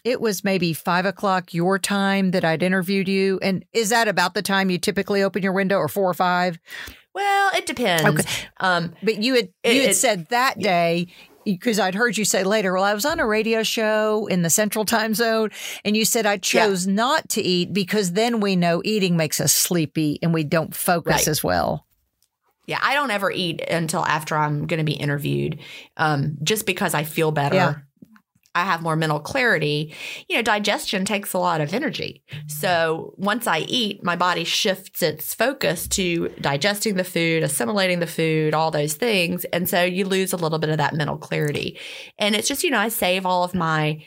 It 0.04 0.20
was 0.20 0.44
maybe 0.44 0.72
five 0.72 1.06
o'clock 1.06 1.52
your 1.52 1.78
time 1.78 2.30
that 2.30 2.44
I'd 2.44 2.62
interviewed 2.62 3.08
you. 3.08 3.40
And 3.42 3.64
is 3.72 3.90
that 3.90 4.06
about 4.06 4.34
the 4.34 4.42
time 4.42 4.70
you 4.70 4.78
typically 4.78 5.22
open 5.22 5.42
your 5.42 5.52
window 5.52 5.76
or 5.76 5.88
four 5.88 6.08
or 6.08 6.14
five? 6.14 6.58
Well, 7.14 7.50
it 7.56 7.66
depends. 7.66 8.04
Okay. 8.04 8.48
Um, 8.60 8.94
but 9.02 9.20
you 9.20 9.34
had 9.34 9.48
you 9.64 9.80
had 9.80 9.90
it, 9.90 9.96
said 9.96 10.28
that 10.28 10.60
day 10.60 11.08
because 11.56 11.78
I'd 11.78 11.94
heard 11.94 12.18
you 12.18 12.24
say 12.24 12.44
later, 12.44 12.74
well, 12.74 12.84
I 12.84 12.94
was 12.94 13.04
on 13.04 13.20
a 13.20 13.26
radio 13.26 13.62
show 13.62 14.26
in 14.26 14.42
the 14.42 14.50
central 14.50 14.84
time 14.84 15.14
zone 15.14 15.50
and 15.84 15.96
you 15.96 16.04
said 16.04 16.26
I 16.26 16.36
chose 16.36 16.86
yeah. 16.86 16.92
not 16.92 17.28
to 17.30 17.42
eat 17.42 17.72
because 17.72 18.12
then 18.12 18.40
we 18.40 18.54
know 18.54 18.82
eating 18.84 19.16
makes 19.16 19.40
us 19.40 19.52
sleepy 19.52 20.18
and 20.22 20.34
we 20.34 20.44
don't 20.44 20.74
focus 20.74 21.12
right. 21.12 21.28
as 21.28 21.42
well. 21.42 21.86
Yeah, 22.66 22.78
I 22.82 22.92
don't 22.92 23.10
ever 23.10 23.30
eat 23.30 23.62
until 23.62 24.04
after 24.04 24.36
I'm 24.36 24.66
going 24.66 24.78
to 24.78 24.84
be 24.84 24.92
interviewed, 24.92 25.60
um, 25.96 26.36
just 26.42 26.66
because 26.66 26.92
I 26.92 27.04
feel 27.04 27.32
better. 27.32 27.56
Yeah. 27.56 27.74
I 28.58 28.64
have 28.64 28.82
more 28.82 28.96
mental 28.96 29.20
clarity. 29.20 29.94
You 30.28 30.36
know, 30.36 30.42
digestion 30.42 31.04
takes 31.04 31.32
a 31.32 31.38
lot 31.38 31.60
of 31.60 31.72
energy. 31.72 32.22
So 32.46 33.14
once 33.16 33.46
I 33.46 33.60
eat, 33.60 34.02
my 34.02 34.16
body 34.16 34.44
shifts 34.44 35.02
its 35.02 35.34
focus 35.34 35.86
to 35.88 36.28
digesting 36.40 36.96
the 36.96 37.04
food, 37.04 37.42
assimilating 37.42 38.00
the 38.00 38.06
food, 38.06 38.54
all 38.54 38.70
those 38.70 38.94
things. 38.94 39.44
And 39.46 39.68
so 39.68 39.82
you 39.84 40.04
lose 40.04 40.32
a 40.32 40.36
little 40.36 40.58
bit 40.58 40.70
of 40.70 40.78
that 40.78 40.94
mental 40.94 41.16
clarity. 41.16 41.78
And 42.18 42.34
it's 42.34 42.48
just, 42.48 42.64
you 42.64 42.70
know, 42.70 42.78
I 42.78 42.88
save 42.88 43.24
all 43.24 43.44
of 43.44 43.54
my, 43.54 44.04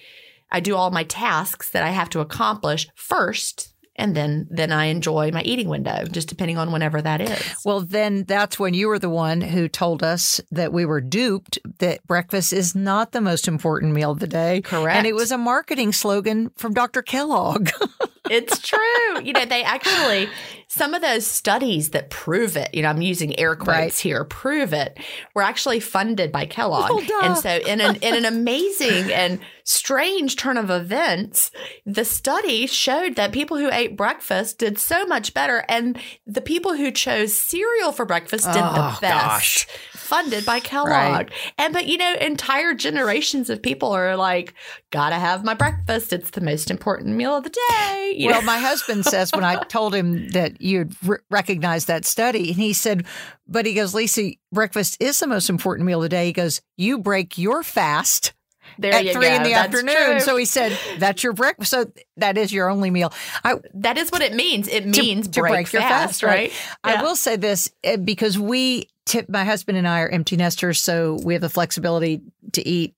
I 0.52 0.60
do 0.60 0.76
all 0.76 0.92
my 0.92 1.04
tasks 1.04 1.70
that 1.70 1.84
I 1.84 1.90
have 1.90 2.10
to 2.10 2.20
accomplish 2.20 2.88
first 2.96 3.71
and 3.96 4.16
then 4.16 4.48
then 4.50 4.72
I 4.72 4.86
enjoy 4.86 5.32
my 5.32 5.42
eating 5.44 5.70
window, 5.70 6.06
just 6.06 6.30
depending 6.30 6.58
on 6.58 6.72
whenever 6.72 7.02
that 7.02 7.22
is. 7.22 7.56
Well, 7.66 7.82
then 7.82 8.24
that's 8.24 8.58
when 8.58 8.74
you 8.74 8.88
were 8.88 9.00
the 9.00 9.10
one 9.10 9.42
who 9.42 9.68
told 9.68 10.04
us 10.04 10.42
that 10.52 10.74
we 10.74 10.86
were 10.86 11.02
duped 11.02 11.60
that 11.80 12.06
breakfast 12.08 12.54
is 12.54 12.76
not 12.76 13.12
the 13.12 13.22
most 13.22 13.48
important 13.48 13.94
meal 13.94 14.12
of 14.12 14.20
the 14.20 14.28
day. 14.28 14.62
Correct. 14.62 14.98
And 14.98 15.06
it 15.06 15.14
was 15.14 15.32
a 15.32 15.38
marketing 15.38 15.92
slogan 15.92 16.52
from 16.56 16.74
Dr. 16.74 17.02
Kellogg. 17.02 17.70
it's 18.32 18.60
true. 18.60 19.22
You 19.24 19.34
know, 19.34 19.46
they 19.46 19.64
actually 19.64 20.30
some 20.68 20.94
of 20.94 21.02
those 21.02 21.28
studies 21.28 21.90
that 21.90 22.10
prove 22.10 22.56
it, 22.56 22.74
you 22.74 22.82
know, 22.82 22.88
I'm 22.88 23.02
using 23.02 23.38
air 23.38 23.58
quotes 23.58 23.68
right. 23.68 23.94
here, 23.94 24.24
prove 24.24 24.72
it, 24.72 24.98
were 25.36 25.42
actually 25.42 25.82
funded 25.82 26.32
by 26.32 26.46
Kellogg. 26.46 26.90
Oh, 26.92 27.20
and 27.24 27.38
so 27.38 27.50
in 27.50 27.82
an 27.82 27.98
in 27.98 28.16
an 28.16 28.26
amazing 28.34 29.12
and 29.12 29.40
strange 29.66 30.38
turn 30.38 30.56
of 30.58 30.70
events, 30.70 31.52
the 31.86 32.06
study 32.06 32.68
showed 32.68 33.18
that 33.18 33.34
people 33.34 33.58
who 33.58 33.70
ate 33.70 33.98
breakfast 33.98 34.60
did 34.60 34.80
so 34.80 35.06
much 35.06 35.34
better 35.34 35.66
and 35.68 36.00
the 36.26 36.42
people 36.42 36.74
who 36.74 36.90
chose 36.92 37.38
cereal 37.38 37.92
for 37.92 38.06
breakfast 38.06 38.46
did 38.46 38.62
oh, 38.64 38.74
the 38.74 38.98
best. 39.02 39.02
Gosh 39.02 39.68
funded 40.12 40.46
by 40.46 40.60
Kellogg. 40.60 40.92
Right. 40.92 41.32
And 41.58 41.74
but 41.74 41.88
you 41.88 41.98
know, 41.98 42.16
entire 42.20 42.74
generations 42.74 43.50
of 43.50 43.62
people 43.62 43.94
are 43.94 44.18
like, 44.18 44.54
gotta 44.90 45.16
have 45.16 45.46
my 45.46 45.54
breakfast. 45.54 46.12
It's 46.12 46.32
the 46.32 46.42
most 46.42 46.70
important 46.70 47.16
meal 47.16 47.38
of 47.38 47.46
the 47.46 47.58
day. 47.70 48.14
You 48.18 48.28
well, 48.28 48.42
know? 48.42 48.46
my 48.46 48.58
husband 48.58 49.06
says 49.06 49.32
when 49.32 49.46
I 49.46 49.56
told 49.70 49.96
him 49.96 50.30
that 50.32 50.60
you'd 50.60 50.94
r- 51.08 51.22
recognize 51.30 51.86
that 51.86 52.04
study, 52.04 52.50
and 52.50 52.58
he 52.58 52.74
said, 52.74 53.06
but 53.48 53.66
he 53.66 53.74
goes, 53.74 53.94
Lisa, 53.94 54.32
breakfast 54.52 54.98
is 55.00 55.18
the 55.20 55.28
most 55.28 55.50
important 55.50 55.86
meal 55.86 56.00
of 56.00 56.04
the 56.04 56.10
day. 56.10 56.26
He 56.26 56.34
goes, 56.34 56.62
you 56.76 57.00
break 57.00 57.38
your 57.38 57.64
fast. 57.64 58.34
There 58.82 58.94
at 58.94 59.14
three 59.14 59.28
go. 59.28 59.36
in 59.36 59.44
the 59.44 59.50
That's 59.52 59.68
afternoon. 59.68 59.96
True. 59.96 60.20
So 60.20 60.38
he 60.38 60.46
said, 60.46 60.78
"That's 60.98 61.24
your 61.24 61.34
breakfast. 61.34 61.72
So 61.72 61.92
that 62.18 62.38
is 62.38 62.52
your 62.52 62.70
only 62.70 62.90
meal." 62.90 63.14
I, 63.44 63.56
that 63.76 63.98
is 63.98 64.12
what 64.12 64.22
it 64.22 64.34
means. 64.34 64.68
It 64.68 64.86
means 64.86 65.28
to, 65.28 65.42
break, 65.42 65.50
to 65.50 65.54
break 65.54 65.74
your 65.74 65.82
fast, 65.82 66.24
right? 66.24 66.30
right? 66.30 66.54
Yeah. 66.86 67.00
I 67.00 67.04
will 67.04 67.16
say 67.16 67.36
this 67.36 67.72
eh, 67.84 67.98
because 67.98 68.38
we 68.38 68.88
tip 69.06 69.30
my 69.30 69.44
husband 69.44 69.78
and 69.78 69.88
I 69.88 70.02
are 70.02 70.10
empty 70.10 70.36
nesters, 70.36 70.82
so 70.82 71.20
we 71.24 71.34
have 71.34 71.42
the 71.42 71.50
flexibility 71.50 72.22
to 72.54 72.68
eat 72.68 72.96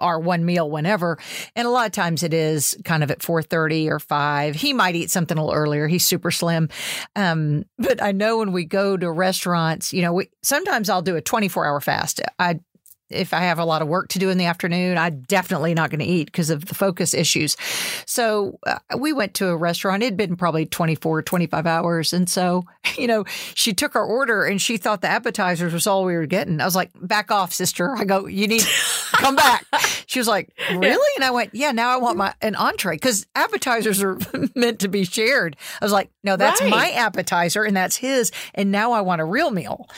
our 0.00 0.20
one 0.20 0.44
meal 0.44 0.70
whenever 0.70 1.18
and 1.56 1.66
a 1.66 1.70
lot 1.70 1.86
of 1.86 1.92
times 1.92 2.22
it 2.22 2.34
is 2.34 2.76
kind 2.84 3.02
of 3.02 3.10
at 3.10 3.20
4.30 3.20 3.88
or 3.88 3.98
5 3.98 4.54
he 4.54 4.74
might 4.74 4.94
eat 4.94 5.10
something 5.10 5.38
a 5.38 5.42
little 5.42 5.58
earlier 5.58 5.88
he's 5.88 6.04
super 6.04 6.30
slim 6.30 6.68
um, 7.16 7.64
but 7.78 8.02
i 8.02 8.12
know 8.12 8.38
when 8.38 8.52
we 8.52 8.66
go 8.66 8.94
to 8.94 9.10
restaurants 9.10 9.90
you 9.94 10.02
know 10.02 10.12
we, 10.12 10.28
sometimes 10.42 10.90
i'll 10.90 11.00
do 11.00 11.16
a 11.16 11.22
24 11.22 11.64
hour 11.64 11.80
fast 11.80 12.20
i 12.38 12.60
if 13.12 13.32
I 13.34 13.40
have 13.40 13.58
a 13.58 13.64
lot 13.64 13.82
of 13.82 13.88
work 13.88 14.08
to 14.08 14.18
do 14.18 14.30
in 14.30 14.38
the 14.38 14.46
afternoon, 14.46 14.98
I'm 14.98 15.22
definitely 15.22 15.74
not 15.74 15.90
going 15.90 16.00
to 16.00 16.06
eat 16.06 16.26
because 16.26 16.50
of 16.50 16.66
the 16.66 16.74
focus 16.74 17.14
issues. 17.14 17.56
So 18.06 18.58
uh, 18.66 18.78
we 18.98 19.12
went 19.12 19.34
to 19.34 19.48
a 19.48 19.56
restaurant. 19.56 20.02
It'd 20.02 20.16
been 20.16 20.36
probably 20.36 20.66
24, 20.66 21.22
25 21.22 21.66
hours. 21.66 22.12
And 22.12 22.28
so, 22.28 22.64
you 22.98 23.06
know, 23.06 23.24
she 23.54 23.72
took 23.72 23.96
our 23.96 24.04
order 24.04 24.44
and 24.44 24.60
she 24.60 24.76
thought 24.76 25.00
the 25.00 25.08
appetizers 25.08 25.72
was 25.72 25.86
all 25.86 26.04
we 26.04 26.14
were 26.14 26.26
getting. 26.26 26.60
I 26.60 26.64
was 26.64 26.76
like, 26.76 26.90
back 27.00 27.30
off, 27.30 27.52
sister. 27.52 27.94
I 27.96 28.04
go, 28.04 28.26
you 28.26 28.48
need 28.48 28.62
come 29.12 29.36
back. 29.36 29.64
She 30.12 30.18
was 30.18 30.28
like, 30.28 30.50
really? 30.70 31.08
And 31.16 31.24
I 31.24 31.30
went, 31.30 31.54
yeah, 31.54 31.72
now 31.72 31.88
I 31.88 31.96
want 31.96 32.18
my 32.18 32.34
an 32.42 32.54
entree 32.54 32.96
because 32.96 33.26
appetizers 33.34 34.02
are 34.02 34.18
meant 34.54 34.80
to 34.80 34.88
be 34.88 35.04
shared. 35.04 35.56
I 35.80 35.84
was 35.86 35.92
like, 35.92 36.10
no, 36.22 36.36
that's 36.36 36.60
right. 36.60 36.70
my 36.70 36.90
appetizer 36.90 37.64
and 37.64 37.74
that's 37.74 37.96
his. 37.96 38.30
And 38.54 38.70
now 38.70 38.92
I 38.92 39.00
want 39.00 39.22
a 39.22 39.24
real 39.24 39.50
meal. 39.50 39.88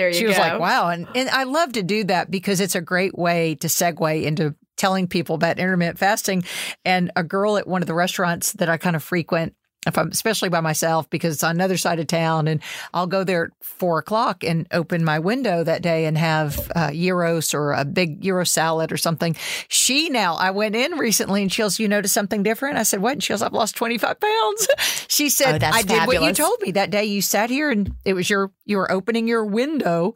There 0.00 0.08
you 0.08 0.14
she 0.14 0.22
go. 0.22 0.28
was 0.28 0.38
like, 0.38 0.58
wow. 0.58 0.88
And, 0.88 1.06
and 1.14 1.28
I 1.28 1.44
love 1.44 1.72
to 1.72 1.82
do 1.82 2.04
that 2.04 2.30
because 2.30 2.58
it's 2.58 2.74
a 2.74 2.80
great 2.80 3.18
way 3.18 3.54
to 3.56 3.66
segue 3.66 4.24
into 4.24 4.54
telling 4.78 5.06
people 5.06 5.34
about 5.34 5.58
intermittent 5.58 5.98
fasting. 5.98 6.42
And 6.86 7.12
a 7.16 7.22
girl 7.22 7.58
at 7.58 7.68
one 7.68 7.82
of 7.82 7.86
the 7.86 7.92
restaurants 7.92 8.54
that 8.54 8.70
I 8.70 8.78
kind 8.78 8.96
of 8.96 9.02
frequent 9.02 9.54
if 9.86 9.96
I'm 9.96 10.08
especially 10.08 10.50
by 10.50 10.60
myself 10.60 11.08
because 11.08 11.34
it's 11.34 11.42
on 11.42 11.52
another 11.52 11.78
side 11.78 11.98
of 12.00 12.06
town 12.06 12.48
and 12.48 12.60
I'll 12.92 13.06
go 13.06 13.24
there 13.24 13.44
at 13.44 13.50
four 13.64 13.98
o'clock 13.98 14.44
and 14.44 14.66
open 14.72 15.04
my 15.04 15.18
window 15.18 15.64
that 15.64 15.80
day 15.80 16.04
and 16.04 16.18
have 16.18 16.70
uh, 16.74 16.90
gyros 16.90 17.54
or 17.54 17.72
a 17.72 17.86
big 17.86 18.20
gyro 18.20 18.44
salad 18.44 18.92
or 18.92 18.98
something. 18.98 19.36
She 19.68 20.10
now, 20.10 20.34
I 20.34 20.50
went 20.50 20.76
in 20.76 20.98
recently 20.98 21.40
and 21.40 21.50
she 21.50 21.62
goes, 21.62 21.80
you 21.80 21.88
notice 21.88 22.12
something 22.12 22.42
different? 22.42 22.76
I 22.76 22.82
said, 22.82 23.00
what? 23.00 23.12
And 23.12 23.22
she 23.22 23.32
goes, 23.32 23.40
I've 23.40 23.54
lost 23.54 23.74
25 23.76 24.20
pounds. 24.20 24.68
she 25.08 25.30
said, 25.30 25.64
oh, 25.64 25.66
I 25.66 25.80
did 25.80 25.96
fabulous. 25.96 26.20
what 26.20 26.28
you 26.28 26.34
told 26.34 26.60
me 26.60 26.72
that 26.72 26.90
day. 26.90 27.06
You 27.06 27.22
sat 27.22 27.48
here 27.48 27.70
and 27.70 27.94
it 28.04 28.12
was 28.12 28.28
your, 28.28 28.52
you 28.66 28.76
were 28.76 28.92
opening 28.92 29.28
your 29.28 29.46
window. 29.46 30.14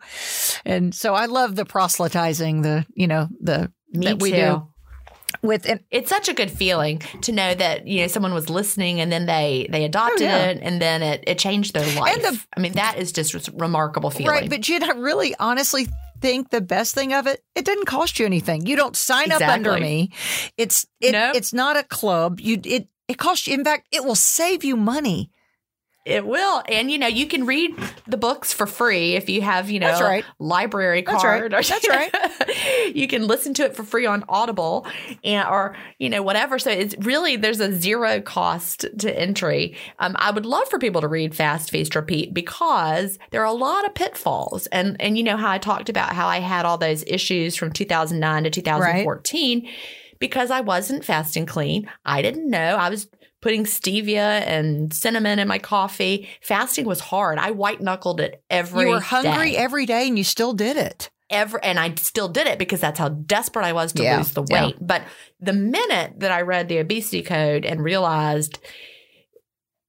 And 0.67 0.95
so 0.95 1.15
I 1.15 1.25
love 1.25 1.57
the 1.57 1.65
proselytizing, 1.65 2.61
the, 2.61 2.85
you 2.95 3.07
know, 3.07 3.29
the, 3.41 3.73
me 3.93 4.07
that 4.07 4.21
we 4.21 4.31
too. 4.31 4.37
do 4.37 4.69
with 5.43 5.67
it. 5.67 5.85
It's 5.91 6.11
such 6.11 6.29
a 6.29 6.35
good 6.35 6.51
feeling 6.51 7.01
to 7.23 7.33
know 7.33 7.55
that 7.55 7.87
you 7.87 8.03
know 8.03 8.07
someone 8.07 8.35
was 8.35 8.51
listening 8.51 9.01
and 9.01 9.11
then 9.13 9.27
they 9.27 9.67
they 9.71 9.85
adopted 9.85 10.23
oh, 10.23 10.31
yeah. 10.31 10.47
it 10.47 10.59
and 10.63 10.81
then 10.81 11.03
it, 11.03 11.25
it 11.27 11.39
changed 11.39 11.75
their 11.75 12.01
life. 12.01 12.23
The, 12.23 12.41
I 12.57 12.61
mean 12.61 12.73
that 12.73 12.99
is 12.99 13.13
just 13.13 13.35
a 13.35 13.53
remarkable 13.53 14.11
feeling. 14.11 14.31
Right, 14.31 14.51
but 14.51 14.69
you 14.69 14.79
know, 14.79 14.95
really 14.95 15.35
honestly 15.39 15.89
think 16.21 16.51
the 16.51 16.61
best 16.61 16.95
thing 16.95 17.13
of 17.13 17.27
it 17.27 17.43
it 17.55 17.65
didn't 17.65 17.87
cost 17.87 18.19
you 18.19 18.27
anything. 18.27 18.67
You 18.67 18.77
don't 18.77 18.97
sign 18.97 19.27
exactly. 19.27 19.47
up 19.47 19.53
under 19.53 19.79
me. 19.79 20.11
It's 20.57 20.87
it, 21.01 21.13
nope. 21.13 21.37
it's 21.37 21.53
not 21.53 21.77
a 21.77 21.83
club. 21.83 22.41
You 22.41 22.61
it 22.65 22.89
it 23.09 23.19
costs 23.19 23.47
you 23.47 23.55
in 23.55 23.65
fact 23.65 23.89
it 23.93 24.05
will 24.05 24.15
save 24.15 24.65
you 24.65 24.77
money. 24.77 25.31
It 26.05 26.27
will. 26.27 26.63
And 26.69 26.91
you 26.91 26.99
know, 26.99 27.07
you 27.07 27.27
can 27.27 27.47
read 27.47 27.75
the 28.07 28.19
books 28.19 28.53
for 28.53 28.67
free 28.67 29.15
if 29.15 29.31
you 29.31 29.41
have, 29.41 29.71
you 29.71 29.81
know, 29.81 29.87
That's 29.87 30.03
right. 30.03 30.25
library 30.39 31.03
card. 31.03 31.53
That's 31.53 31.71
right. 31.71 32.13
That's 32.13 32.41
right. 32.41 32.95
you 32.95 33.09
can 33.09 33.27
listen 33.27 33.55
to 33.55 33.65
it 33.65 33.75
for 33.75 33.85
free 33.85 34.05
on 34.05 34.23
Audible 34.29 34.87
and 35.23 35.49
or, 35.49 35.75
you 35.99 36.11
know, 36.11 36.23
whatever. 36.23 36.59
So 36.59 36.71
it's 36.71 36.95
really 36.99 37.37
there's 37.37 37.61
a 37.61 37.73
zero 37.73 38.21
cost 38.21 38.85
to 38.99 39.19
entry. 39.19 39.77
Um, 39.99 40.15
I 40.19 40.31
would 40.31 40.45
love 40.45 40.69
for 40.69 40.79
people 40.79 41.01
to 41.01 41.09
read 41.09 41.35
Fast 41.35 41.71
Feast 41.71 41.95
Repeat 41.95 42.35
because 42.35 43.19
there 43.31 43.41
are 43.41 43.47
a 43.47 43.53
lot 43.53 43.87
of 43.87 43.95
pitfalls. 43.95 44.67
And 44.67 45.01
and 45.01 45.17
you 45.17 45.25
know 45.25 45.39
how 45.39 45.51
I 45.51 45.59
talked 45.59 45.89
about 45.89 46.13
how 46.13 46.27
I 46.27 46.41
had 46.41 46.67
all 46.67 46.77
those 46.77 47.03
issues 47.07 47.57
from 47.57 47.73
2009 47.73 48.45
to 48.45 48.51
2014 48.51 49.65
right. 49.65 49.75
because 50.19 50.51
I 50.51 50.61
wasn't 50.61 51.03
fast 51.03 51.35
and 51.37 51.49
clean. 51.49 51.91
I 52.05 52.21
didn't 52.21 52.51
know. 52.51 52.77
I 52.77 52.91
was 52.91 53.09
putting 53.45 53.65
stevia 53.65 54.41
and 54.47 54.91
cinnamon 54.95 55.39
in 55.39 55.47
my 55.47 55.59
coffee. 55.59 56.27
Fasting 56.41 56.87
was 56.87 56.99
hard. 56.99 57.39
I 57.39 57.51
white 57.51 57.79
knuckled 57.79 58.19
it 58.19 58.43
every 58.49 58.85
You 58.85 58.89
were 58.93 59.01
hungry 59.01 59.51
day. 59.51 59.57
every 59.59 59.85
day 59.85 60.09
and 60.09 60.17
you 60.17 60.25
still 60.25 60.55
did 60.55 60.79
it. 60.79 61.11
Every, 61.29 61.61
and 61.63 61.79
I 61.79 61.95
still 61.97 62.29
did 62.29 62.47
it 62.47 62.59
because 62.59 62.81
that's 62.81 62.99
how 62.99 63.11
desperate 63.11 63.67
I 63.67 63.75
was 63.75 63.93
to 63.93 64.03
yeah, 64.03 64.17
lose 64.17 64.33
the 64.33 64.41
weight. 64.41 64.77
Yeah. 64.77 64.81
But 64.81 65.03
the 65.41 65.53
minute 65.53 66.21
that 66.21 66.33
I 66.33 66.41
read 66.41 66.69
the 66.69 66.79
obesity 66.79 67.21
code 67.21 67.67
and 67.67 67.85
realized 67.85 68.61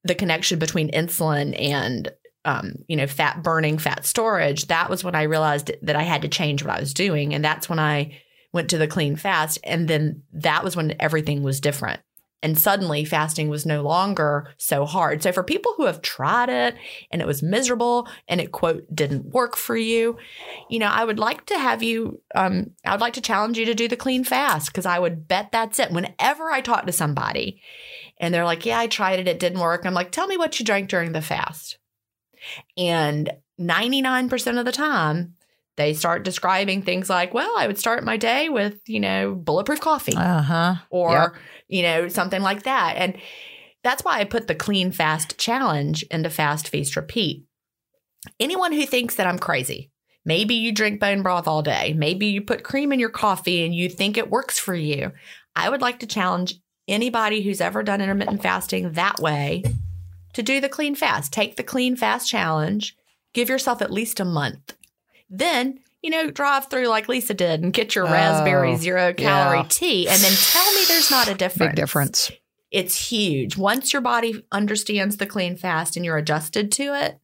the 0.04 0.16
connection 0.16 0.60
between 0.60 0.92
insulin 0.92 1.58
and 1.58 2.12
um, 2.44 2.74
you 2.90 2.98
know, 2.98 3.08
fat 3.08 3.42
burning, 3.42 3.78
fat 3.78 4.06
storage, 4.06 4.68
that 4.68 4.90
was 4.90 5.02
when 5.02 5.16
I 5.16 5.24
realized 5.24 5.72
that 5.82 5.96
I 5.96 6.04
had 6.04 6.24
to 6.24 6.28
change 6.28 6.62
what 6.62 6.76
I 6.76 6.80
was 6.82 6.94
doing. 6.94 7.34
And 7.34 7.44
that's 7.44 7.70
when 7.70 7.80
I 7.80 8.20
went 8.52 8.70
to 8.72 8.78
the 8.78 8.86
clean 8.86 9.16
fast. 9.16 9.60
And 9.64 9.88
then 9.88 10.24
that 10.34 10.66
was 10.66 10.76
when 10.76 10.94
everything 11.00 11.42
was 11.42 11.62
different. 11.62 12.02
And 12.42 12.60
suddenly 12.60 13.06
fasting 13.06 13.50
was 13.50 13.66
no 13.66 13.82
longer 13.82 14.54
so 14.58 14.86
hard. 14.86 15.24
So 15.24 15.32
for 15.32 15.44
people 15.44 15.74
who 15.78 15.86
have 15.86 16.02
tried 16.02 16.50
it 16.50 16.76
and 17.12 17.22
it 17.22 17.28
was 17.28 17.42
miserable 17.42 18.08
and 18.28 18.40
it 18.40 18.52
quote 18.52 18.86
didn't 18.94 19.34
work 19.34 19.56
for 19.56 19.76
you, 19.76 20.18
you 20.70 20.78
know, 20.78 20.88
I 20.88 21.06
would 21.06 21.18
like 21.18 21.46
to 21.48 21.58
have 21.58 21.82
you 21.82 22.22
um 22.36 22.72
I 22.86 22.92
would 22.92 23.02
like 23.02 23.14
to 23.14 23.22
challenge 23.22 23.58
you 23.58 23.66
to 23.66 23.74
do 23.74 23.88
the 23.88 23.98
clean 23.98 24.24
fast 24.24 24.68
because 24.68 24.86
I 24.86 25.00
would 25.00 25.28
bet 25.28 25.52
that's 25.52 25.80
it. 25.80 25.92
Whenever 25.92 26.52
I 26.52 26.62
talk 26.62 26.86
to 26.86 26.92
somebody 26.92 27.62
and 28.20 28.34
they're 28.34 28.46
like, 28.46 28.66
"Yeah, 28.66 28.80
I 28.80 28.88
tried 28.88 29.20
it, 29.20 29.28
it 29.28 29.40
didn't 29.40 29.60
work." 29.60 29.86
I'm 29.86 29.94
like, 29.94 30.12
"Tell 30.12 30.28
me 30.28 30.38
what 30.38 30.60
you 30.60 30.66
drank 30.66 30.90
during 30.90 31.14
the 31.14 31.22
fast." 31.22 31.80
And 32.78 33.32
99% 33.60 34.60
of 34.60 34.66
the 34.66 34.72
time, 34.72 35.35
they 35.78 35.94
start 35.94 36.24
describing 36.24 36.82
things 36.82 37.10
like, 37.10 37.34
well, 37.34 37.54
I 37.58 37.68
would 37.68 37.78
start 37.78 38.04
my 38.04 38.18
day 38.18 38.50
with, 38.50 38.80
you 38.88 39.00
know, 39.00 39.34
bulletproof 39.36 39.82
coffee 39.82 40.16
Uh 40.16 40.42
huh. 40.42 40.76
or, 40.90 41.12
Yep. 41.12 41.34
you 41.68 41.82
know, 41.84 42.08
something 42.08 42.42
like 42.42 42.64
that. 42.64 42.96
And 42.98 43.18
that's 43.84 44.04
why 44.04 44.20
I 44.20 44.24
put 44.24 44.48
the 44.48 44.56
clean 44.56 44.92
fast 44.92 45.38
challenge 45.38 46.04
into 46.04 46.30
fast 46.30 46.70
feast 46.70 46.96
repeat. 46.96 47.46
Anyone 48.40 48.72
who 48.72 48.86
thinks 48.86 49.16
that 49.16 49.28
I'm 49.28 49.38
crazy, 49.38 49.92
maybe 50.26 50.56
you 50.56 50.72
drink 50.72 51.00
bone 51.00 51.22
broth 51.22 51.48
all 51.48 51.62
day, 51.62 51.94
maybe 51.94 52.26
you 52.28 52.42
put 52.42 52.64
cream 52.64 52.92
in 52.92 53.00
your 53.00 53.10
coffee 53.10 53.64
and 53.66 53.76
you 53.76 53.90
think 53.90 54.18
it 54.18 54.32
works 54.32 54.58
for 54.58 54.74
you. 54.76 55.12
I 55.56 55.70
would 55.70 55.82
like 55.82 56.00
to 56.00 56.08
challenge 56.08 56.56
anybody 56.88 57.42
who's 57.42 57.62
ever 57.62 57.84
done 57.84 58.02
intermittent 58.02 58.42
fasting 58.42 58.94
that 58.94 59.20
way 59.20 59.64
to 60.34 60.42
do 60.44 60.60
the 60.62 60.70
clean 60.70 60.96
fast. 60.96 61.32
Take 61.32 61.56
the 61.56 61.64
clean 61.64 61.96
fast 61.96 62.30
challenge, 62.30 62.96
give 63.34 63.50
yourself 63.50 63.82
at 63.82 63.92
least 63.92 64.20
a 64.20 64.26
month. 64.26 64.74
Then, 65.30 65.80
you 66.02 66.10
know, 66.10 66.30
drive 66.30 66.68
through 66.70 66.88
like 66.88 67.08
Lisa 67.10 67.34
did 67.34 67.64
and 67.64 67.74
get 67.74 67.96
your 67.96 68.08
Oh, 68.08 68.12
raspberry 68.12 68.76
zero 68.76 69.14
calorie 69.14 69.58
yeah. 69.60 69.66
tea 69.70 70.08
and 70.08 70.22
then 70.22 70.34
tell 70.34 70.74
me 70.76 70.82
there's 70.88 71.12
not 71.12 71.28
a 71.28 71.34
difference. 71.36 71.70
Big 71.72 71.76
difference. 71.76 72.32
It's 72.72 73.10
huge. 73.10 73.58
Once 73.58 73.94
your 73.94 74.02
body 74.02 74.44
understands 74.52 75.18
the 75.18 75.26
clean 75.26 75.56
fast 75.56 75.96
and 75.96 76.06
you're 76.06 76.18
adjusted 76.18 76.72
to 76.74 76.94
it, 76.94 77.20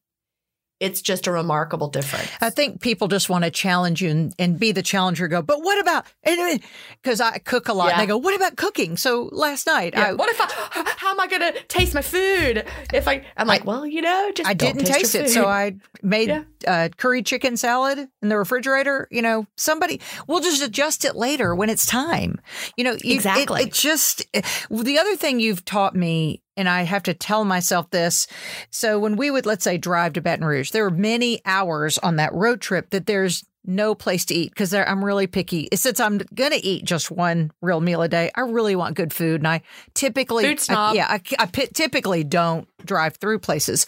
it's 0.81 1.01
just 1.01 1.27
a 1.27 1.31
remarkable 1.31 1.87
difference. 1.87 2.27
I 2.41 2.49
think 2.49 2.81
people 2.81 3.07
just 3.07 3.29
want 3.29 3.45
to 3.45 3.51
challenge 3.51 4.01
you 4.01 4.09
and, 4.09 4.33
and 4.37 4.59
be 4.59 4.73
the 4.73 4.81
challenger. 4.83 5.29
Go, 5.29 5.41
but 5.41 5.61
what 5.61 5.79
about? 5.79 6.05
Because 7.01 7.21
I 7.21 7.37
cook 7.39 7.67
a 7.67 7.73
lot, 7.73 7.89
and 7.89 7.97
Yeah. 7.97 8.01
they 8.01 8.07
go, 8.07 8.17
"What 8.17 8.35
about 8.35 8.55
cooking?" 8.57 8.97
So 8.97 9.29
last 9.31 9.65
night, 9.65 9.93
Yeah, 9.95 10.09
I, 10.09 10.13
what 10.13 10.29
if 10.29 10.39
I? 10.41 10.93
How 10.97 11.11
am 11.11 11.19
I 11.19 11.27
going 11.27 11.41
to 11.53 11.63
taste 11.63 11.93
my 11.93 12.01
food? 12.01 12.65
If 12.93 13.07
I, 13.07 13.25
I'm 13.37 13.47
like, 13.47 13.65
well, 13.65 13.85
you 13.85 14.01
know, 14.01 14.31
just 14.35 14.47
I 14.47 14.53
didn't 14.53 14.85
taste 14.85 15.13
your 15.13 15.23
it, 15.23 15.29
so. 15.29 15.45
I 15.47 15.75
made 16.03 16.29
Yeah. 16.29 16.43
uh, 16.67 16.89
curry 16.97 17.23
chicken 17.23 17.57
salad 17.57 18.07
in 18.21 18.29
the 18.29 18.37
refrigerator. 18.37 19.07
You 19.11 19.21
know, 19.21 19.47
somebody 19.57 19.99
we'll 20.27 20.41
just 20.41 20.61
adjust 20.63 21.05
it 21.05 21.15
later 21.15 21.55
when 21.55 21.69
it's 21.69 21.85
time. 21.85 22.39
You 22.77 22.83
know, 22.83 22.91
you, 22.91 23.13
it- 23.13 23.21
Exactly. 23.21 23.63
It, 23.63 23.73
just 23.73 24.23
the 24.69 24.97
other 24.99 25.15
thing 25.15 25.39
you've 25.39 25.63
taught 25.65 25.95
me, 25.95 26.41
and 26.57 26.67
I 26.69 26.83
have 26.83 27.03
to 27.03 27.13
tell 27.13 27.45
myself 27.45 27.89
this. 27.91 28.27
So 28.69 28.99
when 28.99 29.15
we 29.15 29.31
would 29.31 29.45
let's 29.45 29.63
say 29.63 29.77
drive 29.77 30.13
to 30.13 30.21
Baton 30.21 30.45
Rouge, 30.45 30.71
there 30.71 30.83
were 30.83 30.91
many 30.91 31.41
hours 31.45 31.97
on 31.99 32.17
that 32.17 32.33
road 32.33 32.61
trip 32.61 32.89
that 32.91 33.05
there's 33.05 33.43
no 33.63 33.93
place 33.93 34.25
to 34.25 34.33
eat 34.33 34.49
because 34.49 34.73
I'm 34.73 35.05
really 35.05 35.27
picky. 35.27 35.69
Since 35.73 35.99
I'm 35.99 36.17
going 36.33 36.51
to 36.51 36.65
eat 36.65 36.83
just 36.83 37.11
one 37.11 37.51
real 37.61 37.79
meal 37.79 38.01
a 38.01 38.07
day, 38.07 38.31
I 38.35 38.41
really 38.41 38.75
want 38.75 38.95
good 38.95 39.13
food, 39.13 39.41
and 39.41 39.47
I 39.47 39.61
typically, 39.93 40.43
Food 40.43 40.59
snob. 40.59 40.93
I, 40.93 40.95
yeah, 40.95 41.07
I, 41.09 41.21
I 41.39 41.45
typically 41.45 42.23
don't 42.23 42.67
drive 42.85 43.17
through 43.17 43.39
places. 43.39 43.85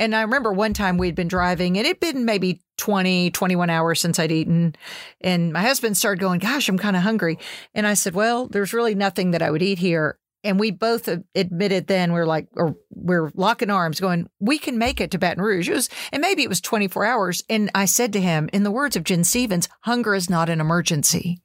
And 0.00 0.14
I 0.14 0.22
remember 0.22 0.52
one 0.52 0.74
time 0.74 0.96
we'd 0.96 1.14
been 1.14 1.28
driving 1.28 1.76
and 1.76 1.86
it'd 1.86 2.00
been 2.00 2.24
maybe 2.24 2.60
20, 2.78 3.30
21 3.30 3.70
hours 3.70 4.00
since 4.00 4.18
I'd 4.18 4.32
eaten. 4.32 4.74
And 5.20 5.52
my 5.52 5.60
husband 5.60 5.96
started 5.96 6.20
going, 6.20 6.40
Gosh, 6.40 6.68
I'm 6.68 6.78
kind 6.78 6.96
of 6.96 7.02
hungry. 7.02 7.38
And 7.74 7.86
I 7.86 7.94
said, 7.94 8.14
Well, 8.14 8.46
there's 8.48 8.72
really 8.72 8.94
nothing 8.94 9.32
that 9.32 9.42
I 9.42 9.50
would 9.50 9.62
eat 9.62 9.78
here. 9.78 10.18
And 10.44 10.60
we 10.60 10.70
both 10.70 11.08
admitted 11.34 11.86
then 11.86 12.12
we're 12.12 12.26
like, 12.26 12.48
or 12.52 12.76
we're 12.90 13.32
locking 13.34 13.70
arms 13.70 13.98
going, 13.98 14.28
we 14.38 14.58
can 14.58 14.78
make 14.78 15.00
it 15.00 15.10
to 15.12 15.18
Baton 15.18 15.42
Rouge. 15.42 15.70
Was, 15.70 15.88
and 16.12 16.20
maybe 16.20 16.42
it 16.42 16.50
was 16.50 16.60
24 16.60 17.06
hours. 17.06 17.42
And 17.48 17.70
I 17.74 17.86
said 17.86 18.12
to 18.12 18.20
him, 18.20 18.50
in 18.52 18.62
the 18.62 18.70
words 18.70 18.94
of 18.94 19.04
Gin 19.04 19.24
Stephens, 19.24 19.68
hunger 19.80 20.14
is 20.14 20.28
not 20.28 20.50
an 20.50 20.60
emergency. 20.60 21.40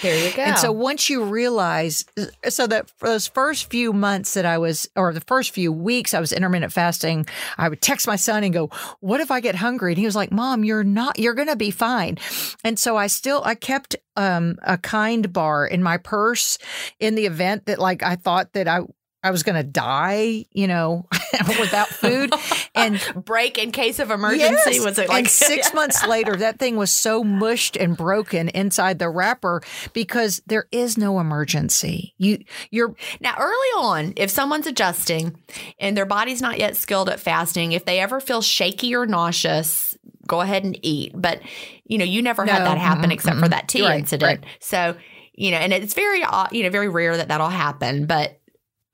There 0.00 0.28
you 0.28 0.34
go. 0.34 0.42
And 0.42 0.58
so 0.58 0.72
once 0.72 1.10
you 1.10 1.24
realize, 1.24 2.04
so 2.48 2.66
that 2.66 2.90
for 2.98 3.08
those 3.08 3.26
first 3.26 3.70
few 3.70 3.92
months 3.92 4.34
that 4.34 4.46
I 4.46 4.58
was, 4.58 4.88
or 4.96 5.12
the 5.12 5.20
first 5.20 5.50
few 5.50 5.72
weeks 5.72 6.14
I 6.14 6.20
was 6.20 6.32
intermittent 6.32 6.72
fasting, 6.72 7.26
I 7.58 7.68
would 7.68 7.80
text 7.80 8.06
my 8.06 8.16
son 8.16 8.44
and 8.44 8.52
go, 8.52 8.70
What 9.00 9.20
if 9.20 9.30
I 9.30 9.40
get 9.40 9.54
hungry? 9.54 9.92
And 9.92 9.98
he 9.98 10.06
was 10.06 10.16
like, 10.16 10.32
Mom, 10.32 10.64
you're 10.64 10.84
not, 10.84 11.18
you're 11.18 11.34
going 11.34 11.48
to 11.48 11.56
be 11.56 11.70
fine. 11.70 12.18
And 12.64 12.78
so 12.78 12.96
I 12.96 13.06
still, 13.06 13.42
I 13.44 13.54
kept 13.54 13.96
um, 14.16 14.56
a 14.62 14.78
kind 14.78 15.32
bar 15.32 15.66
in 15.66 15.82
my 15.82 15.98
purse 15.98 16.58
in 17.00 17.14
the 17.14 17.26
event 17.26 17.66
that 17.66 17.78
like 17.78 18.02
I 18.02 18.16
thought 18.16 18.52
that 18.52 18.68
I, 18.68 18.80
I 19.24 19.30
was 19.30 19.42
going 19.42 19.54
to 19.56 19.62
die, 19.62 20.46
you 20.52 20.66
know, 20.66 21.06
without 21.60 21.88
food. 21.88 22.32
And 22.74 22.98
break 23.14 23.58
in 23.58 23.70
case 23.70 23.98
of 23.98 24.10
emergency 24.10 24.46
Yes. 24.76 24.80
was 24.84 24.98
it 24.98 25.08
like 25.08 25.18
and 25.18 25.28
six 25.28 25.74
months 25.74 26.06
later, 26.06 26.34
that 26.36 26.58
thing 26.58 26.76
was 26.76 26.90
so 26.90 27.22
mushed 27.22 27.76
and 27.76 27.94
broken 27.94 28.48
inside 28.48 28.98
the 28.98 29.10
wrapper 29.10 29.60
because 29.92 30.40
there 30.46 30.66
is 30.72 30.96
no 30.96 31.20
emergency. 31.20 32.14
You, 32.16 32.42
you're 32.70 32.94
Now, 33.20 33.34
early 33.38 33.52
on, 33.76 34.14
if 34.16 34.30
someone's 34.30 34.66
adjusting 34.66 35.38
and 35.78 35.94
their 35.94 36.06
body's 36.06 36.40
not 36.40 36.58
yet 36.58 36.76
skilled 36.76 37.10
at 37.10 37.20
fasting, 37.20 37.72
if 37.72 37.84
they 37.84 38.00
ever 38.00 38.20
feel 38.20 38.40
shaky 38.40 38.94
or 38.94 39.04
nauseous, 39.04 39.96
go 40.26 40.40
ahead 40.40 40.64
and 40.64 40.78
eat. 40.82 41.12
But 41.14 41.42
you 41.84 41.98
know, 41.98 42.04
you 42.06 42.22
never 42.22 42.46
had 42.46 42.64
that 42.64 42.78
happen 42.78 43.10
mm-mm, 43.10 43.14
except 43.14 43.38
for 43.38 43.48
that 43.48 43.68
tea 43.68 43.82
Right, 43.82 43.98
incident. 43.98 44.44
So 44.60 44.96
you 45.34 45.50
know, 45.50 45.58
and 45.58 45.72
it's 45.74 45.94
very 45.94 46.22
uh, 46.22 46.46
you 46.52 46.62
know 46.62 46.70
very 46.70 46.88
rare 46.88 47.16
that 47.18 47.28
that'll 47.28 47.48
happen, 47.50 48.06
but. 48.06 48.38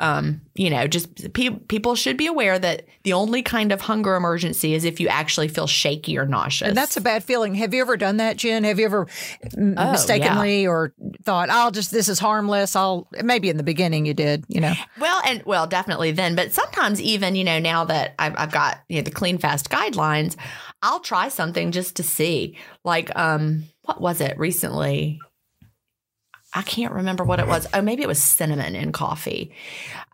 Um, 0.01 0.43
you 0.55 0.71
know, 0.71 0.87
just 0.87 1.33
pe- 1.33 1.51
people 1.51 1.97
should 1.97 2.17
be 2.17 2.29
aware 2.29 2.57
that 2.57 2.87
the 3.03 3.15
only 3.15 3.43
kind 3.43 3.73
of 3.73 3.81
hunger 3.81 4.15
emergency 4.15 4.75
is 4.75 4.85
if 4.85 5.01
you 5.01 5.09
actually 5.09 5.49
feel 5.49 5.67
shaky 5.67 6.17
or 6.17 6.25
nauseous. 6.25 6.69
and 6.69 6.77
that's 6.77 6.97
a 6.97 7.01
bad 7.01 7.25
feeling. 7.25 7.57
Have 7.57 7.75
you 7.75 7.81
ever 7.81 7.97
done 7.97 8.19
that, 8.19 8.37
Gin? 8.37 8.63
Have 8.63 8.79
you 8.79 8.85
ever 8.85 9.09
m- 9.57 9.75
Oh, 9.77 9.91
mistakenly 9.91 10.67
or 10.69 10.95
thought, 11.25 11.51
"I'll 11.51 11.73
just 11.73 11.91
this 11.91 12.09
is 12.09 12.21
harmless"? 12.21 12.77
I'll 12.77 13.09
maybe 13.25 13.49
in 13.51 13.57
the 13.57 13.65
beginning 13.65 14.07
you 14.07 14.15
did, 14.15 14.45
you 14.49 14.61
know. 14.61 14.75
Well, 15.01 15.21
and 15.27 15.43
well, 15.45 15.67
definitely 15.67 16.13
then, 16.13 16.37
but 16.37 16.53
sometimes 16.53 17.01
even 17.01 17.35
you 17.35 17.43
know 17.43 17.59
now 17.59 17.85
that 17.87 18.15
I've, 18.21 18.35
I've 18.39 18.53
got 18.53 18.79
you 18.89 18.97
know 18.99 19.03
the 19.03 19.11
clean 19.11 19.39
fast 19.39 19.69
guidelines, 19.69 20.37
I'll 20.81 21.01
try 21.01 21.29
something 21.29 21.73
just 21.73 21.97
to 21.97 22.05
see. 22.05 22.57
Like, 22.85 23.11
um, 23.19 23.65
what 23.83 24.01
was 24.01 24.21
it 24.21 24.39
recently? 24.39 25.19
I 26.55 26.63
can't 26.63 26.93
remember 26.95 27.25
what 27.25 27.41
it 27.41 27.47
was. 27.47 27.67
Oh, 27.75 27.83
maybe 27.83 28.03
it 28.03 28.09
was 28.09 28.23
cinnamon 28.23 28.75
in 28.75 28.91
coffee. 28.93 29.53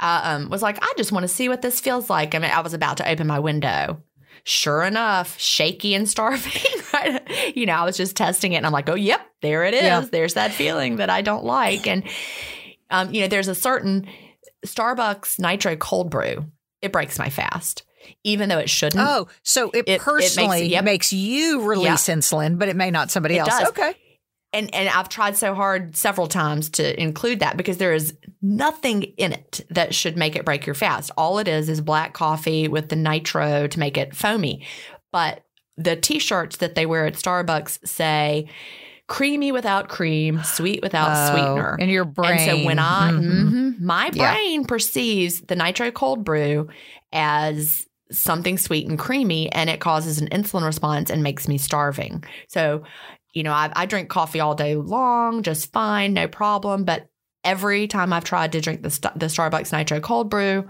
Um, 0.00 0.50
was 0.50 0.62
like, 0.62 0.78
I 0.82 0.92
just 0.96 1.12
want 1.12 1.22
to 1.24 1.28
see 1.28 1.48
what 1.48 1.62
this 1.62 1.80
feels 1.80 2.10
like. 2.10 2.34
I 2.34 2.38
mean, 2.40 2.50
I 2.50 2.60
was 2.60 2.74
about 2.74 2.96
to 2.96 3.08
open 3.08 3.26
my 3.28 3.38
window. 3.38 4.02
Sure 4.42 4.82
enough, 4.82 5.38
shaky 5.38 5.94
and 5.94 6.08
starving. 6.08 6.52
Right? 6.94 7.56
You 7.56 7.66
know, 7.66 7.72
I 7.72 7.84
was 7.84 7.96
just 7.96 8.14
testing 8.14 8.52
it, 8.52 8.58
and 8.58 8.66
I'm 8.66 8.70
like, 8.72 8.88
oh, 8.88 8.94
yep, 8.94 9.20
there 9.42 9.64
it 9.64 9.74
is. 9.74 9.82
Yeah. 9.82 10.00
There's 10.02 10.34
that 10.34 10.52
feeling 10.52 10.96
that 10.96 11.10
I 11.10 11.22
don't 11.22 11.44
like, 11.44 11.88
and 11.88 12.04
um, 12.88 13.12
you 13.12 13.20
know, 13.22 13.26
there's 13.26 13.48
a 13.48 13.54
certain 13.54 14.06
Starbucks 14.64 15.38
Nitro 15.40 15.74
Cold 15.76 16.10
Brew. 16.10 16.44
It 16.82 16.92
breaks 16.92 17.18
my 17.18 17.30
fast, 17.30 17.82
even 18.22 18.48
though 18.48 18.58
it 18.58 18.70
shouldn't. 18.70 19.02
Oh, 19.04 19.26
so 19.42 19.70
it, 19.70 19.78
It- 19.78 19.78
it 19.78 19.88
makes- 19.92 20.04
personally 20.04 20.66
yep. 20.68 20.84
makes 20.84 21.12
you 21.12 21.62
release 21.62 22.06
insulin, 22.08 22.58
but 22.58 22.68
it 22.68 22.76
may 22.76 22.90
not 22.92 23.10
somebody 23.10 23.36
It 23.36 23.38
else. 23.40 23.48
does. 23.58 23.68
Okay. 23.70 23.94
And 24.54 24.74
and 24.74 24.88
I've 24.88 25.08
tried 25.10 25.36
so 25.36 25.54
hard 25.54 25.96
several 25.96 26.26
times 26.26 26.70
to 26.70 27.00
include 27.00 27.40
that 27.40 27.56
because 27.56 27.76
there 27.76 27.92
is 27.92 28.16
nothing 28.40 29.02
in 29.02 29.32
it 29.32 29.66
that 29.70 29.94
should 29.94 30.16
make 30.16 30.36
it 30.36 30.44
break 30.44 30.64
your 30.64 30.74
fast. 30.74 31.10
All 31.18 31.38
it 31.38 31.48
is 31.48 31.68
is 31.68 31.80
black 31.80 32.14
coffee 32.14 32.68
with 32.68 32.88
the 32.88 32.96
nitro 32.96 33.66
to 33.66 33.78
make 33.78 33.98
it 33.98 34.14
foamy. 34.16 34.64
But 35.12 35.44
the 35.76 35.96
t-shirts 35.96 36.58
that 36.58 36.74
they 36.76 36.86
wear 36.86 37.04
at 37.06 37.14
Starbucks 37.14 37.86
say 37.86 38.48
creamy 39.06 39.52
without 39.52 39.88
cream, 39.88 40.42
sweet 40.44 40.80
without 40.82 41.10
Oh, 41.10 41.30
sweetener. 41.30 41.76
in 41.78 41.88
your 41.90 42.04
brain. 42.06 42.32
And 42.32 42.40
so 42.60 42.64
when 42.64 42.78
I, 42.78 43.10
Mhm. 43.12 43.50
mhm, 43.52 43.80
my 43.80 44.10
Yeah. 44.14 44.32
brain 44.32 44.64
perceives 44.64 45.42
the 45.42 45.56
nitro 45.56 45.90
cold 45.90 46.24
brew 46.24 46.68
as 47.12 47.86
something 48.10 48.56
sweet 48.56 48.86
and 48.88 48.98
creamy, 48.98 49.50
and 49.52 49.68
it 49.68 49.80
causes 49.80 50.20
an 50.20 50.28
insulin 50.28 50.64
response 50.64 51.10
and 51.10 51.22
makes 51.22 51.48
me 51.48 51.58
starving. 51.58 52.22
So, 52.48 52.82
you 53.34 53.42
know, 53.42 53.52
I, 53.52 53.70
I 53.74 53.86
drink 53.86 54.08
coffee 54.08 54.40
all 54.40 54.54
day 54.54 54.76
long, 54.76 55.42
just 55.42 55.72
fine, 55.72 56.14
no 56.14 56.28
problem. 56.28 56.84
But 56.84 57.08
every 57.42 57.86
time 57.88 58.12
I've 58.12 58.24
tried 58.24 58.52
to 58.52 58.60
drink 58.60 58.82
the 58.82 58.88
the 59.16 59.26
Starbucks 59.26 59.72
nitro 59.72 60.00
cold 60.00 60.30
brew, 60.30 60.66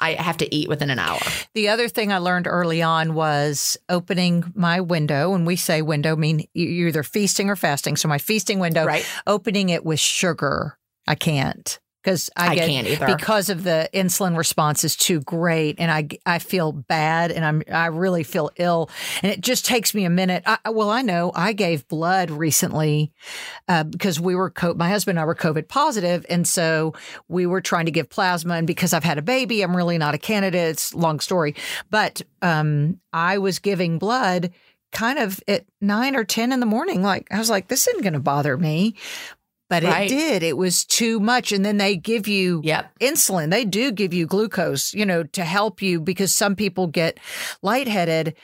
I 0.00 0.12
have 0.12 0.36
to 0.38 0.54
eat 0.54 0.68
within 0.68 0.90
an 0.90 0.98
hour. 0.98 1.20
The 1.54 1.68
other 1.68 1.88
thing 1.88 2.12
I 2.12 2.18
learned 2.18 2.46
early 2.46 2.82
on 2.82 3.14
was 3.14 3.78
opening 3.88 4.52
my 4.54 4.80
window. 4.82 5.30
When 5.30 5.46
we 5.46 5.56
say 5.56 5.80
window, 5.80 6.16
mean 6.16 6.46
you're 6.52 6.88
either 6.88 7.02
feasting 7.02 7.48
or 7.48 7.56
fasting. 7.56 7.96
So 7.96 8.06
my 8.08 8.18
feasting 8.18 8.58
window, 8.58 8.84
Right. 8.84 9.06
opening 9.26 9.70
it 9.70 9.86
with 9.86 9.98
sugar, 9.98 10.76
I 11.06 11.14
can't 11.14 11.78
because 12.06 12.30
I, 12.36 12.50
I 12.50 12.54
get 12.54 12.68
can't 12.68 12.86
either. 12.86 13.06
because 13.16 13.50
of 13.50 13.64
the 13.64 13.90
insulin 13.92 14.36
response 14.36 14.84
is 14.84 14.94
too 14.94 15.20
great, 15.22 15.74
and 15.80 15.90
I 15.90 16.08
I 16.24 16.38
feel 16.38 16.70
bad, 16.70 17.32
and 17.32 17.44
I'm 17.44 17.62
I 17.70 17.86
really 17.86 18.22
feel 18.22 18.48
ill, 18.58 18.88
and 19.24 19.32
it 19.32 19.40
just 19.40 19.66
takes 19.66 19.92
me 19.92 20.04
a 20.04 20.10
minute. 20.10 20.44
I, 20.46 20.70
well, 20.70 20.88
I 20.88 21.02
know 21.02 21.32
I 21.34 21.52
gave 21.52 21.88
blood 21.88 22.30
recently 22.30 23.12
uh, 23.66 23.82
because 23.82 24.20
we 24.20 24.36
were 24.36 24.50
co- 24.50 24.74
my 24.74 24.88
husband 24.88 25.18
and 25.18 25.22
I 25.24 25.26
were 25.26 25.34
COVID 25.34 25.66
positive, 25.66 26.24
and 26.30 26.46
so 26.46 26.94
we 27.26 27.44
were 27.44 27.60
trying 27.60 27.86
to 27.86 27.92
give 27.92 28.08
plasma, 28.08 28.54
and 28.54 28.68
because 28.68 28.92
I've 28.92 29.02
had 29.02 29.18
a 29.18 29.22
baby, 29.22 29.62
I'm 29.62 29.76
really 29.76 29.98
not 29.98 30.14
a 30.14 30.18
candidate. 30.18 30.70
It's 30.70 30.92
a 30.92 30.98
long 30.98 31.18
story, 31.18 31.56
but 31.90 32.22
um, 32.40 33.00
I 33.12 33.38
was 33.38 33.58
giving 33.58 33.98
blood 33.98 34.52
kind 34.92 35.18
of 35.18 35.42
at 35.46 35.66
nine 35.80 36.16
or 36.16 36.24
10 36.24 36.52
in 36.52 36.60
the 36.60 36.66
morning. 36.66 37.02
Like, 37.02 37.26
I 37.30 37.38
was 37.38 37.50
like, 37.50 37.68
this 37.68 37.86
isn't 37.86 38.02
going 38.02 38.14
to 38.14 38.18
bother 38.18 38.56
me. 38.56 38.94
But 39.68 39.82
Right. 39.82 40.10
it 40.10 40.14
did. 40.14 40.42
It 40.42 40.56
was 40.56 40.84
too 40.84 41.18
much. 41.18 41.50
And 41.52 41.64
then 41.64 41.76
they 41.76 41.96
give 41.96 42.28
you 42.28 42.60
Yep. 42.64 42.98
insulin. 43.00 43.50
They 43.50 43.64
do 43.64 43.90
give 43.90 44.14
you 44.14 44.26
glucose, 44.26 44.94
you 44.94 45.04
know, 45.04 45.24
to 45.24 45.44
help 45.44 45.82
you 45.82 46.00
because 46.00 46.32
some 46.32 46.54
people 46.54 46.86
get 46.86 47.18
lightheaded. 47.62 48.34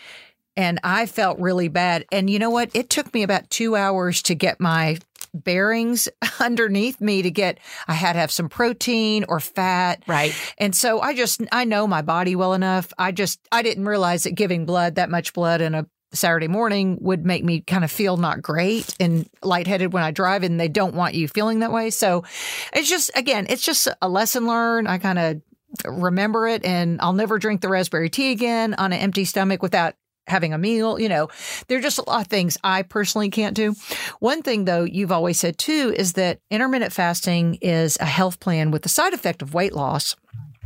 And 0.57 0.79
I 0.85 1.07
felt 1.07 1.39
really 1.39 1.68
bad. 1.68 2.05
And 2.12 2.29
you 2.29 2.39
know 2.39 2.51
what? 2.51 2.70
It 2.75 2.91
took 2.91 3.14
me 3.14 3.23
about 3.23 3.49
two 3.51 3.75
hours 3.77 4.20
to 4.23 4.35
get 4.35 4.61
my 4.61 4.99
bearings 5.33 6.09
underneath 6.41 7.01
me 7.01 7.23
to 7.23 7.31
get, 7.31 7.59
I 7.89 7.95
had 7.95 8.12
to 8.14 8.18
have 8.18 8.31
some 8.31 8.51
protein 8.51 9.25
or 9.29 9.41
fat. 9.41 10.03
Right. 10.07 10.35
And 10.59 10.77
so 10.77 11.01
I 11.01 11.14
just, 11.14 11.41
I 11.53 11.64
know 11.64 11.87
my 11.87 12.03
body 12.03 12.37
well 12.37 12.53
enough. 12.53 12.93
I 12.99 13.12
just, 13.12 13.41
I 13.51 13.62
didn't 13.62 13.87
realize 13.87 14.25
that 14.25 14.35
giving 14.35 14.66
blood, 14.66 14.97
that 14.97 15.09
much 15.09 15.33
blood 15.33 15.62
in 15.62 15.75
a 15.75 15.87
Saturday 16.13 16.49
morning 16.49 16.99
would 17.01 17.25
make 17.25 17.45
me 17.45 17.61
kind 17.61 17.85
of 17.85 17.91
feel 17.91 18.17
not 18.17 18.43
great 18.43 18.95
and 19.01 19.29
lightheaded 19.43 19.93
when 19.93 20.03
I 20.03 20.11
drive, 20.11 20.43
and 20.43 20.61
they 20.61 20.69
don't 20.69 20.95
want 20.95 21.15
you 21.15 21.29
feeling 21.29 21.61
that 21.61 21.73
way. 21.73 21.91
So 21.91 22.25
it's 22.73 22.89
just, 22.89 23.11
again, 23.15 23.47
it's 23.49 23.65
just 23.65 23.89
a 24.01 24.09
lesson 24.09 24.47
learned. 24.47 24.89
I 24.89 24.99
kind 24.99 25.19
of 25.19 25.43
remember 25.87 26.47
it, 26.49 26.65
and 26.65 27.01
I'll 27.01 27.13
never 27.13 27.39
drink 27.39 27.61
the 27.61 27.69
raspberry 27.69 28.11
tea 28.11 28.31
again 28.31 28.75
on 28.75 28.93
an 28.93 29.01
empty 29.01 29.25
stomach 29.25 29.63
without 29.63 29.95
having 30.27 30.53
a 30.53 30.59
meal. 30.59 31.01
You 31.01 31.09
know, 31.09 31.29
there 31.67 31.79
are 31.79 31.83
just 31.83 31.99
a 31.99 32.09
lot 32.09 32.21
of 32.21 32.27
things 32.29 32.57
I 32.63 32.83
personally 32.83 33.31
can't 33.31 33.57
do. 33.57 33.75
One 34.21 34.43
thing, 34.43 34.67
though, 34.67 34.85
you've 34.85 35.13
always 35.13 35.41
said 35.41 35.59
too 35.59 35.93
is 35.97 36.13
that 36.13 36.41
intermittent 36.51 36.93
fasting 36.93 37.59
is 37.61 37.97
a 38.01 38.05
health 38.05 38.39
plan 38.39 38.71
with 38.71 38.83
the 38.83 38.89
side 38.89 39.15
effect 39.15 39.43
of 39.43 39.55
weight 39.55 39.73
loss. 39.73 40.15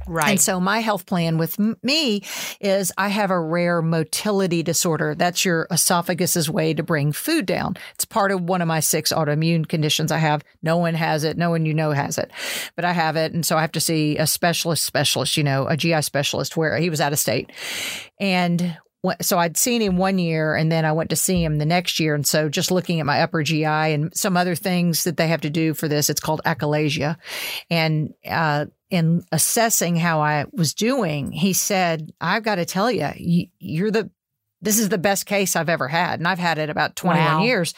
Right. 0.07 0.31
And 0.31 0.41
so 0.41 0.61
my 0.61 0.81
health 0.81 1.07
plan 1.07 1.37
with 1.37 1.59
me 1.83 2.23
is 2.61 2.93
I 2.97 3.09
have 3.09 3.31
a 3.31 3.41
rare 3.41 3.83
motility 3.83 4.63
disorder. 4.63 5.15
That's 5.15 5.45
your 5.45 5.67
esophagus's 5.71 6.49
way 6.49 6.75
to 6.75 6.83
bring 6.83 7.13
food 7.13 7.47
down. 7.47 7.77
It's 7.95 8.05
part 8.05 8.31
of 8.31 8.43
one 8.43 8.63
of 8.63 8.69
my 8.69 8.81
six 8.81 9.13
autoimmune 9.13 9.69
conditions 9.69 10.13
I 10.13 10.19
have. 10.19 10.43
No 10.63 10.77
one 10.77 10.95
has 10.95 11.25
it. 11.25 11.37
No 11.37 11.51
one 11.51 11.67
you 11.67 11.75
know 11.75 11.91
has 11.91 12.19
it, 12.19 12.31
but 12.77 12.85
I 12.85 12.93
have 12.93 13.17
it. 13.17 13.33
And 13.33 13.45
so 13.45 13.57
I 13.57 13.63
have 13.63 13.73
to 13.73 13.81
see 13.81 14.17
a 14.17 14.27
specialist 14.27 14.85
specialist, 14.85 15.37
you 15.37 15.45
know, 15.45 15.67
a 15.67 15.77
GI 15.77 16.03
specialist 16.03 16.57
where 16.57 16.77
he 16.79 16.91
was 16.91 17.01
out 17.01 17.13
of 17.13 17.19
state. 17.19 17.51
And 18.21 18.77
so 19.21 19.39
I'd 19.39 19.57
seen 19.57 19.83
him 19.83 19.97
one 19.97 20.19
year 20.19 20.55
and 20.55 20.71
then 20.71 20.85
I 20.85 20.93
went 20.93 21.11
to 21.11 21.17
see 21.17 21.43
him 21.43 21.59
the 21.59 21.67
next 21.67 22.01
year. 22.01 22.15
And 22.15 22.27
so 22.27 22.49
just 22.49 22.71
looking 22.71 23.01
at 23.01 23.07
my 23.07 23.23
upper 23.23 23.43
GI 23.43 23.65
and 23.65 24.17
some 24.17 24.37
other 24.37 24.55
things 24.55 25.05
that 25.05 25.17
they 25.17 25.29
have 25.29 25.43
to 25.43 25.51
do 25.51 25.75
for 25.75 25.89
this, 25.89 26.11
it's 26.11 26.21
called 26.21 26.41
achalasia. 26.45 27.17
And, 27.71 28.15
uh, 28.29 28.67
in 28.91 29.25
assessing 29.33 29.97
how 29.97 30.21
I 30.21 30.47
was 30.53 30.75
doing, 30.75 31.33
he 31.33 31.53
said, 31.53 32.13
I've 32.21 32.45
got 32.45 32.57
to 32.57 32.65
tell 32.65 32.91
you, 32.91 33.09
you 33.17 33.47
you're 33.59 33.91
the, 33.91 34.11
this 34.63 34.79
is 34.79 34.89
the 34.89 34.99
best 34.99 35.27
case 35.27 35.57
I've 35.57 35.69
ever 35.69 35.89
had. 35.89 36.21
And 36.21 36.29
I've 36.29 36.39
had 36.39 36.59
it 36.59 36.71
about 36.71 36.97
21 36.97 37.25
Wow. 37.25 37.43
years. 37.45 37.75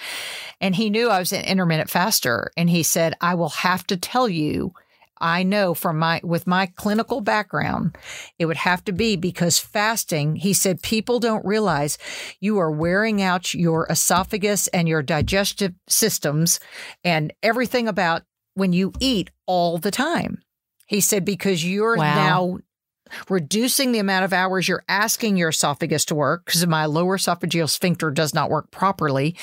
And 0.61 0.75
he 0.75 0.91
knew 0.91 1.09
I 1.09 1.19
was 1.19 1.33
an 1.33 1.45
intermittent 1.45 1.91
faster. 1.91 2.51
And 2.57 2.69
he 2.71 2.83
said, 2.83 3.15
I 3.21 3.35
will 3.35 3.49
have 3.49 3.87
to 3.89 3.97
tell 3.97 4.29
you, 4.29 4.75
I 5.21 5.43
know 5.43 5.75
from 5.75 5.99
my, 5.99 6.21
with 6.23 6.47
my 6.47 6.67
clinical 6.67 7.21
background, 7.21 7.97
it 8.39 8.47
would 8.47 8.59
have 8.59 8.85
to 8.85 8.93
be 8.93 9.17
because 9.17 9.59
fasting, 9.59 10.37
he 10.37 10.53
said, 10.53 10.81
people 10.83 11.19
don't 11.19 11.45
realize 11.45 11.99
you 12.39 12.59
are 12.59 12.71
wearing 12.71 13.21
out 13.21 13.53
your 13.55 13.87
esophagus 13.91 14.69
and 14.69 14.87
your 14.89 15.03
digestive 15.03 15.75
systems 15.89 16.61
and 17.03 17.33
everything 17.43 17.89
about 17.89 18.23
when 18.55 18.73
you 18.73 18.93
eat 19.01 19.31
all 19.47 19.79
the 19.79 19.91
time. 19.91 20.41
He 20.89 21.01
said, 21.01 21.25
because 21.25 21.65
you're 21.65 21.97
Wow. 21.97 22.15
now 22.15 22.59
reducing 23.29 23.93
the 23.93 23.99
amount 24.01 24.25
of 24.25 24.33
hours 24.33 24.69
you're 24.69 24.85
asking 24.89 25.37
your 25.37 25.51
esophagus 25.51 26.05
to 26.07 26.15
work 26.15 26.45
because 26.45 26.67
my 26.67 26.87
lower 26.87 27.17
esophageal 27.17 27.69
sphincter 27.69 28.11
does 28.11 28.35
not 28.35 28.51
work 28.51 28.71
properly. 28.71 29.37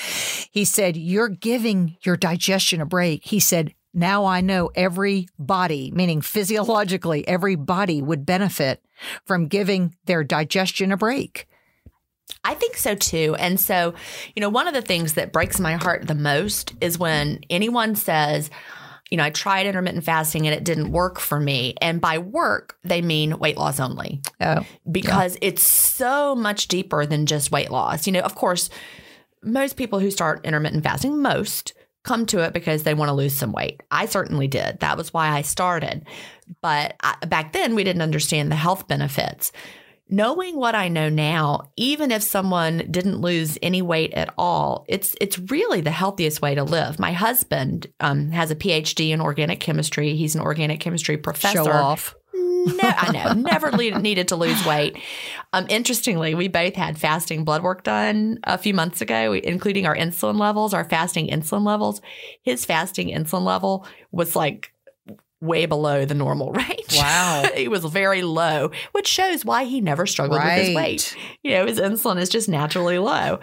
He 0.50 0.64
said, 0.64 0.96
You're 0.96 1.28
giving 1.28 1.96
your 2.02 2.16
digestion 2.16 2.80
a 2.80 2.86
break. 2.86 3.24
He 3.24 3.40
said, 3.40 3.74
Now 3.94 4.24
I 4.24 4.40
know 4.40 4.70
every 4.74 5.28
body, 5.38 5.90
meaning 5.92 6.20
physiologically, 6.20 7.26
every 7.26 7.56
body 7.56 8.02
would 8.02 8.26
benefit 8.26 8.84
from 9.24 9.48
giving 9.48 9.94
their 10.04 10.22
digestion 10.24 10.92
a 10.92 10.96
break. 10.96 11.48
I 12.42 12.54
think 12.54 12.76
so 12.76 12.94
too. 12.94 13.36
And 13.38 13.58
so, 13.58 13.94
you 14.34 14.40
know, 14.40 14.48
one 14.48 14.66
of 14.68 14.74
the 14.74 14.82
things 14.82 15.14
that 15.14 15.32
breaks 15.32 15.60
my 15.60 15.74
heart 15.74 16.06
the 16.06 16.14
most 16.14 16.74
is 16.80 16.98
when 16.98 17.40
anyone 17.50 17.94
says, 17.94 18.50
you 19.10 19.16
know, 19.16 19.24
I 19.24 19.30
tried 19.30 19.66
intermittent 19.66 20.04
fasting 20.04 20.46
and 20.46 20.54
it 20.54 20.64
didn't 20.64 20.90
work 20.90 21.20
for 21.20 21.38
me. 21.38 21.74
And 21.80 22.00
by 22.00 22.18
work, 22.18 22.76
they 22.82 23.02
mean 23.02 23.38
weight 23.38 23.56
loss 23.56 23.78
only 23.78 24.20
Oh, 24.40 24.66
because 24.90 25.36
it's 25.40 25.62
so 25.62 26.34
much 26.34 26.68
deeper 26.68 27.06
than 27.06 27.26
just 27.26 27.52
weight 27.52 27.70
loss. 27.70 28.06
You 28.06 28.12
know, 28.12 28.20
of 28.20 28.34
course, 28.34 28.68
most 29.42 29.76
people 29.76 30.00
who 30.00 30.10
start 30.10 30.44
intermittent 30.44 30.82
fasting, 30.82 31.22
most 31.22 31.72
come 32.02 32.26
to 32.26 32.40
it 32.40 32.52
because 32.52 32.84
they 32.84 32.94
want 32.94 33.08
to 33.08 33.14
lose 33.14 33.34
some 33.34 33.52
weight. 33.52 33.82
I 33.90 34.06
certainly 34.06 34.48
did. 34.48 34.80
That 34.80 34.96
was 34.96 35.12
why 35.12 35.28
I 35.28 35.42
started. 35.42 36.06
But 36.62 36.94
I, 37.02 37.16
back 37.26 37.52
then, 37.52 37.74
we 37.74 37.84
didn't 37.84 38.02
understand 38.02 38.50
the 38.50 38.56
health 38.56 38.86
benefits. 38.88 39.52
Knowing 40.08 40.56
what 40.56 40.76
I 40.76 40.86
know 40.86 41.08
now, 41.08 41.72
even 41.76 42.12
if 42.12 42.22
someone 42.22 42.86
didn't 42.90 43.20
lose 43.20 43.58
any 43.60 43.82
weight 43.82 44.12
at 44.14 44.32
all, 44.38 44.84
it's 44.88 45.16
it's 45.20 45.36
really 45.38 45.80
the 45.80 45.90
healthiest 45.90 46.40
way 46.40 46.54
to 46.54 46.62
live. 46.62 47.00
My 47.00 47.12
husband 47.12 47.88
um, 47.98 48.30
has 48.30 48.52
a 48.52 48.56
PhD 48.56 49.10
in 49.10 49.20
organic 49.20 49.58
chemistry. 49.58 50.14
He's 50.14 50.36
an 50.36 50.42
organic 50.42 50.78
chemistry 50.78 51.16
professor 51.16 51.64
show 51.64 51.72
off. 51.72 52.14
no, 52.32 52.78
I 52.82 53.10
know. 53.12 53.32
Never 53.32 53.72
le- 53.72 53.98
needed 53.98 54.28
to 54.28 54.36
lose 54.36 54.64
weight. 54.64 54.96
Um, 55.52 55.66
interestingly, 55.68 56.36
we 56.36 56.46
both 56.46 56.74
had 56.74 56.98
fasting 56.98 57.44
blood 57.44 57.64
work 57.64 57.82
done 57.82 58.38
a 58.44 58.58
few 58.58 58.74
months 58.74 59.00
ago, 59.00 59.32
including 59.32 59.86
our 59.86 59.96
insulin 59.96 60.38
levels, 60.38 60.72
our 60.72 60.88
fasting 60.88 61.28
insulin 61.28 61.64
levels. 61.64 62.00
His 62.42 62.64
fasting 62.64 63.08
insulin 63.08 63.42
level 63.42 63.86
was 64.12 64.36
like 64.36 64.72
way 65.40 65.66
below 65.66 66.04
the 66.04 66.14
normal 66.14 66.52
range. 66.52 66.96
Wow. 66.96 67.44
it 67.54 67.70
was 67.70 67.84
very 67.84 68.22
low, 68.22 68.70
which 68.92 69.06
shows 69.06 69.44
why 69.44 69.64
he 69.64 69.80
never 69.80 70.06
struggled 70.06 70.42
with 70.42 70.52
his 70.52 70.74
weight. 70.74 71.16
You 71.42 71.52
know, 71.52 71.66
his 71.66 71.78
insulin 71.78 72.18
is 72.18 72.28
just 72.28 72.48
naturally 72.48 72.98
low. 72.98 73.40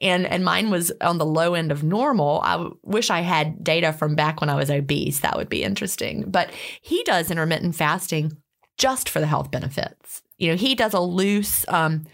And 0.00 0.26
and 0.26 0.44
mine 0.44 0.70
was 0.70 0.92
on 1.00 1.18
the 1.18 1.26
low 1.26 1.54
end 1.54 1.72
of 1.72 1.82
normal. 1.82 2.40
I 2.42 2.52
w- 2.52 2.76
wish 2.82 3.10
I 3.10 3.20
had 3.20 3.62
data 3.62 3.92
from 3.92 4.14
back 4.14 4.40
when 4.40 4.50
I 4.50 4.54
was 4.54 4.70
obese. 4.70 5.20
That 5.20 5.36
would 5.36 5.48
be 5.48 5.62
interesting. 5.62 6.24
But 6.26 6.50
he 6.80 7.02
does 7.04 7.30
intermittent 7.30 7.76
fasting 7.76 8.36
just 8.76 9.08
for 9.08 9.20
the 9.20 9.26
health 9.26 9.50
benefits. 9.50 10.22
You 10.38 10.50
know, 10.50 10.56
he 10.56 10.74
does 10.74 10.94
a 10.94 11.00
loose 11.00 11.64
um 11.68 12.06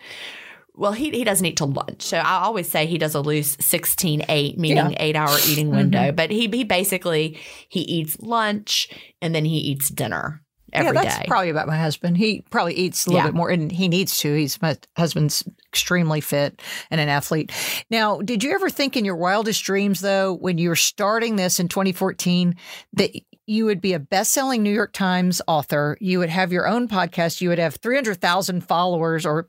well, 0.76 0.92
he, 0.92 1.10
he 1.10 1.24
doesn't 1.24 1.46
eat 1.46 1.56
till 1.56 1.68
lunch. 1.70 2.02
So 2.02 2.18
I 2.18 2.42
always 2.42 2.68
say 2.68 2.86
he 2.86 2.98
does 2.98 3.14
a 3.14 3.20
loose 3.20 3.56
16 3.60 4.24
8, 4.28 4.58
meaning 4.58 4.76
Yeah. 4.76 4.96
eight 4.98 5.16
hour 5.16 5.36
eating 5.48 5.66
mm-hmm. 5.66 5.76
window. 5.76 6.12
But 6.12 6.30
he, 6.30 6.48
he 6.48 6.64
basically, 6.64 7.38
he 7.68 7.80
eats 7.80 8.18
lunch 8.20 8.88
and 9.22 9.34
then 9.34 9.44
he 9.44 9.58
eats 9.58 9.88
dinner 9.88 10.42
every 10.72 10.94
yeah, 10.96 11.02
day. 11.02 11.08
that's 11.08 11.28
probably 11.28 11.50
about 11.50 11.68
my 11.68 11.76
husband. 11.76 12.16
He 12.16 12.42
probably 12.50 12.74
eats 12.74 13.06
a 13.06 13.10
little 13.10 13.20
Yeah. 13.20 13.26
bit 13.28 13.34
more, 13.34 13.50
and 13.50 13.70
he 13.70 13.88
needs 13.88 14.18
to. 14.18 14.34
He's 14.34 14.60
my 14.60 14.76
husband's 14.96 15.44
extremely 15.68 16.20
fit 16.20 16.60
and 16.90 17.00
an 17.00 17.08
athlete. 17.08 17.52
Now, 17.90 18.18
did 18.18 18.42
you 18.42 18.52
ever 18.52 18.68
think 18.68 18.96
in 18.96 19.04
your 19.04 19.16
wildest 19.16 19.62
dreams, 19.62 20.00
though, 20.00 20.34
when 20.34 20.58
you 20.58 20.68
were 20.68 20.76
starting 20.76 21.36
this 21.36 21.60
in 21.60 21.68
2014, 21.68 22.56
that 22.94 23.10
you 23.46 23.64
would 23.64 23.80
be 23.80 23.92
a 23.92 23.98
best-selling 23.98 24.62
New 24.62 24.72
York 24.72 24.92
Times 24.92 25.42
author, 25.46 25.96
you 26.00 26.18
would 26.18 26.30
have 26.30 26.52
your 26.52 26.66
own 26.66 26.88
podcast, 26.88 27.40
you 27.40 27.48
would 27.48 27.58
have 27.58 27.76
300,000 27.76 28.62
followers 28.62 29.26
or 29.26 29.46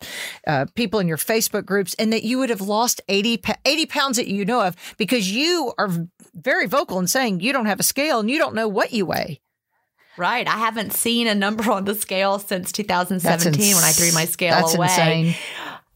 uh, 0.47 0.65
people 0.75 0.99
in 0.99 1.07
your 1.07 1.17
Facebook 1.17 1.65
groups, 1.65 1.93
and 1.95 2.11
that 2.11 2.23
you 2.23 2.37
would 2.37 2.49
have 2.49 2.61
lost 2.61 3.01
80, 3.07 3.41
80 3.65 3.85
pounds 3.85 4.17
that 4.17 4.27
you 4.27 4.45
know 4.45 4.61
of 4.61 4.75
because 4.97 5.31
you 5.31 5.73
are 5.77 5.89
very 6.33 6.65
vocal 6.67 6.99
in 6.99 7.07
saying 7.07 7.39
you 7.39 7.53
don't 7.53 7.65
have 7.65 7.79
a 7.79 7.83
scale 7.83 8.19
and 8.19 8.29
you 8.29 8.37
don't 8.37 8.55
know 8.55 8.67
what 8.67 8.91
you 8.91 9.05
weigh. 9.05 9.39
Right. 10.17 10.47
I 10.47 10.57
haven't 10.57 10.93
seen 10.93 11.27
a 11.27 11.35
number 11.35 11.71
on 11.71 11.85
the 11.85 11.95
scale 11.95 12.39
since 12.39 12.71
2017 12.71 13.75
when 13.75 13.83
I 13.83 13.91
threw 13.91 14.11
my 14.13 14.25
scale 14.25 14.51
That's 14.51 14.75
away. 14.75 14.87
insane. 14.87 15.35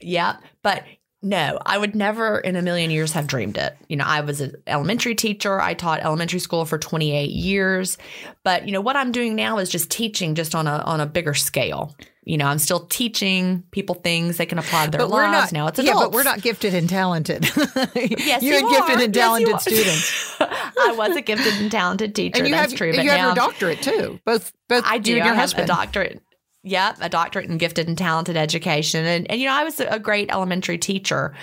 Yeah. 0.01 0.37
But 0.61 0.83
no, 1.21 1.59
I 1.65 1.77
would 1.77 1.95
never 1.95 2.39
in 2.39 2.55
a 2.55 2.61
million 2.61 2.91
years 2.91 3.11
have 3.11 3.27
dreamed 3.27 3.57
it. 3.57 3.75
You 3.89 3.97
know, 3.97 4.05
I 4.05 4.21
was 4.21 4.39
an 4.41 4.55
elementary 4.67 5.15
teacher. 5.15 5.59
I 5.59 5.73
taught 5.73 5.99
elementary 5.99 6.39
school 6.39 6.65
for 6.65 6.77
28 6.77 7.29
years. 7.29 7.97
But, 8.43 8.65
you 8.65 8.71
know, 8.71 8.81
what 8.81 8.95
I'm 8.95 9.11
doing 9.11 9.35
now 9.35 9.57
is 9.57 9.69
just 9.69 9.91
teaching 9.91 10.35
just 10.35 10.55
on 10.55 10.65
a 10.67 10.77
on 10.77 11.01
a 11.01 11.05
bigger 11.05 11.33
scale. 11.33 11.95
You 12.23 12.37
know, 12.37 12.45
I'm 12.45 12.59
still 12.59 12.85
teaching 12.85 13.63
people 13.71 13.95
things 13.95 14.37
they 14.37 14.45
can 14.45 14.59
apply 14.59 14.85
to 14.85 14.91
their 14.91 14.99
but 15.01 15.09
lives. 15.09 15.51
not 15.51 15.57
now 15.57 15.67
it's 15.67 15.79
yeah, 15.79 15.91
adults. 15.91 16.05
but 16.05 16.13
we're 16.13 16.23
not 16.23 16.41
gifted 16.41 16.73
and 16.75 16.87
talented. 16.87 17.43
Yes, 17.95 18.43
you 18.43 18.53
you 18.53 18.67
are. 18.67 18.69
gifted 18.87 19.01
and 19.05 19.15
Yes, 19.15 19.39
you 19.39 19.47
talented 19.47 19.53
are. 19.55 19.59
students. 19.59 20.35
I 20.39 20.93
was 20.97 21.15
a 21.15 21.21
gifted 21.21 21.53
and 21.55 21.71
talented 21.71 22.13
teacher. 22.15 22.37
and 22.37 22.47
you 22.47 22.53
That's 22.53 22.71
have, 22.71 22.77
true. 22.77 22.87
you 22.87 22.93
But 22.95 23.05
have 23.05 23.17
now 23.17 23.25
your 23.27 23.35
doctorate 23.35 23.81
too. 23.81 24.19
Both 24.25 24.53
both 24.67 24.83
I 24.85 24.99
do. 24.99 25.11
you 25.11 25.17
and 25.17 25.23
I 25.23 25.27
your 25.27 25.33
have 25.35 25.41
husband. 25.41 25.63
a 25.65 25.67
doctorate. 25.67 26.21
Yep, 26.63 26.97
a 26.99 27.09
doctorate 27.09 27.49
in 27.49 27.57
gifted 27.57 27.87
and 27.87 27.97
talented 27.97 28.35
education, 28.35 29.05
and 29.05 29.29
and 29.31 29.39
you 29.39 29.47
know 29.47 29.53
I 29.53 29.63
was 29.63 29.79
a 29.79 29.99
great 29.99 30.29
elementary 30.31 30.77
teacher. 30.77 31.33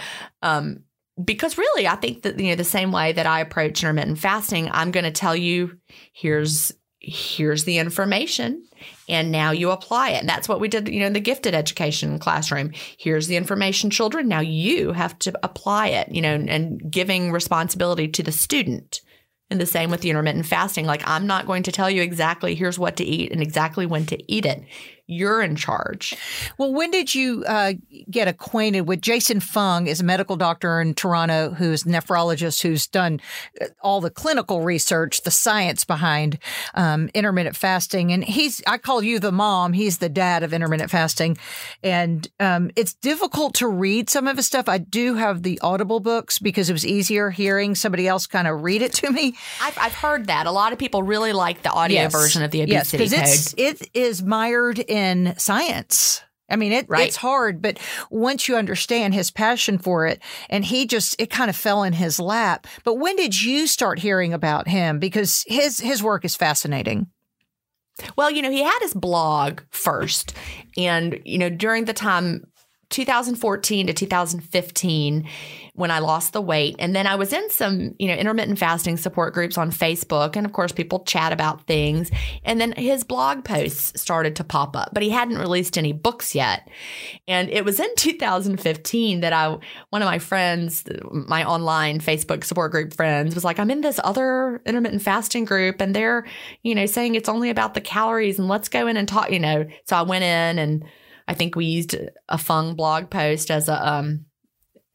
Um, 0.43 0.85
because 1.23 1.57
really, 1.57 1.89
I 1.89 1.97
think 1.97 2.23
that 2.23 2.39
you 2.39 2.51
know 2.51 2.57
the 2.57 2.65
same 2.65 2.93
way 2.93 3.13
that 3.13 3.27
I 3.27 3.41
approach 3.41 3.83
intermittent 3.83 4.19
fasting, 4.19 4.69
I'm 4.71 4.91
going 4.91 5.05
to 5.05 5.11
tell 5.11 5.35
you 5.35 5.79
here's 6.13 6.73
here's 6.99 7.65
the 7.65 7.79
information 7.79 8.65
and 9.09 9.31
now 9.31 9.53
you 9.53 9.71
apply 9.71 10.11
it. 10.11 10.21
And 10.21 10.29
that's 10.29 10.49
what 10.49 10.61
we 10.61 10.69
did 10.69 10.89
you 10.89 11.01
know 11.01 11.07
in 11.07 11.13
the 11.13 11.21
gifted 11.21 11.55
education 11.55 12.19
classroom. 12.19 12.73
Here's 12.99 13.29
the 13.29 13.37
information 13.37 13.91
children 13.91 14.29
now 14.29 14.41
you 14.41 14.93
have 14.93 15.19
to 15.21 15.39
apply 15.43 15.89
it 15.89 16.11
you 16.11 16.21
know 16.21 16.35
and 16.35 16.81
giving 16.91 17.33
responsibility 17.33 18.09
to 18.09 18.23
the 18.23 18.33
student. 18.33 19.01
And 19.49 19.61
the 19.61 19.67
same 19.67 19.91
with 19.91 20.01
the 20.01 20.11
intermittent 20.11 20.47
fasting. 20.47 20.87
Like 20.87 21.07
i'm 21.07 21.27
not 21.27 21.47
going 21.47 21.63
to 21.63 21.73
tell 21.73 21.91
you 21.91 22.03
exactly 22.03 22.55
here's 22.55 22.79
what 22.79 22.97
to 22.97 23.05
eat 23.05 23.33
and 23.33 23.41
exactly 23.41 23.87
when 23.87 24.05
to 24.07 24.33
eat 24.33 24.45
it 24.45 24.65
you're 25.07 25.41
in 25.41 25.55
charge 25.57 26.15
Well, 26.59 26.73
when 26.73 26.91
did 26.91 27.15
you 27.15 27.45
uh, 27.47 27.75
get 28.11 28.29
acquainted 28.29 28.83
with 28.83 29.01
Jason 29.01 29.41
Fung? 29.41 29.87
Is 29.87 30.01
a 30.01 30.05
medical 30.05 30.37
doctor 30.37 30.81
in 30.81 30.95
Toronto 30.95 31.51
who's 31.51 31.85
a 31.87 31.89
nephrologist 31.89 32.63
who's 32.63 32.87
done 32.87 33.21
uh, 33.61 33.67
all 33.81 34.01
the 34.01 34.11
clinical 34.11 34.63
research, 34.63 35.23
the 35.23 35.31
science 35.31 35.85
behind 35.85 36.39
um, 36.75 37.09
intermittent 37.15 37.57
fasting, 37.57 38.13
and 38.13 38.25
he's 38.25 38.63
I 38.67 38.79
call 38.79 39.03
you 39.03 39.19
the 39.21 39.33
mom. 39.33 39.73
He's 39.75 39.99
the 39.99 40.09
dad 40.09 40.43
of 40.43 40.53
intermittent 40.53 40.91
fasting, 40.91 41.37
and 41.83 42.27
um, 42.41 42.71
it's 42.77 42.95
difficult 42.95 43.55
to 43.57 43.69
read 43.69 44.11
some 44.11 44.27
of 44.27 44.37
his 44.37 44.47
stuff. 44.47 44.69
I 44.69 44.79
do 44.79 45.15
have 45.15 45.43
the 45.43 45.61
Audible 45.63 46.01
books 46.01 46.39
because 46.39 46.69
it 46.71 46.73
was 46.73 46.87
easier 46.87 47.31
hearing 47.31 47.75
somebody 47.75 48.09
else 48.09 48.27
kind 48.27 48.49
of 48.49 48.63
read 48.63 48.83
it 48.83 48.93
to 48.95 49.11
me. 49.11 49.35
I've, 49.61 49.79
I've 49.79 49.95
heard 49.95 50.27
that 50.27 50.47
a 50.47 50.51
lot 50.51 50.73
of 50.73 50.79
people 50.79 51.03
really 51.03 51.33
like 51.33 51.63
the 51.63 51.71
audio 51.71 52.03
Yes. 52.03 52.13
version 52.13 52.43
of 52.43 52.51
the 52.51 52.59
yes, 52.59 52.93
obesity 52.93 53.17
code 53.17 53.29
it's 53.29 53.55
it 53.57 53.91
is 53.95 54.23
mired 54.23 54.79
in 54.79 54.96
science. 55.37 56.23
I 56.49 56.55
mean, 56.57 56.71
it, 56.73 56.87
Right. 56.89 57.09
it's 57.09 57.17
hard, 57.17 57.61
but 57.61 57.79
once 58.09 58.47
you 58.47 58.57
understand 58.57 59.15
his 59.15 59.33
passion 59.33 59.79
for 59.79 60.07
it, 60.07 60.23
and 60.49 60.65
he 60.65 60.87
just 60.87 61.21
it 61.21 61.29
kind 61.29 61.51
of 61.51 61.57
fell 61.57 61.83
in 61.83 61.93
his 61.93 62.21
lap. 62.21 62.69
But 62.85 62.95
when 62.95 63.17
did 63.17 63.41
you 63.43 63.67
start 63.67 63.99
hearing 63.99 64.33
about 64.33 64.69
him? 64.69 65.01
Because 65.01 65.45
his 65.49 65.81
his 65.81 66.03
work 66.05 66.25
is 66.25 66.37
fascinating. 66.37 67.09
Well, 68.15 68.31
you 68.31 68.43
know, 68.43 68.51
he 68.51 68.63
had 68.63 68.79
his 68.81 68.95
blog 68.95 69.63
first. 69.71 70.35
And, 70.77 71.19
you 71.25 71.39
know, 71.39 71.49
during 71.49 71.87
the 71.87 71.95
time 71.95 72.45
2014 72.91 73.89
to 73.89 73.93
2015 73.93 75.29
when 75.75 75.91
I 75.91 75.99
lost 75.99 76.33
the 76.33 76.41
weight. 76.41 76.77
And 76.79 76.97
then 76.97 77.07
I 77.07 77.17
was 77.17 77.33
in 77.33 77.51
some, 77.51 77.95
you 77.99 78.09
know, 78.09 78.15
intermittent 78.15 78.59
fasting 78.59 78.97
support 78.97 79.35
groups 79.35 79.59
on 79.59 79.71
Facebook. 79.71 80.37
And 80.37 80.47
of 80.47 80.53
course, 80.53 80.73
people 80.73 81.01
chat 81.01 81.33
about 81.33 81.67
things. 81.67 82.11
And 82.45 82.61
then 82.61 82.73
his 82.73 83.05
blog 83.05 83.45
posts 83.45 84.01
started 84.01 84.37
to 84.37 84.45
pop 84.45 84.77
up, 84.77 84.91
but 84.93 85.03
he 85.03 85.11
hadn't 85.11 85.39
released 85.39 85.77
any 85.77 85.93
books 85.93 86.35
yet. 86.35 86.69
And 87.29 87.51
it 87.51 87.65
was 87.65 87.79
in 87.79 87.93
2015 87.97 89.21
that 89.21 89.33
I, 89.33 89.59
one 89.91 90.03
of 90.03 90.07
my 90.07 90.19
friends, 90.19 90.85
my 91.13 91.45
online 91.45 92.01
Facebook 92.01 92.45
support 92.45 92.73
group 92.73 92.95
friends, 92.95 93.35
was 93.35 93.45
like, 93.45 93.59
I'm 93.59 93.71
in 93.71 93.83
this 93.83 94.01
other 94.03 94.63
intermittent 94.65 95.03
fasting 95.03 95.45
group 95.45 95.81
and 95.81 95.95
they're, 95.95 96.25
you 96.63 96.75
know, 96.75 96.87
saying 96.87 97.17
it's 97.17 97.29
only 97.29 97.51
about 97.51 97.75
the 97.75 97.81
calories 97.81 98.39
and 98.39 98.49
let's 98.49 98.69
go 98.69 98.87
in 98.87 98.97
and 98.97 99.07
talk, 99.07 99.31
you 99.31 99.41
know. 99.41 99.67
So 99.85 99.97
I 99.97 100.03
went 100.03 100.25
in 100.25 100.59
and 100.59 100.85
I 101.29 101.35
think 101.35 101.57
we 101.57 101.67
used 101.67 101.97
a 102.29 102.39
Fung 102.39 102.75
blog 102.75 103.11
post 103.11 103.51
as 103.51 103.69
a, 103.69 103.89
um, 103.89 104.27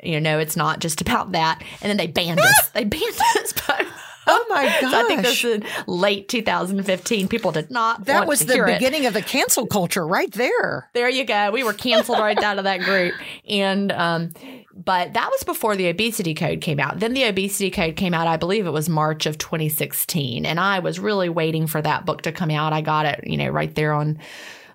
you 0.01 0.19
know, 0.19 0.31
no, 0.31 0.39
it's 0.39 0.55
not 0.55 0.79
just 0.79 1.01
about 1.01 1.33
that. 1.33 1.61
And 1.81 1.89
then 1.89 1.97
they 1.97 2.07
banned 2.07 2.39
us. 2.41 2.69
They 2.73 2.83
banned 2.83 3.19
us. 3.37 3.53
But 3.67 3.87
Oh 4.27 4.45
my 4.49 4.65
gosh! 4.65 4.91
so 4.91 4.99
I 4.99 5.03
think 5.07 5.23
this 5.23 5.43
is 5.43 5.55
in 5.55 5.63
late 5.87 6.29
2015. 6.29 7.27
People 7.27 7.51
did 7.51 7.71
not. 7.71 8.05
that 8.05 8.27
was 8.27 8.41
the 8.41 8.53
hear 8.53 8.67
it. 8.67 8.75
beginning 8.75 9.07
of 9.07 9.13
the 9.13 9.21
cancel 9.21 9.65
culture 9.65 10.05
right 10.05 10.31
there. 10.31 10.89
There 10.93 11.09
you 11.09 11.25
go. 11.25 11.49
We 11.51 11.63
were 11.63 11.73
canceled 11.73 12.19
right 12.19 12.37
out 12.37 12.59
of 12.59 12.65
that 12.65 12.81
group. 12.81 13.15
And 13.47 13.91
um 13.91 14.33
but 14.73 15.13
that 15.13 15.29
was 15.31 15.43
before 15.43 15.75
the 15.75 15.87
obesity 15.89 16.33
code 16.33 16.61
came 16.61 16.79
out. 16.79 16.99
Then 16.99 17.13
the 17.13 17.23
obesity 17.23 17.71
code 17.71 17.95
came 17.95 18.13
out, 18.13 18.27
I 18.27 18.37
believe 18.37 18.65
it 18.65 18.71
was 18.71 18.87
March 18.87 19.25
of 19.25 19.37
2016, 19.37 20.45
and 20.45 20.59
I 20.59 20.79
was 20.79 20.99
really 20.99 21.27
waiting 21.29 21.67
for 21.67 21.81
that 21.81 22.05
book 22.05 22.21
to 22.21 22.31
come 22.31 22.51
out. 22.51 22.73
I 22.73 22.81
got 22.81 23.05
it, 23.05 23.21
you 23.27 23.37
know, 23.37 23.49
right 23.49 23.73
there 23.73 23.93
on 23.93 24.19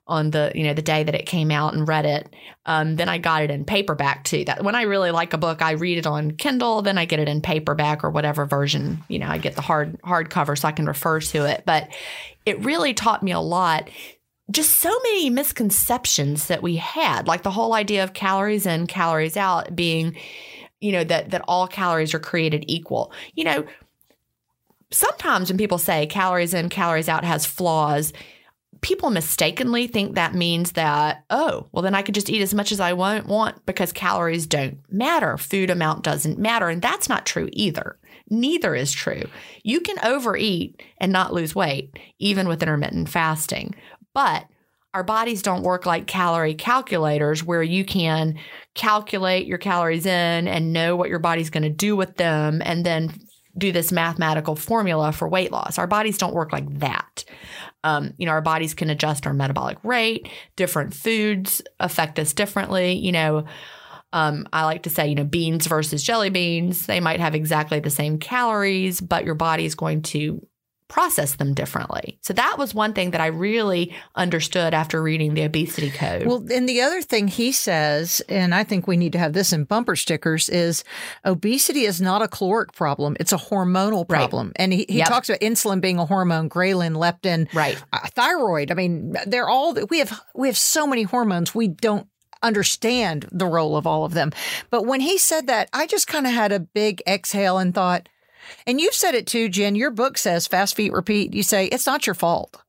on 0.09 0.31
the 0.31 0.53
you 0.55 0.65
know 0.65 0.75
the 0.75 0.83
day 0.83 1.03
that 1.03 1.15
it 1.15 1.27
came 1.27 1.51
out 1.51 1.75
and 1.75 1.89
read 1.89 2.05
it. 2.05 2.35
Um, 2.65 2.97
then 2.97 3.09
I 3.09 3.19
got 3.19 3.43
it 3.43 3.51
in 3.51 3.65
paperback 3.65 4.25
too. 4.25 4.45
That 4.45 4.63
when 4.63 4.75
I 4.75 4.83
really 4.83 5.11
like 5.11 5.33
a 5.33 5.39
book, 5.39 5.63
I 5.63 5.73
read 5.73 5.99
it 5.99 6.07
on 6.07 6.33
Kindle. 6.33 6.83
Then 6.83 6.99
I 6.99 7.05
get 7.05 7.19
it 7.19 7.29
in 7.29 7.41
paperback 7.41 8.05
or 8.05 8.11
whatever 8.11 8.45
version. 8.47 9.03
You 9.09 9.19
know, 9.19 9.29
I 9.29 9.39
get 9.39 9.57
the 9.57 9.63
hard 9.63 10.01
hardcover 10.03 10.59
so 10.59 10.69
I 10.69 10.73
can 10.73 10.87
refer 10.87 11.21
to 11.21 11.45
it. 11.47 11.65
But 11.67 11.89
it 12.45 12.65
really 12.65 12.95
taught 12.95 13.23
me 13.23 13.33
a 13.33 13.41
lot 13.41 13.91
just 14.51 14.79
so 14.79 14.97
many 15.03 15.29
misconceptions 15.29 16.47
that 16.47 16.63
we 16.63 16.77
had, 16.77 17.27
like 17.27 17.43
the 17.43 17.51
whole 17.51 17.75
idea 17.75 18.05
of 18.05 18.13
calories 18.13 18.65
in, 18.65 18.87
calories 18.87 19.37
out 19.37 19.75
being, 19.75 20.17
you 20.81 20.93
know, 20.93 21.03
that 21.05 21.31
that 21.31 21.43
all 21.49 21.67
calories 21.67 22.15
are 22.15 22.21
created 22.21 22.65
equal. 22.69 23.13
You 23.35 23.45
know, 23.45 23.67
sometimes 24.91 25.51
when 25.51 25.59
people 25.59 25.79
say 25.79 26.07
calories 26.07 26.55
in, 26.55 26.69
calories 26.69 27.09
out 27.09 27.25
has 27.25 27.45
flaws, 27.45 28.13
people 28.81 29.11
mistakenly 29.11 29.87
think 29.87 30.15
that 30.15 30.35
means 30.35 30.73
that, 30.73 31.25
oh, 31.31 31.69
well, 31.73 31.83
then 31.83 31.95
I 31.95 32.03
could 32.03 32.15
just 32.15 32.31
eat 32.31 32.43
as 32.43 32.55
much 32.55 32.73
as 32.73 32.81
I 32.81 32.93
want, 32.93 33.27
want 33.27 33.65
because 33.67 33.93
calories 33.93 34.47
don't 34.47 34.79
matter. 34.91 35.37
Food 35.37 35.71
amount 35.71 36.05
doesn't 36.05 36.39
matter. 36.39 36.69
And 36.69 36.83
that's 36.83 37.09
not 37.09 37.27
true 37.27 37.49
either. 37.53 37.99
Neither 38.29 38.75
is 38.75 38.93
true. 38.93 39.23
You 39.63 39.81
can 39.81 40.05
overeat 40.05 40.83
and 40.99 41.13
not 41.13 41.33
lose 41.33 41.55
weight, 41.55 41.99
even 42.19 42.49
with 42.49 42.63
intermittent 42.63 43.09
fasting. 43.09 43.75
But 44.15 44.47
our 44.95 45.05
bodies 45.05 45.43
don't 45.43 45.63
work 45.63 45.85
like 45.85 46.07
calorie 46.07 46.55
calculators 46.55 47.45
where 47.45 47.63
you 47.63 47.85
can 47.85 48.39
calculate 48.75 49.47
your 49.47 49.59
calories 49.59 50.07
in 50.07 50.49
and 50.49 50.73
know 50.73 50.97
what 50.97 51.11
your 51.11 51.19
body's 51.19 51.51
going 51.51 51.65
to 51.65 51.71
do 51.71 51.95
with 51.95 52.17
them 52.17 52.63
and 52.65 52.85
then 52.85 53.13
do 53.59 53.73
this 53.73 53.93
mathematical 53.93 54.57
formula 54.57 55.13
for 55.13 55.29
weight 55.29 55.53
loss. 55.53 55.79
Our 55.79 55.87
bodies 55.87 56.19
don't 56.19 56.35
work 56.35 56.53
like 56.53 56.79
that. 56.79 57.25
Um, 57.87 58.13
you 58.19 58.27
know, 58.27 58.33
our 58.33 58.43
bodies 58.43 58.75
can 58.75 58.91
adjust 58.91 59.27
our 59.27 59.33
metabolic 59.33 59.79
rate. 59.85 60.29
Different 60.57 60.93
foods 60.93 61.63
affect 61.79 62.19
us 62.19 62.33
differently. 62.33 62.95
You 62.95 63.13
know, 63.13 63.45
um, 64.13 64.49
I 64.53 64.65
like 64.65 64.83
to 64.85 64.91
say, 64.91 65.07
you 65.09 65.15
know, 65.15 65.25
beans 65.25 65.67
versus 65.67 66.03
jelly 66.03 66.31
beans, 66.31 66.87
they 66.87 67.01
might 67.01 67.21
have 67.21 67.35
exactly 67.35 67.79
the 67.79 67.91
same 67.91 68.19
calories, 68.19 69.01
but 69.01 69.25
your 69.25 69.35
body 69.37 69.65
is 69.65 69.75
going 69.75 70.03
to 70.03 70.45
process 70.89 71.35
them 71.37 71.53
differently. 71.53 72.19
So 72.23 72.33
that 72.35 72.57
was 72.59 72.75
one 72.75 72.93
thing 72.93 73.11
that 73.11 73.21
I 73.21 73.27
really 73.27 73.95
understood 74.15 74.73
after 74.73 75.03
reading 75.03 75.35
the 75.35 75.43
obesity 75.43 75.91
code. 75.91 76.27
Well, 76.27 76.45
and 76.53 76.69
the 76.69 76.81
other 76.81 77.03
thing 77.03 77.27
he 77.29 77.51
says, 77.51 78.23
and 78.29 78.55
I 78.55 78.63
think 78.63 78.87
we 78.87 78.97
need 78.97 79.13
to 79.13 79.19
have 79.19 79.33
this 79.33 79.53
in 79.53 79.65
bumper 79.65 79.97
stickers, 79.97 80.49
is 80.49 80.85
obesity 81.25 81.85
is 81.87 82.01
not 82.01 82.23
a 82.23 82.29
caloric 82.29 82.73
problem; 82.73 83.17
it's 83.19 83.33
a 83.33 83.37
hormonal 83.37 84.05
Right. 84.09 84.19
problem. 84.19 84.53
And 84.57 84.73
he, 84.73 84.87
he 84.89 84.99
Yep. 84.99 85.09
talks 85.09 85.29
about 85.29 85.41
insulin 85.41 85.81
being 85.81 85.99
a 85.99 86.07
hormone, 86.07 86.49
ghrelin, 86.49 86.93
leptin, 86.97 87.53
right. 87.53 87.83
uh, 87.93 87.99
thyroid. 88.15 88.71
I 88.71 88.75
mean, 88.75 89.17
they're 89.27 89.49
all 89.49 89.75
we 89.91 89.99
have. 89.99 90.21
We 90.35 90.47
have 90.49 90.57
so 90.59 90.87
many 90.87 91.03
hormones. 91.03 91.55
We 91.55 91.67
don't 91.69 92.07
understand 92.43 93.27
the 93.33 93.47
role 93.47 93.77
of 93.77 93.87
all 93.87 94.05
of 94.05 94.15
them. 94.15 94.31
But 94.71 94.83
when 94.87 95.01
he 95.01 95.19
said 95.19 95.47
that, 95.49 95.69
I 95.73 95.87
just 95.87 96.07
kind 96.07 96.27
of 96.27 96.33
had 96.33 96.53
a 96.53 96.61
big 96.61 97.03
exhale 97.09 97.59
and 97.59 97.75
thought. 97.75 98.09
And 98.67 98.81
you've 98.81 98.95
said 98.95 99.15
it 99.15 99.27
too, 99.27 99.49
Gin. 99.49 99.75
Your 99.75 99.91
book 99.91 100.19
says 100.19 100.47
fast 100.47 100.77
feast 100.77 100.93
repeat. 100.93 101.35
You 101.35 101.43
say 101.43 101.67
it's 101.67 101.87
not 101.87 102.07
your 102.07 102.15
fault. 102.15 102.63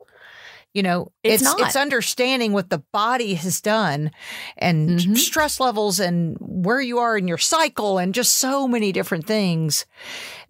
You 0.74 0.84
know, 0.84 1.12
It's 1.24 1.42
it's 1.42 1.44
not. 1.44 1.60
it's 1.62 1.76
understanding 1.76 2.54
what 2.54 2.70
the 2.70 2.84
body 2.94 3.34
has 3.34 3.62
done 3.62 4.12
and 4.58 5.00
Mhm. 5.00 5.18
stress 5.18 5.60
levels 5.60 6.00
and 6.00 6.38
where 6.40 6.82
you 6.82 7.00
are 7.00 7.18
in 7.18 7.28
your 7.28 7.40
cycle 7.40 7.98
and 7.98 8.14
just 8.14 8.34
so 8.38 8.68
many 8.68 8.92
different 8.92 9.26
things 9.26 9.86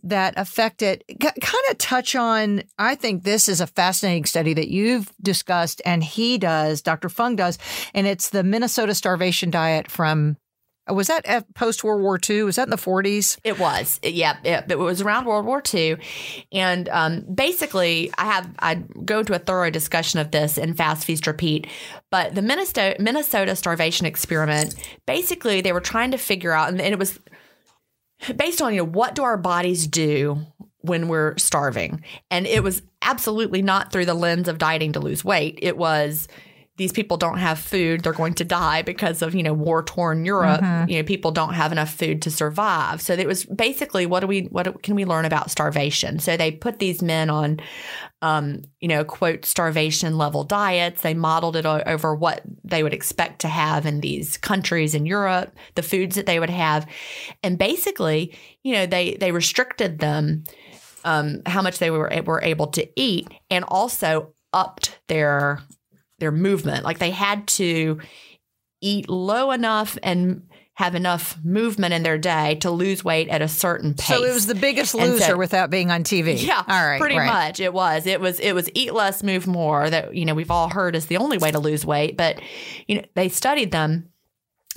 that 0.04 0.34
affect 0.36 0.82
it. 0.82 1.04
K- 1.08 1.32
kind 1.40 1.64
of 1.72 1.78
touch 1.78 2.14
on, 2.16 2.64
I 2.78 2.96
think 2.96 3.24
this 3.24 3.48
is 3.48 3.62
a 3.62 3.68
fascinating 3.68 4.26
study 4.26 4.54
that 4.56 4.68
you've 4.68 5.14
discussed 5.22 5.82
and 5.86 6.04
he 6.04 6.38
does, 6.38 6.82
Dr. 6.82 7.08
Fung 7.10 7.38
does, 7.38 7.58
and 7.94 8.06
it's 8.06 8.30
the 8.30 8.44
Minnesota 8.44 8.96
starvation 8.96 9.50
diet 9.50 9.90
from, 9.90 10.36
was 10.90 11.08
that 11.08 11.54
post 11.54 11.84
World 11.84 12.02
War 12.02 12.20
II? 12.30 12.44
Was 12.44 12.56
that 12.56 12.64
in 12.64 12.70
the 12.70 12.78
40s? 12.78 13.38
It 13.44 13.60
was, 13.60 14.00
yeah. 14.04 14.38
It, 14.44 14.72
it 14.72 14.80
was 14.80 15.02
around 15.02 15.26
World 15.26 15.46
War 15.46 15.62
II, 15.74 15.98
and 16.52 16.90
um, 16.90 17.26
basically, 17.34 18.12
I 18.18 18.26
have 18.26 18.50
I 18.60 18.76
go 18.76 19.20
into 19.20 19.34
a 19.34 19.40
thorough 19.40 19.70
discussion 19.70 20.20
of 20.20 20.32
this 20.32 20.58
in 20.58 20.74
Fast 20.74 21.06
Feast 21.06 21.28
Repeat. 21.28 21.68
But 22.10 22.36
the 22.36 22.42
Minnesota 22.42 22.96
Minnesota 23.00 23.56
starvation 23.56 24.06
experiment, 24.06 24.76
basically, 25.06 25.62
they 25.62 25.74
were 25.74 25.82
trying 25.82 26.12
to 26.12 26.18
figure 26.18 26.54
out, 26.54 26.70
and 26.70 26.80
it 26.82 27.00
was 27.00 27.20
based 28.36 28.62
on 28.62 28.74
you 28.74 28.80
know 28.80 28.86
what 28.90 29.16
do 29.16 29.24
our 29.24 29.38
bodies 29.38 29.88
do 29.88 30.40
when 30.82 31.08
we're 31.08 31.38
starving, 31.38 32.04
and 32.32 32.48
it 32.48 32.64
was 32.64 32.82
absolutely 33.02 33.62
not 33.62 33.92
through 33.92 34.06
the 34.06 34.14
lens 34.14 34.48
of 34.48 34.58
dieting 34.58 34.94
to 34.94 35.00
lose 35.00 35.24
weight. 35.24 35.60
It 35.62 35.78
was 35.78 36.28
these 36.78 36.92
people 36.92 37.18
don't 37.18 37.40
have 37.40 37.60
food 37.60 38.02
they're 38.02 38.14
going 38.14 38.34
to 38.36 38.46
die 38.46 38.82
because 38.82 39.22
of 39.22 39.36
you 39.36 39.44
know 39.44 39.54
war 39.54 39.84
torn 39.84 40.24
europe. 40.24 40.62
Mm-hmm. 40.62 40.90
you 40.90 40.98
know 40.98 41.04
people 41.04 41.32
don't 41.32 41.54
have 41.54 41.72
enough 41.72 41.94
food 41.94 42.22
to 42.22 42.32
survive. 42.32 43.02
So 43.02 43.14
it 43.14 43.28
was 43.28 43.46
basically 43.46 44.06
what 44.06 44.22
do 44.22 44.28
we 44.28 44.44
what 44.44 44.82
can 44.84 44.96
we 44.96 45.06
learn 45.06 45.26
about 45.26 45.52
starvation? 45.52 46.20
So 46.20 46.38
they 46.38 46.52
put 46.52 46.80
these 46.80 47.02
men 47.02 47.30
on 47.30 47.60
um, 48.22 48.62
you 48.80 48.88
know 48.88 49.04
quote 49.04 49.46
starvation 49.46 50.18
level 50.18 50.44
diets. 50.44 51.02
They 51.02 51.14
modeled 51.14 51.56
it 51.56 51.66
over 51.66 52.16
what 52.16 52.42
they 52.64 52.84
would 52.84 52.94
expect 52.94 53.42
to 53.42 53.48
have 53.48 53.86
in 53.86 54.02
these 54.02 54.38
countries 54.38 54.96
in 54.96 55.06
europe 55.06 55.56
the 55.76 55.84
foods 55.84 56.16
that 56.16 56.26
they 56.26 56.40
would 56.40 56.50
have. 56.50 56.88
And 57.44 57.58
basically 57.58 58.36
you 58.64 58.74
know 58.74 58.86
they 58.86 59.16
they 59.16 59.32
restricted 59.32 60.00
them 60.00 60.44
um, 61.04 61.42
how 61.46 61.62
much 61.62 61.80
they 61.80 61.90
were 61.90 62.12
were 62.26 62.42
able 62.44 62.68
to 62.68 62.88
eat 63.00 63.28
and 63.50 63.66
also 63.68 64.34
upped 64.54 65.00
their 65.08 65.62
their 66.20 66.32
movement. 66.32 66.84
Like 66.84 67.00
they 67.00 67.12
had 67.12 67.48
to 67.50 68.00
eat 68.82 69.10
low 69.10 69.52
enough 69.52 69.98
and 70.04 70.44
have 70.74 70.94
enough 70.94 71.36
movement 71.44 71.92
in 71.92 72.04
their 72.04 72.20
day 72.20 72.54
to 72.54 72.70
lose 72.70 73.04
weight 73.04 73.30
at 73.30 73.42
a 73.42 73.48
certain 73.48 73.96
pace. 73.96 74.16
So 74.16 74.24
it 74.24 74.32
was 74.32 74.46
the 74.46 74.54
biggest 74.54 74.94
loser 74.94 75.24
so- 75.24 75.38
without 75.38 75.72
being 75.72 75.90
on 75.90 76.04
TV. 76.04 76.36
yeah, 76.46 76.64
All 76.68 76.86
right. 76.86 77.00
pretty 77.02 77.18
right. 77.18 77.26
much 77.26 77.60
it 77.60 77.74
was. 77.74 78.06
It 78.06 78.22
was 78.22 78.40
it 78.40 78.54
was 78.54 78.70
eat 78.76 78.94
less, 78.94 79.24
move 79.24 79.48
more. 79.48 79.90
That 79.90 80.16
you 80.16 80.24
know 80.26 80.36
we've 80.36 80.52
all 80.52 80.70
heard 80.70 80.96
is 80.96 81.08
the 81.08 81.18
only 81.18 81.40
way 81.40 81.50
to 81.52 81.58
lose 81.60 81.84
weight. 81.84 82.16
But 82.16 82.40
you 82.88 82.98
know 82.98 83.04
they 83.16 83.28
studied 83.30 83.72
them, 83.72 84.10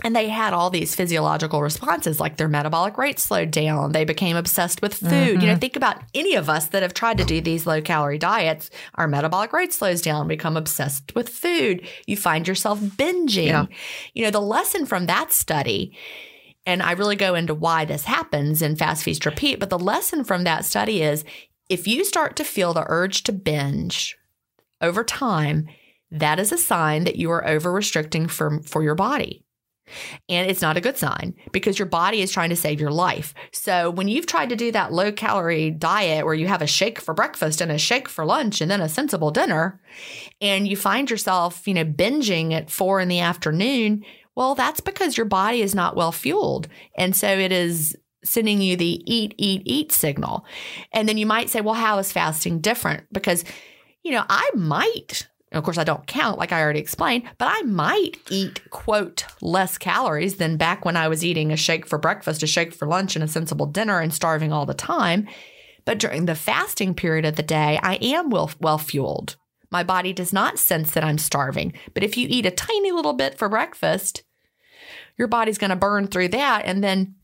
and 0.02 0.14
they 0.16 0.28
had 0.28 0.52
all 0.52 0.70
these 0.70 0.94
physiological 0.94 1.62
responses, 1.62 2.20
like 2.20 2.36
their 2.36 2.48
metabolic 2.48 2.96
rate 2.98 3.18
slowed 3.18 3.50
down. 3.50 3.92
They 3.92 4.04
became 4.04 4.36
obsessed 4.36 4.82
with 4.82 4.94
food. 4.94 5.10
You 5.10 5.34
Mm-hmm. 5.38 5.46
know, 5.46 5.56
think 5.56 5.76
about 5.76 6.02
any 6.14 6.34
of 6.34 6.48
us 6.48 6.68
that 6.68 6.82
have 6.82 6.94
tried 6.94 7.18
to 7.18 7.24
do 7.24 7.40
these 7.40 7.66
low 7.66 7.80
calorie 7.80 8.18
diets. 8.18 8.70
Our 8.94 9.08
metabolic 9.08 9.52
rate 9.52 9.72
slows 9.72 10.00
down. 10.02 10.28
Become 10.28 10.56
obsessed 10.56 11.14
with 11.14 11.28
food. 11.28 11.86
You 12.06 12.16
find 12.16 12.46
yourself 12.48 12.80
binging. 12.80 13.46
Yeah. 13.46 13.66
You 14.14 14.24
know, 14.24 14.30
the 14.30 14.40
lesson 14.40 14.86
from 14.86 15.06
that 15.06 15.32
study 15.32 15.96
and 16.66 16.82
I 16.82 16.92
really 16.92 17.16
go 17.16 17.34
into 17.34 17.54
why 17.54 17.86
this 17.86 18.04
happens 18.04 18.60
in 18.60 18.76
Fast 18.76 19.02
Feast 19.02 19.24
Repeat. 19.24 19.58
But 19.58 19.70
the 19.70 19.78
lesson 19.78 20.24
from 20.24 20.44
that 20.44 20.64
study 20.66 21.02
is 21.02 21.24
if 21.70 21.88
you 21.88 22.04
start 22.04 22.36
to 22.36 22.44
feel 22.44 22.74
the 22.74 22.84
urge 22.86 23.22
to 23.24 23.32
binge 23.32 24.16
over 24.80 25.02
time, 25.02 25.68
that 26.10 26.38
is 26.38 26.52
a 26.52 26.58
sign 26.58 27.04
that 27.04 27.16
you 27.16 27.30
are 27.30 27.46
over 27.48 27.72
restricting 27.72 28.26
for, 28.28 28.60
for 28.62 28.82
your 28.82 28.94
body. 28.94 29.42
And 30.28 30.50
it's 30.50 30.62
not 30.62 30.76
a 30.76 30.80
good 30.80 30.96
sign 30.96 31.34
because 31.52 31.78
your 31.78 31.86
body 31.86 32.20
is 32.20 32.32
trying 32.32 32.50
to 32.50 32.56
save 32.56 32.80
your 32.80 32.90
life. 32.90 33.34
So 33.52 33.90
when 33.90 34.08
you've 34.08 34.26
tried 34.26 34.50
to 34.50 34.56
do 34.56 34.72
that 34.72 34.92
low 34.92 35.12
calorie 35.12 35.70
diet 35.70 36.24
where 36.24 36.34
you 36.34 36.46
have 36.46 36.62
a 36.62 36.66
shake 36.66 37.00
for 37.00 37.14
breakfast 37.14 37.60
and 37.60 37.70
a 37.70 37.78
shake 37.78 38.08
for 38.08 38.24
lunch 38.24 38.60
and 38.60 38.70
then 38.70 38.80
a 38.80 38.88
sensible 38.88 39.30
dinner, 39.30 39.80
and 40.40 40.66
you 40.66 40.76
find 40.76 41.10
yourself, 41.10 41.66
you 41.66 41.74
know, 41.74 41.84
binging 41.84 42.52
at 42.52 42.70
four 42.70 43.00
in 43.00 43.08
the 43.08 43.20
afternoon, 43.20 44.04
well, 44.34 44.54
that's 44.54 44.80
because 44.80 45.16
your 45.16 45.26
body 45.26 45.60
is 45.60 45.74
not 45.74 45.96
well 45.96 46.12
fueled. 46.12 46.68
And 46.96 47.14
so 47.14 47.28
it 47.28 47.52
is 47.52 47.96
sending 48.22 48.60
you 48.60 48.76
the 48.76 49.02
eat, 49.12 49.34
eat, 49.38 49.62
eat 49.64 49.92
signal. 49.92 50.44
And 50.92 51.08
then 51.08 51.18
you 51.18 51.26
might 51.26 51.50
say, 51.50 51.60
well, 51.60 51.74
how 51.74 51.98
is 51.98 52.12
fasting 52.12 52.60
different? 52.60 53.04
Because, 53.12 53.44
you 54.02 54.12
know, 54.12 54.24
I 54.28 54.50
might, 54.54 55.26
of 55.52 55.64
course, 55.64 55.78
I 55.78 55.84
don't 55.84 56.06
count 56.06 56.38
like 56.38 56.52
I 56.52 56.62
already 56.62 56.78
explained, 56.78 57.24
but 57.38 57.48
I 57.50 57.62
might 57.62 58.18
eat, 58.30 58.70
quote, 58.70 59.24
less 59.40 59.78
calories 59.78 60.36
than 60.36 60.56
back 60.56 60.84
when 60.84 60.96
I 60.96 61.08
was 61.08 61.24
eating 61.24 61.50
a 61.50 61.56
shake 61.56 61.86
for 61.86 61.98
breakfast, 61.98 62.42
a 62.42 62.46
shake 62.46 62.72
for 62.72 62.86
lunch, 62.86 63.16
and 63.16 63.24
a 63.24 63.28
sensible 63.28 63.66
dinner 63.66 63.98
and 63.98 64.14
starving 64.14 64.52
all 64.52 64.64
the 64.64 64.74
time. 64.74 65.26
But 65.84 65.98
during 65.98 66.26
the 66.26 66.36
fasting 66.36 66.94
period 66.94 67.24
of 67.24 67.34
the 67.34 67.42
day, 67.42 67.80
I 67.82 67.96
am 67.96 68.30
well, 68.30 68.50
well 68.60 68.78
fueled. 68.78 69.36
My 69.72 69.82
body 69.82 70.12
does 70.12 70.32
not 70.32 70.58
sense 70.58 70.92
that 70.92 71.04
I'm 71.04 71.18
starving. 71.18 71.72
But 71.94 72.04
if 72.04 72.16
you 72.16 72.28
eat 72.30 72.46
a 72.46 72.50
tiny 72.50 72.92
little 72.92 73.12
bit 73.12 73.36
for 73.38 73.48
breakfast, 73.48 74.22
your 75.16 75.28
body's 75.28 75.58
going 75.58 75.70
to 75.70 75.76
burn 75.76 76.06
through 76.06 76.28
that 76.28 76.62
and 76.64 76.82
then 76.82 77.16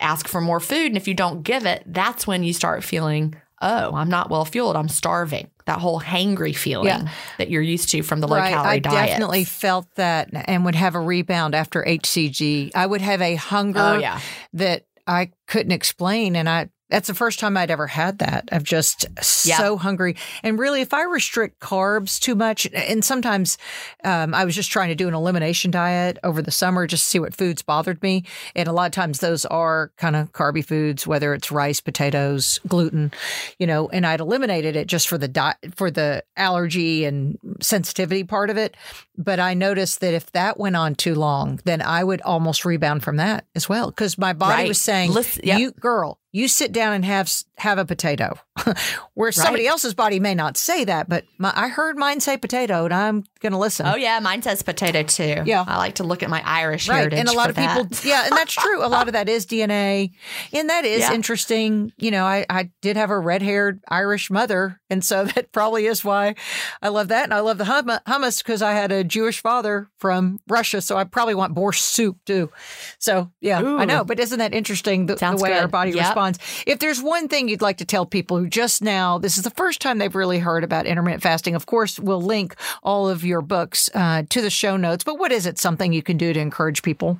ask 0.00 0.28
for 0.28 0.40
more 0.40 0.60
food. 0.60 0.88
And 0.88 0.96
if 0.96 1.08
you 1.08 1.14
don't 1.14 1.42
give 1.42 1.64
it, 1.64 1.82
that's 1.86 2.26
when 2.26 2.42
you 2.42 2.52
start 2.52 2.84
feeling, 2.84 3.34
oh, 3.60 3.94
I'm 3.94 4.10
not 4.10 4.30
well 4.30 4.44
fueled. 4.44 4.76
I'm 4.76 4.88
starving. 4.88 5.50
That 5.66 5.78
whole 5.78 6.00
hangry 6.00 6.54
feeling 6.56 6.86
Yeah. 6.88 7.08
that 7.38 7.50
you're 7.50 7.62
used 7.62 7.88
to 7.90 8.02
from 8.02 8.20
the 8.20 8.28
low 8.28 8.36
Right. 8.36 8.52
calorie 8.52 8.80
diet. 8.80 8.96
I 8.98 9.06
definitely 9.06 9.44
felt 9.44 9.86
that 9.96 10.28
and 10.32 10.64
would 10.64 10.74
have 10.74 10.94
a 10.94 11.00
rebound 11.00 11.54
after 11.54 11.84
HCG. 11.86 12.72
I 12.74 12.86
would 12.86 13.00
have 13.00 13.20
a 13.22 13.34
hunger 13.36 13.80
Oh, 13.80 13.98
yeah. 13.98 14.20
that 14.54 14.84
I 15.06 15.30
couldn't 15.46 15.72
explain. 15.72 16.36
And 16.36 16.48
I, 16.48 16.68
that's 16.92 17.08
the 17.08 17.14
first 17.14 17.38
time 17.40 17.56
I'd 17.56 17.70
ever 17.70 17.86
had 17.88 18.18
that. 18.18 18.48
I'm 18.52 18.62
just 18.62 19.06
Yeah. 19.44 19.56
so 19.58 19.76
hungry. 19.76 20.14
And 20.44 20.58
really, 20.58 20.80
if 20.82 20.92
I 20.94 21.02
restrict 21.02 21.58
carbs 21.58 22.20
too 22.20 22.34
much, 22.36 22.68
and 22.72 23.04
sometimes 23.04 23.58
um, 24.04 24.34
I 24.34 24.44
was 24.44 24.54
just 24.54 24.70
trying 24.70 24.90
to 24.90 24.94
do 24.94 25.08
an 25.08 25.14
elimination 25.14 25.70
diet 25.70 26.18
over 26.22 26.42
the 26.42 26.50
summer 26.50 26.86
just 26.86 27.04
to 27.04 27.10
see 27.10 27.18
what 27.18 27.34
foods 27.36 27.62
bothered 27.62 28.00
me. 28.02 28.24
And 28.54 28.68
a 28.68 28.72
lot 28.72 28.86
of 28.86 28.92
times 28.92 29.18
those 29.20 29.44
are 29.46 29.90
kind 29.96 30.14
of 30.14 30.32
carby 30.32 30.64
foods, 30.64 31.06
whether 31.06 31.34
it's 31.34 31.50
rice, 31.50 31.80
potatoes, 31.80 32.60
gluten, 32.68 33.10
you 33.58 33.66
know, 33.66 33.88
and 33.88 34.06
I'd 34.06 34.20
eliminated 34.20 34.76
it 34.76 34.86
just 34.86 35.08
for 35.08 35.16
the 35.18 35.28
di- 35.28 35.54
for 35.74 35.90
the 35.90 36.22
allergy 36.36 37.04
and 37.06 37.38
sensitivity 37.60 38.24
part 38.24 38.50
of 38.50 38.56
it. 38.56 38.76
But 39.16 39.40
I 39.40 39.54
noticed 39.54 40.00
that 40.00 40.14
if 40.14 40.30
that 40.32 40.58
went 40.58 40.76
on 40.76 40.94
too 40.94 41.14
long, 41.14 41.60
then 41.64 41.80
I 41.82 42.04
would 42.04 42.20
almost 42.22 42.64
rebound 42.64 43.02
from 43.02 43.16
that 43.16 43.46
as 43.54 43.68
well 43.68 43.90
because 43.90 44.18
my 44.18 44.32
body 44.34 44.52
Right. 44.62 44.68
was 44.68 44.78
saying, 44.80 45.10
Listen- 45.12 45.42
yep. 45.44 45.58
"You 45.60 45.70
girl, 45.72 46.18
you 46.32 46.48
sit 46.48 46.72
down 46.72 46.94
and 46.94 47.04
have 47.04 47.32
have 47.58 47.78
a 47.78 47.84
potato." 47.84 48.38
Where 49.14 49.32
somebody 49.32 49.66
else's 49.66 49.94
body 49.94 50.20
may 50.20 50.34
not 50.34 50.56
say 50.56 50.84
that, 50.84 51.08
but 51.08 51.24
my, 51.38 51.52
I 51.54 51.68
heard 51.68 51.96
mine 51.96 52.20
say 52.20 52.36
potato, 52.36 52.84
and 52.84 52.94
I'm 52.94 53.24
going 53.40 53.52
to 53.52 53.58
listen. 53.58 53.86
Oh, 53.86 53.96
yeah. 53.96 54.18
Mine 54.20 54.42
says 54.42 54.62
potato 54.62 55.02
too. 55.02 55.42
Yeah. 55.44 55.64
I 55.66 55.76
like 55.78 55.96
to 55.96 56.04
look 56.04 56.22
at 56.22 56.30
my 56.30 56.42
Irish 56.44 56.88
Right. 56.88 56.98
heritage. 56.98 57.18
And 57.18 57.28
a 57.28 57.32
lot 57.32 57.50
of 57.50 57.56
people, 57.56 57.84
that. 57.84 58.04
yeah, 58.04 58.24
and 58.26 58.32
that's 58.32 58.54
true. 58.54 58.84
A 58.84 58.88
lot 58.88 59.08
of 59.08 59.12
that 59.14 59.28
is 59.28 59.46
DNA. 59.46 60.12
And 60.52 60.70
that 60.70 60.84
is 60.84 61.00
Yeah. 61.00 61.12
interesting. 61.12 61.92
You 61.98 62.10
know, 62.10 62.24
I, 62.24 62.46
I 62.48 62.70
did 62.80 62.96
have 62.96 63.10
a 63.10 63.18
red 63.18 63.42
haired 63.42 63.80
Irish 63.88 64.30
mother. 64.30 64.80
And 64.90 65.04
so 65.04 65.24
that 65.34 65.52
probably 65.52 65.86
is 65.86 66.04
why 66.04 66.34
I 66.80 66.88
love 66.88 67.08
that. 67.08 67.24
And 67.24 67.34
I 67.34 67.40
love 67.40 67.58
the 67.58 67.64
hum- 67.64 67.88
hummus 68.06 68.38
because 68.38 68.62
I 68.62 68.72
had 68.72 68.92
a 68.92 69.04
Jewish 69.04 69.40
father 69.42 69.88
from 69.98 70.38
Russia. 70.48 70.80
So 70.80 70.96
I 70.96 71.04
probably 71.04 71.34
want 71.34 71.54
borscht 71.54 71.80
soup 71.80 72.18
too. 72.24 72.50
So 72.98 73.30
yeah, 73.40 73.58
I 73.58 73.84
know. 73.84 74.04
But 74.04 74.20
isn't 74.20 74.38
that 74.38 74.54
interesting 74.54 75.06
the, 75.06 75.16
the 75.16 75.36
way 75.40 75.52
our 75.58 75.68
body 75.68 75.90
Yep. 75.92 76.00
responds? 76.00 76.38
If 76.66 76.78
there's 76.78 77.02
one 77.02 77.28
thing 77.28 77.48
you'd 77.48 77.62
like 77.62 77.78
to 77.78 77.84
tell 77.84 78.06
people 78.06 78.38
who 78.38 78.46
just 78.52 78.82
now, 78.82 79.18
this 79.18 79.36
is 79.36 79.42
the 79.42 79.50
first 79.50 79.80
time 79.80 79.98
they've 79.98 80.14
really 80.14 80.38
heard 80.38 80.62
about 80.62 80.86
intermittent 80.86 81.22
fasting, 81.22 81.56
of 81.56 81.66
course, 81.66 81.98
we'll 81.98 82.22
link 82.22 82.54
all 82.82 83.08
of 83.08 83.24
your 83.24 83.40
books 83.40 83.90
uh, 83.94 84.22
to 84.28 84.40
the 84.40 84.50
show 84.50 84.76
notes. 84.76 85.02
But 85.02 85.18
what 85.18 85.32
is 85.32 85.46
it 85.46 85.58
something 85.58 85.92
you 85.92 86.02
can 86.02 86.16
do 86.16 86.32
to 86.32 86.38
encourage 86.38 86.82
people? 86.82 87.18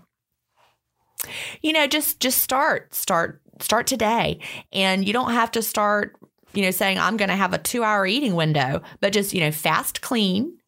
you 1.61 1.73
know 1.73 1.87
just 1.87 2.21
just 2.21 2.41
start 2.41 2.95
start 2.95 3.41
start 3.61 3.87
today 3.87 4.39
and 4.73 5.07
you 5.07 5.13
don't 5.13 5.33
have 5.33 5.51
to 5.51 5.63
start 5.63 6.17
you 6.53 6.63
know 6.63 6.71
saying 6.71 6.99
i'm 6.99 7.17
going 7.17 7.29
to 7.29 7.37
have 7.37 7.53
a 7.53 7.59
2 7.59 7.83
hour 7.83 8.07
eating 8.07 8.35
window 8.35 8.83
but 9.01 9.13
just 9.13 9.33
you 9.33 9.41
know 9.41 9.51
fast 9.51 10.01
clean 10.01 10.59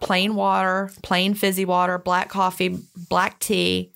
plain 0.00 0.34
water 0.34 0.90
plain 1.02 1.34
fizzy 1.34 1.64
water 1.64 1.98
black 1.98 2.28
coffee 2.28 2.78
black 3.08 3.38
tea 3.38 3.92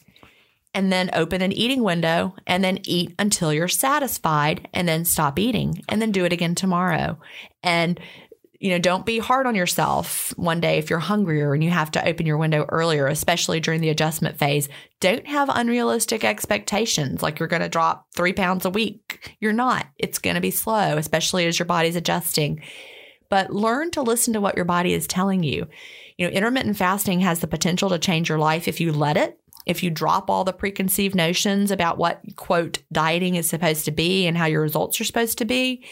and 0.74 0.92
then 0.92 1.10
open 1.12 1.42
an 1.42 1.52
eating 1.52 1.82
window 1.82 2.34
and 2.46 2.64
then 2.64 2.78
eat 2.84 3.14
until 3.18 3.52
you're 3.52 3.68
satisfied 3.68 4.68
and 4.72 4.88
then 4.88 5.04
stop 5.04 5.38
eating 5.38 5.82
and 5.88 6.00
then 6.00 6.12
do 6.12 6.24
it 6.24 6.32
again 6.32 6.54
tomorrow 6.54 7.18
and 7.62 8.00
you 8.62 8.70
know, 8.70 8.78
don't 8.78 9.04
be 9.04 9.18
hard 9.18 9.48
on 9.48 9.56
yourself 9.56 10.32
one 10.36 10.60
day 10.60 10.78
if 10.78 10.88
you're 10.88 11.00
hungrier 11.00 11.52
and 11.52 11.64
you 11.64 11.70
have 11.70 11.90
to 11.90 12.08
open 12.08 12.26
your 12.26 12.36
window 12.38 12.64
earlier, 12.68 13.08
especially 13.08 13.58
during 13.58 13.80
the 13.80 13.88
adjustment 13.88 14.38
phase. 14.38 14.68
Don't 15.00 15.26
have 15.26 15.50
unrealistic 15.52 16.22
expectations 16.22 17.24
like 17.24 17.40
you're 17.40 17.48
going 17.48 17.62
to 17.62 17.68
drop 17.68 18.06
three 18.14 18.32
pounds 18.32 18.64
a 18.64 18.70
week. 18.70 19.36
You're 19.40 19.52
not. 19.52 19.88
It's 19.98 20.20
going 20.20 20.36
to 20.36 20.40
be 20.40 20.52
slow, 20.52 20.96
especially 20.96 21.46
as 21.46 21.58
your 21.58 21.66
body's 21.66 21.96
adjusting. 21.96 22.62
But 23.28 23.52
learn 23.52 23.90
to 23.92 24.02
listen 24.02 24.32
to 24.34 24.40
what 24.40 24.54
your 24.54 24.64
body 24.64 24.94
is 24.94 25.08
telling 25.08 25.42
you. 25.42 25.66
You 26.16 26.28
know, 26.28 26.32
intermittent 26.32 26.76
fasting 26.76 27.18
has 27.18 27.40
the 27.40 27.48
potential 27.48 27.90
to 27.90 27.98
change 27.98 28.28
your 28.28 28.38
life 28.38 28.68
if 28.68 28.80
you 28.80 28.92
let 28.92 29.16
it. 29.16 29.40
If 29.66 29.82
you 29.82 29.90
drop 29.90 30.28
all 30.28 30.44
the 30.44 30.52
preconceived 30.52 31.14
notions 31.14 31.70
about 31.70 31.98
what, 31.98 32.20
quote, 32.36 32.78
dieting 32.92 33.34
is 33.36 33.48
supposed 33.48 33.84
to 33.84 33.90
be 33.90 34.26
and 34.26 34.36
how 34.36 34.46
your 34.46 34.62
results 34.62 35.00
are 35.00 35.04
supposed 35.04 35.38
to 35.38 35.44
be. 35.44 35.84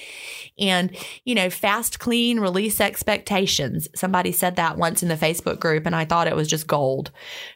And, 0.58 0.96
you 1.24 1.34
know, 1.34 1.50
fast, 1.50 1.98
clean, 1.98 2.40
release 2.40 2.80
expectations. 2.80 3.88
Somebody 3.94 4.32
said 4.32 4.56
that 4.56 4.76
once 4.76 5.02
in 5.02 5.08
the 5.08 5.14
Facebook 5.14 5.60
group, 5.60 5.86
and 5.86 5.96
I 5.96 6.04
thought 6.04 6.28
it 6.28 6.36
was 6.36 6.48
just 6.48 6.66
gold. 6.66 7.10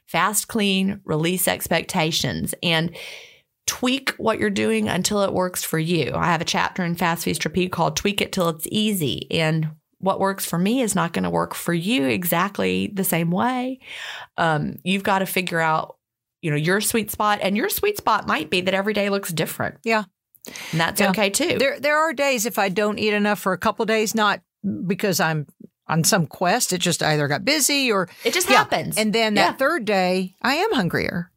Fast, 0.07 0.49
clean, 0.49 1.01
release 1.05 1.49
expectations. 1.49 2.55
And 2.63 2.97
tweak 3.67 4.11
what 4.19 4.39
you're 4.39 4.51
doing 4.51 4.89
until 4.89 5.23
it 5.23 5.33
works 5.33 5.65
for 5.65 5.79
you. 5.79 6.13
I 6.15 6.27
have 6.27 6.43
a 6.43 6.47
chapter 6.47 6.85
in 6.85 6.95
Fast 6.95 7.25
Feast 7.25 7.45
Repeat 7.45 7.73
called 7.73 7.97
Tweak 7.97 8.21
It 8.21 8.31
Till 8.31 8.51
It's 8.51 8.67
Easy. 8.71 9.27
And 9.31 9.71
what 9.99 10.21
works 10.21 10.45
for 10.45 10.59
me 10.59 10.83
is 10.83 10.95
not 10.95 11.15
going 11.15 11.23
to 11.23 11.31
work 11.31 11.55
for 11.55 11.73
you 11.73 12.05
exactly 12.05 12.89
the 12.93 13.05
same 13.05 13.31
way. 13.31 13.81
Um, 14.37 14.77
you've 14.85 15.03
got 15.03 15.21
to 15.21 15.27
figure 15.27 15.61
out, 15.61 15.97
you 16.45 16.51
know, 16.51 16.57
your 16.59 16.81
sweet 16.83 17.11
spot. 17.11 17.39
And 17.43 17.57
your 17.57 17.71
sweet 17.71 17.97
spot 17.97 18.27
might 18.27 18.51
be 18.51 18.61
that 18.61 18.75
every 18.75 18.93
day 18.93 19.09
looks 19.09 19.33
different. 19.33 19.77
Yeah. 19.83 20.05
And 20.73 20.81
that's 20.81 21.01
Yeah. 21.01 21.09
okay 21.11 21.31
too. 21.31 21.57
There, 21.59 21.81
there 21.81 21.97
are 21.97 22.13
days 22.13 22.45
if 22.45 22.59
I 22.59 22.69
don't 22.69 22.99
eat 22.99 23.15
enough 23.15 23.39
for 23.41 23.55
a 23.55 23.59
couple 23.59 23.87
days, 23.87 24.15
not 24.15 24.43
because 24.87 25.21
I'm 25.21 25.47
on 25.89 26.05
some 26.05 26.27
quest. 26.27 26.75
It 26.75 26.79
just 26.79 27.03
either 27.03 27.29
got 27.29 27.47
busy 27.47 27.91
or 27.91 28.11
It 28.25 28.35
just 28.35 28.51
Yeah. 28.51 28.59
happens. 28.59 28.99
And 28.99 29.13
then 29.15 29.35
Yeah. 29.37 29.51
that 29.53 29.59
third 29.59 29.87
day, 29.87 30.35
I 30.43 30.57
am 30.57 30.73
hungrier. 30.73 31.31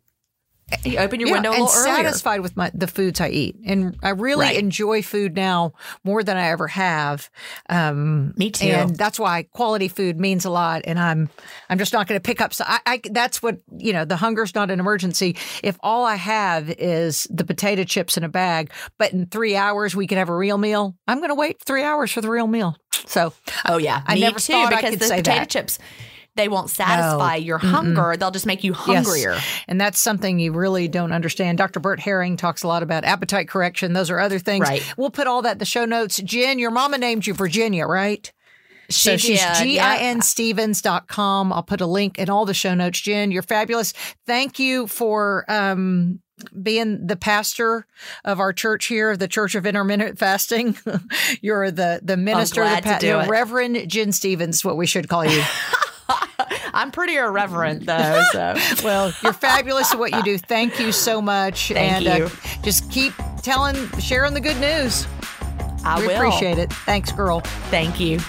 You 0.83 0.97
open 0.97 1.19
your 1.19 1.29
Yeah, 1.29 1.33
window 1.35 1.51
a 1.51 1.55
and 1.55 1.63
little 1.65 1.79
earlier. 1.81 1.95
satisfied 2.03 2.41
with 2.41 2.55
my 2.57 2.71
the 2.73 2.87
foods 2.87 3.21
I 3.21 3.29
eat, 3.29 3.55
and 3.65 3.97
I 4.03 4.09
really 4.09 4.45
Right. 4.45 4.57
enjoy 4.57 5.01
food 5.01 5.35
now 5.35 5.73
more 6.03 6.23
than 6.23 6.37
I 6.37 6.49
ever 6.49 6.67
have. 6.67 7.29
Um, 7.69 8.33
Me 8.37 8.51
too. 8.51 8.67
and 8.67 8.95
that's 8.95 9.19
why 9.19 9.43
quality 9.43 9.87
food 9.87 10.19
means 10.19 10.45
a 10.45 10.49
lot. 10.49 10.81
And 10.85 10.99
I'm 10.99 11.29
I'm 11.69 11.77
just 11.77 11.93
not 11.93 12.07
going 12.07 12.19
to 12.19 12.23
pick 12.23 12.41
up. 12.41 12.53
So 12.53 12.63
I, 12.67 12.79
I 12.85 13.01
that's 13.11 13.41
what 13.41 13.57
you 13.77 13.93
know. 13.93 14.05
The 14.05 14.17
hunger's 14.17 14.53
not 14.55 14.69
an 14.71 14.79
emergency. 14.79 15.35
If 15.63 15.77
all 15.81 16.05
I 16.05 16.15
have 16.15 16.69
is 16.69 17.27
the 17.29 17.45
potato 17.45 17.83
chips 17.83 18.17
in 18.17 18.23
a 18.23 18.29
bag, 18.29 18.71
but 18.97 19.13
in 19.13 19.25
three 19.27 19.55
hours 19.55 19.95
we 19.95 20.07
can 20.07 20.17
have 20.17 20.29
a 20.29 20.35
real 20.35 20.57
meal, 20.57 20.95
I'm 21.07 21.17
going 21.19 21.29
to 21.29 21.35
wait 21.35 21.61
three 21.61 21.83
hours 21.83 22.11
for 22.11 22.21
the 22.21 22.29
real 22.29 22.47
meal. 22.47 22.75
So 23.05 23.31
Oh 23.65 23.77
yeah, 23.77 24.01
I 24.05 24.15
me 24.15 24.21
never 24.21 24.39
too. 24.39 24.53
thought 24.53 24.73
I 24.73 24.81
because 24.81 24.91
could 24.91 24.99
the 24.99 25.15
potato 25.15 25.39
that. 25.39 25.49
chips, 25.49 25.79
they 26.37 26.47
won't 26.47 26.69
satisfy 26.69 27.35
your 27.35 27.57
hunger. 27.57 28.15
They'll 28.17 28.31
just 28.31 28.45
make 28.45 28.63
you 28.63 28.73
hungrier. 28.73 29.33
Yes. 29.33 29.63
And 29.67 29.81
that's 29.81 29.99
something 29.99 30.39
you 30.39 30.53
really 30.53 30.87
don't 30.87 31.11
understand. 31.11 31.57
Dr. 31.57 31.79
Bert 31.79 31.99
Herring 31.99 32.37
talks 32.37 32.63
a 32.63 32.67
lot 32.67 32.83
about 32.83 33.03
appetite 33.03 33.49
correction. 33.49 33.93
Those 33.93 34.09
are 34.09 34.19
other 34.19 34.39
things. 34.39 34.67
Right. 34.67 34.93
We'll 34.97 35.09
put 35.09 35.27
all 35.27 35.41
that 35.41 35.53
in 35.53 35.57
the 35.57 35.65
show 35.65 35.85
notes. 35.85 36.17
Gin, 36.17 36.59
your 36.59 36.71
mama 36.71 36.97
named 36.97 37.27
you 37.27 37.33
Virginia, 37.33 37.85
right? 37.85 38.31
She 38.89 39.09
so 39.09 39.17
she's 39.17 39.41
did, 39.57 39.67
yeah. 39.67 40.13
ginstephens.com. 40.13 41.51
I'll 41.51 41.63
put 41.63 41.81
a 41.81 41.85
link 41.85 42.17
in 42.17 42.29
all 42.29 42.45
the 42.45 42.53
show 42.53 42.73
notes. 42.73 43.01
Gin, 43.01 43.31
you're 43.31 43.43
fabulous. 43.43 43.91
Thank 44.25 44.59
you 44.59 44.87
for 44.87 45.43
um, 45.49 46.21
being 46.61 47.05
the 47.05 47.17
pastor 47.17 47.85
of 48.23 48.39
our 48.39 48.53
church 48.53 48.85
here, 48.85 49.17
the 49.17 49.27
Church 49.27 49.55
of 49.55 49.65
Intermittent 49.65 50.17
Fasting. 50.17 50.77
you're 51.41 51.69
the 51.71 51.99
the 52.01 52.15
minister, 52.15 52.63
the 52.63 53.21
it. 53.23 53.29
Reverend 53.29 53.89
Gin 53.89 54.11
Stephens, 54.11 54.63
what 54.63 54.77
we 54.77 54.85
should 54.85 55.09
call 55.09 55.25
you. 55.25 55.43
I'm 56.77 56.91
pretty 56.91 57.15
irreverent 57.15 57.87
though. 57.87 58.23
So 58.31 58.53
Well, 58.83 59.11
you're 59.23 59.33
fabulous 59.33 59.91
at 59.93 59.99
what 59.99 60.13
you 60.13 60.21
do. 60.23 60.37
Thank 60.37 60.79
you 60.79 60.91
so 60.91 61.19
much. 61.21 61.69
Thank 61.69 62.05
and 62.05 62.19
you. 62.19 62.25
Uh, 62.25 62.29
just 62.61 62.91
keep 62.91 63.13
telling, 63.41 63.75
sharing 63.99 64.35
the 64.35 64.41
good 64.41 64.59
news. 64.59 65.07
I 65.83 65.99
we 65.99 66.05
will. 66.07 66.15
appreciate 66.15 66.59
it. 66.59 66.71
Thanks, 66.71 67.11
girl. 67.11 67.39
Thank 67.71 67.99
you. 67.99 68.19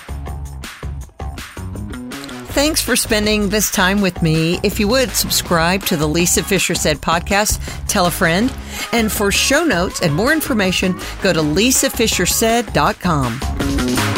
Thanks 2.53 2.81
for 2.81 2.97
spending 2.97 3.51
this 3.51 3.71
time 3.71 4.01
with 4.01 4.23
me. 4.23 4.59
If 4.63 4.81
you 4.81 4.89
would 4.89 5.11
subscribe 5.11 5.83
to 5.85 5.97
the 5.97 6.09
Lisa 6.09 6.43
Fisher 6.43 6.75
Said 6.75 6.97
podcast, 6.99 7.61
tell 7.87 8.07
a 8.07 8.11
friend. 8.11 8.53
And 8.93 9.13
for 9.13 9.31
show 9.31 9.65
notes 9.65 10.01
and 10.01 10.15
more 10.15 10.33
information, 10.33 10.99
go 11.23 11.33
to 11.33 11.41
lisafishersaid.com. 11.41 14.18